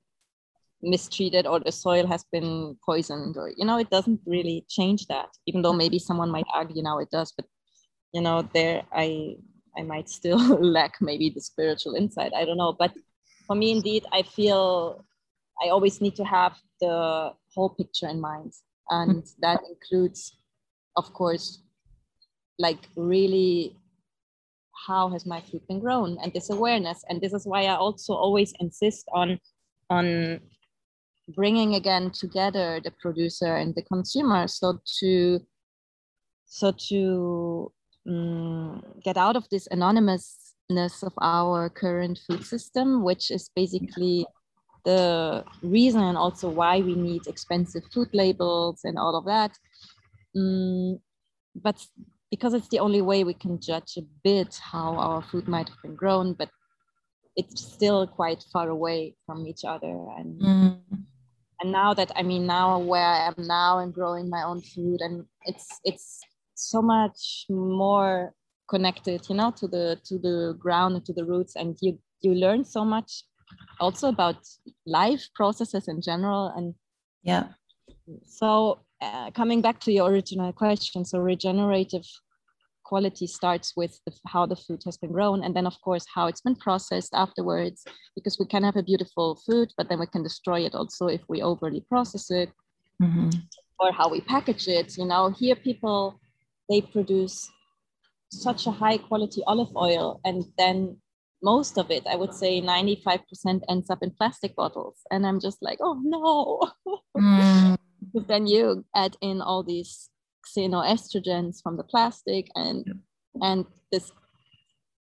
mistreated 0.81 1.45
or 1.45 1.59
the 1.59 1.71
soil 1.71 2.07
has 2.07 2.23
been 2.31 2.77
poisoned, 2.85 3.35
or 3.35 3.51
you 3.57 3.65
know, 3.65 3.77
it 3.77 3.89
doesn't 3.89 4.21
really 4.25 4.65
change 4.69 5.05
that, 5.07 5.29
even 5.45 5.61
though 5.61 5.73
maybe 5.73 5.99
someone 5.99 6.31
might 6.31 6.47
argue 6.53 6.81
now 6.81 6.97
it 6.99 7.11
does, 7.11 7.33
but 7.35 7.45
you 8.13 8.21
know, 8.21 8.37
there 8.53 8.83
I 8.93 9.35
I 9.77 9.81
might 9.83 10.07
still 10.07 10.39
lack 10.79 10.93
maybe 11.01 11.29
the 11.29 11.41
spiritual 11.41 11.95
insight. 11.95 12.31
I 12.33 12.45
don't 12.45 12.61
know. 12.63 12.73
But 12.83 12.93
for 13.45 13.55
me, 13.55 13.71
indeed, 13.71 14.05
I 14.11 14.23
feel 14.23 15.05
I 15.63 15.69
always 15.69 16.01
need 16.01 16.15
to 16.15 16.23
have 16.23 16.57
the 16.79 17.33
whole 17.53 17.69
picture 17.69 18.07
in 18.07 18.19
mind. 18.19 18.53
And 18.89 19.25
that 19.41 19.61
includes, 19.69 20.37
of 20.95 21.13
course, 21.13 21.61
like 22.59 22.79
really 22.95 23.77
how 24.87 25.09
has 25.09 25.25
my 25.25 25.41
food 25.41 25.61
been 25.67 25.79
grown 25.79 26.17
and 26.21 26.33
this 26.33 26.49
awareness. 26.49 27.03
And 27.09 27.21
this 27.21 27.33
is 27.33 27.45
why 27.45 27.63
I 27.65 27.75
also 27.75 28.13
always 28.13 28.53
insist 28.59 29.07
on, 29.13 29.39
on 29.89 30.39
bringing 31.35 31.75
again 31.75 32.11
together 32.11 32.81
the 32.83 32.91
producer 32.91 33.55
and 33.55 33.73
the 33.75 33.83
consumer. 33.83 34.47
So 34.47 34.79
to, 34.99 35.39
so 36.45 36.73
to 36.89 37.71
um, 38.07 38.83
get 39.03 39.17
out 39.17 39.35
of 39.35 39.47
this 39.49 39.67
anonymousness 39.71 40.42
of 40.69 41.13
our 41.21 41.69
current 41.69 42.19
food 42.27 42.43
system, 42.45 43.03
which 43.03 43.31
is 43.31 43.49
basically 43.55 44.25
the 44.85 45.43
reason 45.61 46.01
and 46.01 46.17
also 46.17 46.49
why 46.49 46.79
we 46.79 46.95
need 46.95 47.27
expensive 47.27 47.83
food 47.93 48.09
labels 48.13 48.81
and 48.83 48.97
all 48.97 49.15
of 49.15 49.25
that. 49.25 49.57
Mm, 50.35 50.99
but 51.55 51.85
because 52.31 52.53
it's 52.53 52.69
the 52.69 52.79
only 52.79 53.01
way 53.01 53.23
we 53.23 53.33
can 53.33 53.59
judge 53.59 53.97
a 53.97 54.01
bit 54.23 54.59
how 54.71 54.95
our 54.95 55.21
food 55.21 55.47
might 55.47 55.69
have 55.69 55.81
been 55.83 55.95
grown, 55.95 56.33
but 56.33 56.49
it's 57.35 57.61
still 57.61 58.07
quite 58.07 58.43
far 58.51 58.69
away 58.69 59.15
from 59.25 59.45
each 59.45 59.63
other. 59.63 59.95
And 60.17 60.41
mm. 60.41 60.79
and 61.61 61.71
now 61.71 61.93
that 61.93 62.11
I 62.15 62.23
mean 62.23 62.45
now 62.47 62.79
where 62.79 63.05
I 63.05 63.27
am 63.27 63.35
now 63.37 63.79
and 63.79 63.93
growing 63.93 64.29
my 64.29 64.43
own 64.43 64.61
food 64.61 65.01
and 65.01 65.25
it's 65.45 65.67
it's 65.83 66.21
so 66.55 66.81
much 66.81 67.45
more 67.49 68.33
connected, 68.69 69.27
you 69.29 69.35
know, 69.35 69.51
to 69.51 69.67
the 69.67 69.99
to 70.05 70.17
the 70.17 70.55
ground 70.59 70.95
and 70.95 71.05
to 71.05 71.13
the 71.13 71.25
roots 71.25 71.55
and 71.55 71.77
you 71.81 71.99
you 72.21 72.33
learn 72.33 72.63
so 72.63 72.83
much 72.85 73.23
also 73.79 74.09
about 74.09 74.37
life 74.85 75.27
processes 75.35 75.87
in 75.87 76.01
general 76.01 76.51
and 76.55 76.73
yeah 77.23 77.47
so 78.25 78.79
uh, 79.01 79.29
coming 79.31 79.61
back 79.61 79.79
to 79.79 79.91
your 79.91 80.09
original 80.09 80.51
question 80.53 81.05
so 81.05 81.19
regenerative 81.19 82.05
quality 82.83 83.25
starts 83.25 83.73
with 83.75 83.99
the, 84.05 84.13
how 84.27 84.45
the 84.45 84.55
food 84.55 84.81
has 84.85 84.97
been 84.97 85.11
grown 85.11 85.43
and 85.43 85.55
then 85.55 85.65
of 85.65 85.79
course 85.81 86.05
how 86.13 86.27
it's 86.27 86.41
been 86.41 86.55
processed 86.55 87.13
afterwards 87.13 87.85
because 88.15 88.37
we 88.39 88.45
can 88.45 88.63
have 88.63 88.75
a 88.75 88.83
beautiful 88.83 89.39
food 89.45 89.71
but 89.77 89.89
then 89.89 89.99
we 89.99 90.07
can 90.07 90.23
destroy 90.23 90.59
it 90.65 90.75
also 90.75 91.07
if 91.07 91.21
we 91.27 91.41
overly 91.41 91.81
process 91.89 92.29
it 92.29 92.49
mm-hmm. 93.01 93.29
or 93.79 93.91
how 93.91 94.09
we 94.09 94.21
package 94.21 94.67
it 94.67 94.97
you 94.97 95.05
know 95.05 95.29
here 95.29 95.55
people 95.55 96.19
they 96.69 96.81
produce 96.81 97.49
such 98.41 98.67
a 98.67 98.71
high 98.71 98.97
quality 98.97 99.41
olive 99.45 99.75
oil 99.75 100.19
and 100.25 100.43
then 100.57 100.97
most 101.43 101.77
of 101.77 101.91
it, 101.91 102.07
I 102.07 102.15
would 102.15 102.33
say 102.33 102.61
95% 102.61 103.63
ends 103.67 103.89
up 103.89 104.01
in 104.01 104.11
plastic 104.11 104.55
bottles. 104.55 104.95
And 105.11 105.27
I'm 105.27 105.41
just 105.41 105.57
like, 105.61 105.77
oh 105.81 105.99
no. 106.01 106.95
Mm. 107.17 107.77
because 108.13 108.27
then 108.27 108.47
you 108.47 108.85
add 108.95 109.17
in 109.21 109.41
all 109.41 109.63
these 109.63 110.09
xenoestrogens 110.57 111.61
from 111.61 111.77
the 111.77 111.83
plastic 111.83 112.49
and 112.55 113.01
and 113.41 113.65
this 113.91 114.11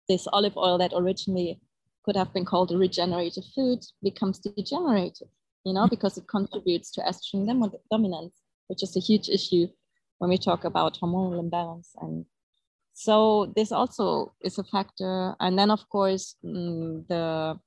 this 0.10 0.28
olive 0.34 0.58
oil 0.58 0.78
that 0.78 0.92
originally 0.94 1.60
could 2.04 2.16
have 2.16 2.34
been 2.34 2.46
called 2.46 2.72
a 2.72 2.78
regenerative 2.78 3.44
food 3.56 3.80
becomes 4.02 4.40
degenerative, 4.40 5.28
you 5.66 5.74
know, 5.74 5.88
because 5.88 6.18
it 6.18 6.28
contributes 6.28 6.92
to 6.92 7.02
estrogen 7.02 7.72
dominance, 7.92 8.34
which 8.68 8.82
is 8.82 8.96
a 8.98 9.00
huge 9.00 9.30
issue 9.30 9.68
when 10.18 10.30
we 10.30 10.38
talk 10.38 10.64
about 10.64 10.98
hormonal 11.00 11.40
imbalance 11.40 11.92
and 12.02 12.26
so 13.00 13.52
this 13.56 13.72
also 13.72 14.34
is 14.42 14.58
a 14.58 14.64
factor 14.64 15.34
and 15.40 15.58
then 15.58 15.72
of 15.72 15.88
course 15.88 16.36
mm, 16.44 17.08
the 17.08 17.58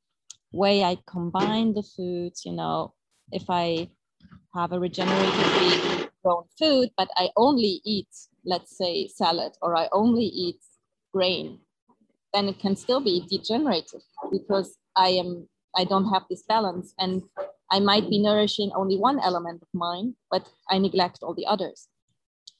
way 0.53 0.85
i 0.85 0.97
combine 1.07 1.73
the 1.73 1.83
foods 1.83 2.45
you 2.45 2.53
know 2.53 2.93
if 3.33 3.45
i 3.49 3.89
have 4.55 4.73
a 4.73 4.77
regeneratively 4.79 6.09
grown 6.23 6.45
food, 6.59 6.91
but 6.97 7.09
I 7.17 7.31
only 7.37 7.81
eat, 7.85 8.09
let's 8.45 8.77
say, 8.77 9.09
salad 9.09 9.53
or 9.61 9.77
I 9.77 9.89
only 9.93 10.25
eat 10.25 10.61
grain, 11.13 11.61
then 12.33 12.49
it 12.49 12.59
can 12.59 12.77
still 12.77 13.01
be 13.01 13.27
degenerative 13.29 14.03
because 14.31 14.77
I 14.97 15.09
am 15.11 15.49
I 15.75 15.85
don't 15.85 16.13
have 16.13 16.25
this 16.29 16.43
balance 16.43 16.93
and 16.99 17.23
I 17.71 17.81
might 17.81 18.11
be 18.11 18.19
nourishing 18.19 18.71
only 18.75 18.99
one 18.99 19.19
element 19.21 19.63
of 19.63 19.69
mine, 19.73 20.15
but 20.31 20.47
I 20.69 20.77
neglect 20.77 21.21
all 21.23 21.33
the 21.35 21.47
others. 21.47 21.89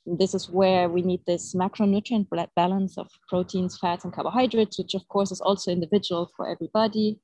This 0.05 0.35
is 0.35 0.51
where 0.51 0.89
we 0.89 1.03
need 1.03 1.21
this 1.27 1.55
macronutrient 1.55 2.27
balance 2.57 2.99
of 2.99 3.09
proteins, 3.29 3.79
fats, 3.79 4.05
and 4.05 4.13
carbohydrates, 4.13 4.79
which 4.79 4.95
of 4.95 5.07
course 5.09 5.31
is 5.31 5.41
also 5.41 5.71
individual 5.71 6.31
for 6.37 6.49
everybody 6.49 7.21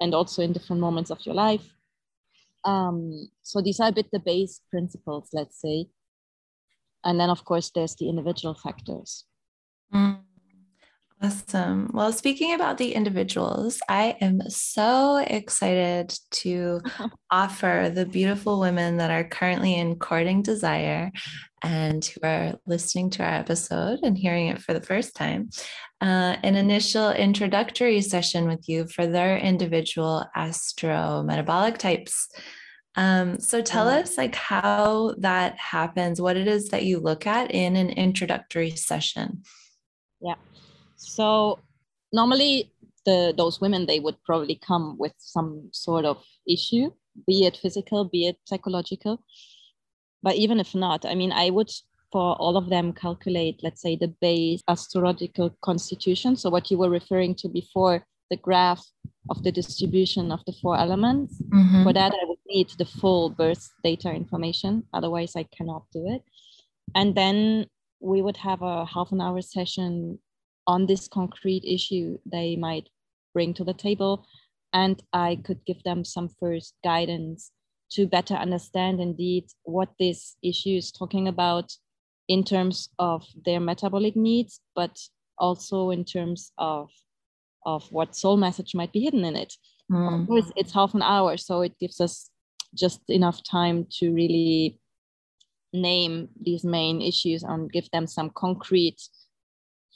and 0.00 0.14
also 0.14 0.42
in 0.42 0.52
different 0.52 0.80
moments 0.80 1.10
of 1.10 1.18
your 1.26 1.34
life. 1.34 1.66
Um, 2.64 3.28
so 3.42 3.60
these 3.60 3.78
are 3.78 3.88
a 3.88 3.92
bit 3.92 4.10
the 4.10 4.18
base 4.18 4.60
principles, 4.70 5.28
let's 5.32 5.60
say. 5.60 5.86
And 7.04 7.20
then, 7.20 7.28
of 7.28 7.44
course, 7.44 7.70
there's 7.74 7.94
the 7.96 8.08
individual 8.08 8.54
factors. 8.54 9.24
Mm. 9.92 10.23
Awesome. 11.22 11.90
Well, 11.94 12.12
speaking 12.12 12.52
about 12.52 12.76
the 12.76 12.92
individuals, 12.92 13.80
I 13.88 14.16
am 14.20 14.40
so 14.48 15.16
excited 15.16 16.14
to 16.32 16.82
offer 17.30 17.90
the 17.94 18.04
beautiful 18.04 18.60
women 18.60 18.98
that 18.98 19.10
are 19.10 19.24
currently 19.24 19.74
in 19.74 19.96
courting 19.96 20.42
desire 20.42 21.10
and 21.62 22.04
who 22.04 22.20
are 22.24 22.54
listening 22.66 23.08
to 23.10 23.22
our 23.22 23.32
episode 23.32 24.00
and 24.02 24.18
hearing 24.18 24.48
it 24.48 24.60
for 24.60 24.74
the 24.74 24.82
first 24.82 25.16
time 25.16 25.48
uh, 26.04 26.36
an 26.42 26.54
initial 26.54 27.10
introductory 27.12 28.02
session 28.02 28.46
with 28.46 28.68
you 28.68 28.86
for 28.86 29.06
their 29.06 29.38
individual 29.38 30.26
astro 30.34 31.22
metabolic 31.22 31.78
types. 31.78 32.28
Um, 32.94 33.40
so 33.40 33.62
tell 33.62 33.88
us 33.88 34.18
like 34.18 34.34
how 34.34 35.14
that 35.18 35.58
happens, 35.58 36.20
what 36.20 36.36
it 36.36 36.46
is 36.46 36.68
that 36.68 36.84
you 36.84 37.00
look 37.00 37.26
at 37.26 37.50
in 37.52 37.76
an 37.76 37.88
introductory 37.88 38.70
session. 38.70 39.44
Yeah. 40.20 40.34
So 41.06 41.58
normally 42.12 42.72
the 43.04 43.34
those 43.36 43.60
women 43.60 43.86
they 43.86 44.00
would 44.00 44.16
probably 44.24 44.56
come 44.56 44.96
with 44.98 45.12
some 45.18 45.68
sort 45.72 46.04
of 46.04 46.22
issue, 46.48 46.90
be 47.26 47.46
it 47.46 47.56
physical, 47.56 48.04
be 48.04 48.26
it 48.28 48.38
psychological. 48.44 49.22
But 50.22 50.36
even 50.36 50.58
if 50.58 50.74
not, 50.74 51.04
I 51.04 51.14
mean, 51.14 51.32
I 51.32 51.50
would 51.50 51.70
for 52.14 52.36
all 52.36 52.56
of 52.56 52.70
them 52.70 52.92
calculate, 52.92 53.60
let's 53.64 53.82
say, 53.82 53.96
the 53.96 54.14
base 54.20 54.62
astrological 54.68 55.50
constitution. 55.62 56.36
So 56.36 56.48
what 56.48 56.70
you 56.70 56.78
were 56.78 56.88
referring 56.88 57.34
to 57.36 57.48
before, 57.48 58.06
the 58.30 58.36
graph 58.36 58.86
of 59.30 59.42
the 59.42 59.50
distribution 59.50 60.30
of 60.30 60.40
the 60.46 60.52
four 60.52 60.78
elements. 60.78 61.42
Mm-hmm. 61.42 61.82
For 61.82 61.92
that, 61.92 62.12
I 62.12 62.24
would 62.28 62.38
need 62.46 62.70
the 62.78 62.84
full 62.84 63.30
birth 63.30 63.68
data 63.82 64.12
information. 64.12 64.84
Otherwise, 64.92 65.34
I 65.34 65.42
cannot 65.56 65.86
do 65.92 66.06
it. 66.06 66.22
And 66.94 67.16
then 67.16 67.66
we 67.98 68.22
would 68.22 68.36
have 68.36 68.62
a 68.62 68.84
half 68.84 69.10
an 69.10 69.20
hour 69.20 69.42
session 69.42 70.20
on 70.66 70.86
this 70.86 71.08
concrete 71.08 71.64
issue 71.64 72.18
they 72.30 72.56
might 72.56 72.88
bring 73.32 73.54
to 73.54 73.64
the 73.64 73.74
table. 73.74 74.26
And 74.72 75.02
I 75.12 75.38
could 75.44 75.64
give 75.64 75.82
them 75.84 76.04
some 76.04 76.28
first 76.40 76.74
guidance 76.82 77.52
to 77.92 78.06
better 78.06 78.34
understand 78.34 79.00
indeed 79.00 79.44
what 79.62 79.90
this 80.00 80.36
issue 80.42 80.76
is 80.76 80.90
talking 80.90 81.28
about 81.28 81.72
in 82.28 82.42
terms 82.42 82.88
of 82.98 83.24
their 83.44 83.60
metabolic 83.60 84.16
needs, 84.16 84.60
but 84.74 84.98
also 85.38 85.90
in 85.90 86.04
terms 86.04 86.52
of 86.58 86.90
of 87.66 87.90
what 87.90 88.14
soul 88.14 88.36
message 88.36 88.74
might 88.74 88.92
be 88.92 89.00
hidden 89.00 89.24
in 89.24 89.36
it. 89.36 89.54
Mm. 89.90 90.22
Of 90.22 90.26
course, 90.26 90.52
it's 90.56 90.72
half 90.72 90.94
an 90.94 91.02
hour, 91.02 91.36
so 91.36 91.62
it 91.62 91.78
gives 91.78 92.00
us 92.00 92.30
just 92.74 93.00
enough 93.08 93.42
time 93.42 93.86
to 93.98 94.12
really 94.12 94.78
name 95.72 96.28
these 96.40 96.64
main 96.64 97.00
issues 97.00 97.42
and 97.42 97.72
give 97.72 97.90
them 97.90 98.06
some 98.06 98.30
concrete 98.30 99.00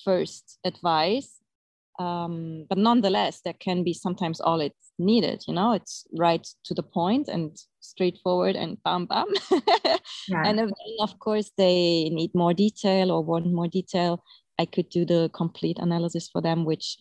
first 0.05 0.59
advice. 0.65 1.35
Um, 1.99 2.67
but 2.69 2.79
nonetheless, 2.79 3.41
there 3.45 3.55
can 3.59 3.83
be 3.83 3.93
sometimes 3.93 4.41
all 4.41 4.61
it's 4.61 4.93
needed. 4.99 5.43
You 5.49 5.55
know, 5.55 5.73
it's 5.73 6.07
right 6.17 6.47
to 6.65 6.75
the 6.75 6.83
point 6.83 7.29
and 7.29 7.57
straightforward 7.81 8.55
and 8.57 8.81
bam 8.85 9.07
bam. 9.07 9.27
yeah. 10.29 10.43
And 10.45 10.61
if, 10.61 10.71
of 11.01 11.19
course 11.19 11.51
they 11.57 12.09
need 12.11 12.31
more 12.35 12.55
detail 12.55 13.11
or 13.11 13.25
want 13.25 13.53
more 13.53 13.69
detail, 13.69 14.23
I 14.59 14.67
could 14.67 14.89
do 14.91 15.05
the 15.05 15.31
complete 15.35 15.79
analysis 15.79 16.29
for 16.29 16.41
them, 16.41 16.65
which 16.65 16.99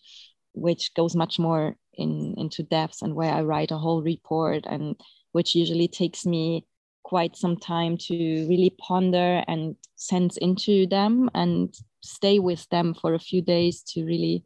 which 0.53 0.93
goes 0.95 1.15
much 1.15 1.37
more 1.37 1.75
in 1.93 2.33
into 2.37 2.63
depth 2.63 3.01
and 3.01 3.15
where 3.15 3.31
I 3.31 3.41
write 3.41 3.71
a 3.71 3.77
whole 3.77 4.01
report 4.01 4.65
and 4.65 4.95
which 5.31 5.55
usually 5.55 5.87
takes 5.87 6.25
me 6.25 6.65
quite 7.07 7.37
some 7.37 7.55
time 7.55 7.97
to 7.97 8.13
really 8.49 8.75
ponder 8.77 9.41
and 9.47 9.77
sense 9.95 10.35
into 10.37 10.85
them 10.87 11.29
and 11.33 11.73
stay 12.01 12.37
with 12.37 12.67
them 12.69 12.93
for 12.93 13.13
a 13.13 13.25
few 13.29 13.41
days 13.41 13.81
to 13.81 14.03
really 14.03 14.43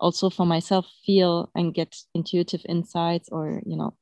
also 0.00 0.30
for 0.30 0.46
myself 0.46 0.86
feel 1.04 1.50
and 1.54 1.74
get 1.74 1.94
intuitive 2.14 2.62
insights 2.66 3.28
or 3.30 3.60
you 3.66 3.76
know 3.76 3.92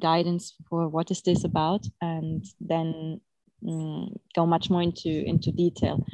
guidance 0.00 0.54
for 0.68 0.88
what 0.88 1.12
is 1.12 1.22
this 1.22 1.44
about 1.44 1.86
and 2.00 2.44
then 2.60 3.20
um, 3.68 4.10
go 4.34 4.44
much 4.44 4.68
more 4.68 4.82
into 4.82 5.24
into 5.24 5.52
detail 5.52 6.04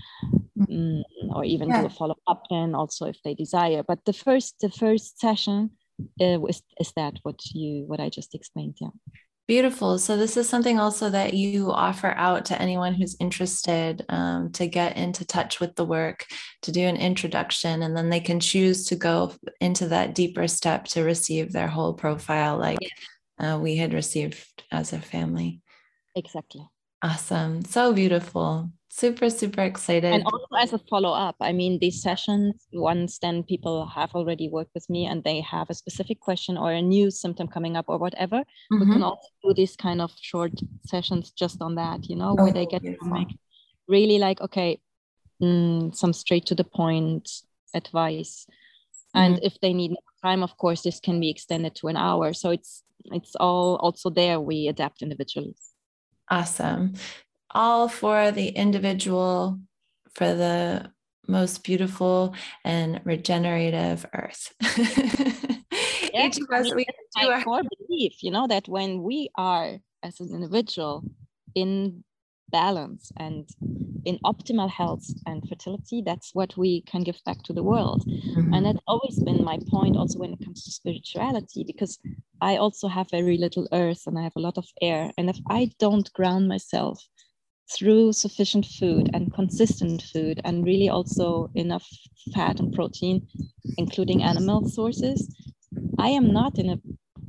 um, 0.70 1.03
or 1.35 1.45
even 1.45 1.68
yeah. 1.70 1.80
do 1.80 1.87
a 1.87 1.91
follow-up 1.91 2.43
then 2.51 2.74
also 2.74 3.07
if 3.07 3.18
they 3.24 3.33
desire 3.33 3.83
but 3.83 4.05
the 4.05 4.12
first 4.12 4.57
the 4.61 4.70
first 4.70 5.18
session 5.18 5.70
uh, 6.20 6.45
is, 6.45 6.62
is 6.78 6.93
that 6.95 7.14
what 7.22 7.41
you 7.55 7.85
what 7.87 8.01
i 8.01 8.11
just 8.11 8.35
explained 8.35 8.76
yeah 8.83 8.95
Beautiful. 9.49 9.99
So, 9.99 10.16
this 10.16 10.36
is 10.36 10.49
something 10.49 10.78
also 10.78 11.11
that 11.11 11.34
you 11.34 11.72
offer 11.72 12.14
out 12.16 12.45
to 12.47 12.62
anyone 12.62 12.95
who's 12.95 13.16
interested 13.18 14.05
um, 14.09 14.53
to 14.53 14.66
get 14.66 14.97
into 14.97 15.24
touch 15.24 15.59
with 15.59 15.74
the 15.74 15.84
work, 15.84 16.26
to 16.62 16.72
do 16.72 16.82
an 16.82 16.97
introduction, 16.97 17.82
and 17.82 17.97
then 17.97 18.09
they 18.09 18.20
can 18.20 18.38
choose 18.38 18.86
to 18.86 18.97
go 18.97 19.34
into 19.61 19.88
that 19.88 20.14
deeper 20.14 20.47
step 20.47 20.84
to 20.86 21.03
receive 21.03 21.53
their 21.53 21.66
whole 21.66 21.93
profile, 21.93 22.57
like 22.57 22.78
uh, 23.38 23.59
we 23.61 23.76
had 23.76 23.93
received 23.93 24.62
as 24.70 24.93
a 24.93 25.01
family. 25.01 25.61
Exactly. 26.14 26.66
Awesome. 27.03 27.64
So 27.64 27.93
beautiful. 27.93 28.70
Super, 28.95 29.30
super 29.30 29.62
excited. 29.62 30.12
And 30.12 30.22
also 30.24 30.55
as 30.61 30.74
a 30.74 30.78
follow 30.78 31.12
up, 31.12 31.36
I 31.40 31.53
mean, 31.53 31.78
these 31.78 32.03
sessions, 32.03 32.66
once 32.74 33.18
then 33.18 33.43
people 33.43 33.86
have 33.86 34.14
already 34.14 34.51
worked 34.51 34.72
with 34.74 34.88
me 34.90 35.07
and 35.07 35.24
they 35.24 35.40
have 35.40 35.70
a 35.70 35.74
specific 35.74 36.20
question 36.20 36.59
or 36.59 36.72
a 36.72 36.82
new 36.82 37.11
symptom 37.11 37.49
coming 37.49 37.74
up 37.74 37.86
or 37.88 37.97
whatever, 37.97 38.40
mm-hmm. 38.40 38.80
we 38.80 38.93
can 38.93 39.03
also 39.03 39.26
do 39.43 39.55
these 39.55 39.76
kind 39.76 40.03
of 40.03 40.12
short 40.20 40.53
sessions 40.84 41.30
just 41.30 41.62
on 41.62 41.76
that, 41.76 42.07
you 42.11 42.16
know, 42.16 42.34
where 42.34 42.49
oh, 42.49 42.53
they 42.53 42.66
get 42.66 42.82
like 43.01 43.28
really 43.88 44.18
like, 44.18 44.43
okay, 44.43 44.78
mm, 45.43 45.97
some 45.97 46.12
straight 46.12 46.45
to 46.45 46.55
the 46.55 46.64
point 46.64 47.30
advice. 47.72 48.47
Mm-hmm. 48.47 49.20
And 49.20 49.40
if 49.43 49.59
they 49.62 49.72
need 49.72 49.97
time, 50.22 50.43
of 50.43 50.59
course, 50.59 50.82
this 50.82 51.01
can 51.01 51.18
be 51.18 51.30
extended 51.30 51.74
to 51.76 51.88
an 51.88 51.97
hour. 51.97 52.34
So 52.34 52.51
it's 52.51 52.82
it's 53.07 53.34
all 53.36 53.76
also 53.76 54.11
there 54.11 54.38
we 54.38 54.68
adapt 54.68 55.01
individually. 55.01 55.57
Awesome 56.30 56.93
all 57.55 57.88
for 57.88 58.30
the 58.30 58.48
individual, 58.48 59.59
for 60.14 60.34
the 60.34 60.90
most 61.28 61.64
beautiful 61.64 62.34
and 62.64 63.00
regenerative 63.05 64.05
earth. 64.14 64.55
Each 66.14 66.38
of 66.38 66.50
us, 66.50 66.74
we 66.74 66.84
do 67.20 67.28
our- 67.28 67.42
core 67.42 67.62
belief, 67.78 68.22
you 68.22 68.30
know, 68.30 68.46
that 68.46 68.68
when 68.68 69.03
we 69.03 69.30
are 69.36 69.78
as 70.03 70.20
an 70.20 70.30
individual 70.32 71.05
in 71.55 72.05
balance 72.50 73.11
and 73.16 73.48
in 74.05 74.18
optimal 74.24 74.68
health 74.68 75.07
and 75.26 75.48
fertility, 75.48 76.03
that's 76.05 76.34
what 76.34 76.57
we 76.57 76.82
can 76.82 77.03
give 77.03 77.18
back 77.24 77.42
to 77.44 77.53
the 77.53 77.62
world. 77.62 78.05
Mm-hmm. 78.07 78.53
And 78.53 78.66
that's 78.66 78.80
always 78.86 79.18
been 79.22 79.44
my 79.44 79.59
point 79.70 79.96
also 79.96 80.18
when 80.18 80.32
it 80.34 80.44
comes 80.44 80.64
to 80.64 80.70
spirituality, 80.70 81.64
because 81.64 81.98
I 82.40 82.57
also 82.57 82.88
have 82.88 83.11
very 83.11 83.38
little 83.38 83.68
earth 83.72 84.03
and 84.07 84.18
I 84.18 84.22
have 84.22 84.36
a 84.36 84.40
lot 84.40 84.59
of 84.59 84.66
air. 84.82 85.12
And 85.16 85.30
if 85.30 85.38
I 85.48 85.70
don't 85.78 86.12
ground 86.12 86.48
myself 86.48 87.03
through 87.70 88.12
sufficient 88.12 88.66
food 88.66 89.10
and 89.14 89.32
consistent 89.32 90.02
food 90.02 90.40
and 90.44 90.64
really 90.64 90.88
also 90.88 91.50
enough 91.54 91.86
fat 92.34 92.60
and 92.60 92.72
protein 92.74 93.26
including 93.78 94.22
animal 94.22 94.68
sources 94.68 95.34
i 95.98 96.08
am 96.08 96.32
not 96.32 96.58
in 96.58 96.70
a 96.70 96.80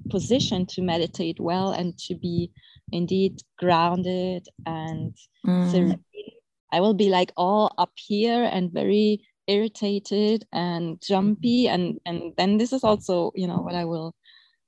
position 0.09 0.65
to 0.65 0.81
meditate 0.81 1.39
well 1.39 1.71
and 1.71 1.97
to 1.97 2.15
be 2.15 2.51
indeed 2.91 3.41
grounded 3.57 4.47
and 4.65 5.15
mm. 5.45 5.99
i 6.71 6.79
will 6.79 6.93
be 6.93 7.09
like 7.09 7.31
all 7.37 7.73
up 7.77 7.91
here 7.95 8.43
and 8.43 8.71
very 8.71 9.23
irritated 9.47 10.45
and 10.53 11.01
jumpy 11.01 11.67
and 11.67 11.99
and 12.05 12.33
then 12.37 12.57
this 12.57 12.71
is 12.71 12.83
also 12.83 13.31
you 13.35 13.47
know 13.47 13.57
what 13.57 13.75
i 13.75 13.85
will 13.85 14.15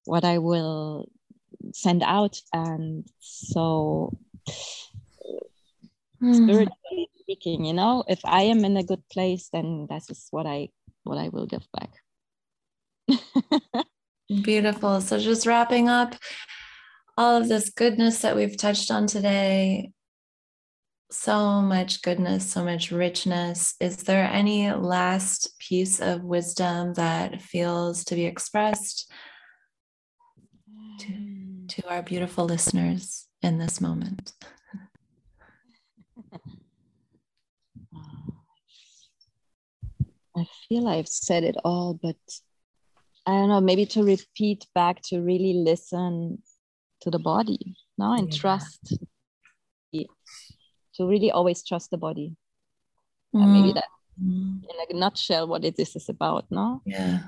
what 0.05 0.25
i 0.25 0.37
will 0.37 1.09
send 1.73 2.03
out 2.03 2.39
and 2.53 3.07
so 3.19 4.11
mm. 6.25 6.35
spiritually 6.35 7.09
speaking 7.19 7.65
you 7.65 7.73
know 7.73 8.03
if 8.07 8.19
i 8.25 8.41
am 8.41 8.63
in 8.65 8.77
a 8.77 8.83
good 8.83 9.01
place 9.11 9.49
then 9.51 9.87
that 9.89 10.03
is 10.09 10.27
what 10.31 10.45
i 10.45 10.67
what 11.03 11.17
i 11.17 11.29
will 11.29 11.45
give 11.45 11.65
back 11.73 11.91
beautiful 14.43 15.01
so 15.01 15.19
just 15.19 15.45
wrapping 15.45 15.87
up 15.89 16.15
all 17.17 17.37
of 17.37 17.47
this 17.47 17.69
goodness 17.69 18.19
that 18.19 18.35
we've 18.35 18.57
touched 18.57 18.91
on 18.91 19.07
today 19.07 19.91
so 21.11 21.61
much 21.61 22.01
goodness, 22.01 22.51
so 22.51 22.63
much 22.63 22.91
richness. 22.91 23.75
Is 23.79 23.97
there 23.97 24.25
any 24.25 24.71
last 24.71 25.57
piece 25.59 25.99
of 25.99 26.23
wisdom 26.23 26.93
that 26.95 27.41
feels 27.41 28.03
to 28.05 28.15
be 28.15 28.25
expressed 28.25 29.11
to, 30.99 31.07
mm. 31.07 31.67
to 31.69 31.89
our 31.89 32.01
beautiful 32.01 32.45
listeners 32.45 33.27
in 33.41 33.57
this 33.57 33.79
moment? 33.79 34.33
I 40.37 40.45
feel 40.67 40.87
I've 40.87 41.07
said 41.07 41.43
it 41.43 41.55
all, 41.63 41.99
but 42.01 42.17
I 43.25 43.31
don't 43.31 43.49
know, 43.49 43.61
maybe 43.61 43.85
to 43.87 44.03
repeat 44.03 44.65
back 44.75 45.01
to 45.09 45.21
really 45.21 45.53
listen 45.53 46.41
to 47.01 47.09
the 47.09 47.19
body 47.19 47.75
now 47.97 48.13
and 48.13 48.31
yeah. 48.31 48.39
trust 48.39 48.97
to 49.93 51.05
really 51.05 51.31
always 51.31 51.63
trust 51.63 51.91
the 51.91 51.97
body. 51.97 52.35
Mm. 53.35 53.43
And 53.43 53.53
maybe 53.53 53.73
that 53.73 53.89
mm. 54.21 54.61
in 54.63 54.95
a 54.95 54.99
nutshell 54.99 55.47
what 55.47 55.65
it 55.65 55.79
is 55.79 55.95
is 55.95 56.09
about, 56.09 56.45
no? 56.49 56.81
Yeah. 56.85 57.19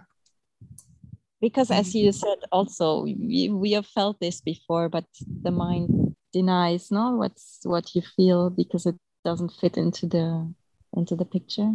Because 1.39 1.69
as 1.69 1.93
you 1.93 2.11
said 2.11 2.39
also, 2.51 3.03
we, 3.03 3.49
we 3.53 3.71
have 3.73 3.85
felt 3.85 4.19
this 4.19 4.41
before, 4.41 4.89
but 4.89 5.05
the 5.43 5.51
mind 5.51 6.15
denies 6.33 6.91
no 6.91 7.15
what's 7.15 7.59
what 7.63 7.95
you 7.95 8.01
feel 8.15 8.49
because 8.49 8.85
it 8.85 8.95
doesn't 9.23 9.53
fit 9.61 9.77
into 9.77 10.07
the 10.07 10.53
into 10.93 11.15
the 11.15 11.25
picture. 11.25 11.73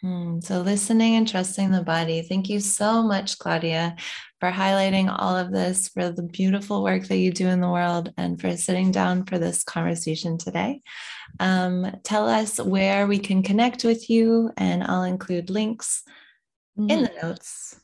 Hmm. 0.00 0.38
So, 0.40 0.60
listening 0.60 1.16
and 1.16 1.26
trusting 1.26 1.72
the 1.72 1.82
body. 1.82 2.22
Thank 2.22 2.48
you 2.48 2.60
so 2.60 3.02
much, 3.02 3.36
Claudia, 3.38 3.96
for 4.38 4.52
highlighting 4.52 5.12
all 5.12 5.36
of 5.36 5.50
this, 5.50 5.88
for 5.88 6.10
the 6.10 6.22
beautiful 6.22 6.84
work 6.84 7.08
that 7.08 7.16
you 7.16 7.32
do 7.32 7.48
in 7.48 7.60
the 7.60 7.68
world, 7.68 8.12
and 8.16 8.40
for 8.40 8.56
sitting 8.56 8.92
down 8.92 9.24
for 9.24 9.40
this 9.40 9.64
conversation 9.64 10.38
today. 10.38 10.82
Um, 11.40 11.96
tell 12.04 12.28
us 12.28 12.60
where 12.60 13.08
we 13.08 13.18
can 13.18 13.42
connect 13.42 13.82
with 13.82 14.08
you, 14.08 14.52
and 14.56 14.84
I'll 14.84 15.02
include 15.02 15.50
links 15.50 16.04
mm-hmm. 16.78 16.90
in 16.90 17.02
the 17.02 17.10
notes. 17.20 17.80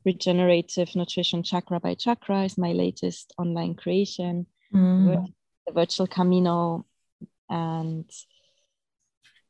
Regenerative 0.06 0.96
Nutrition 0.96 1.44
Chakra 1.44 1.80
by 1.80 1.94
Chakra 1.94 2.44
is 2.44 2.58
my 2.58 2.72
latest 2.72 3.34
online 3.38 3.76
creation. 3.76 4.46
Mm. 4.74 5.28
The 5.68 5.74
virtual 5.74 6.08
Camino 6.08 6.86
and 7.50 8.10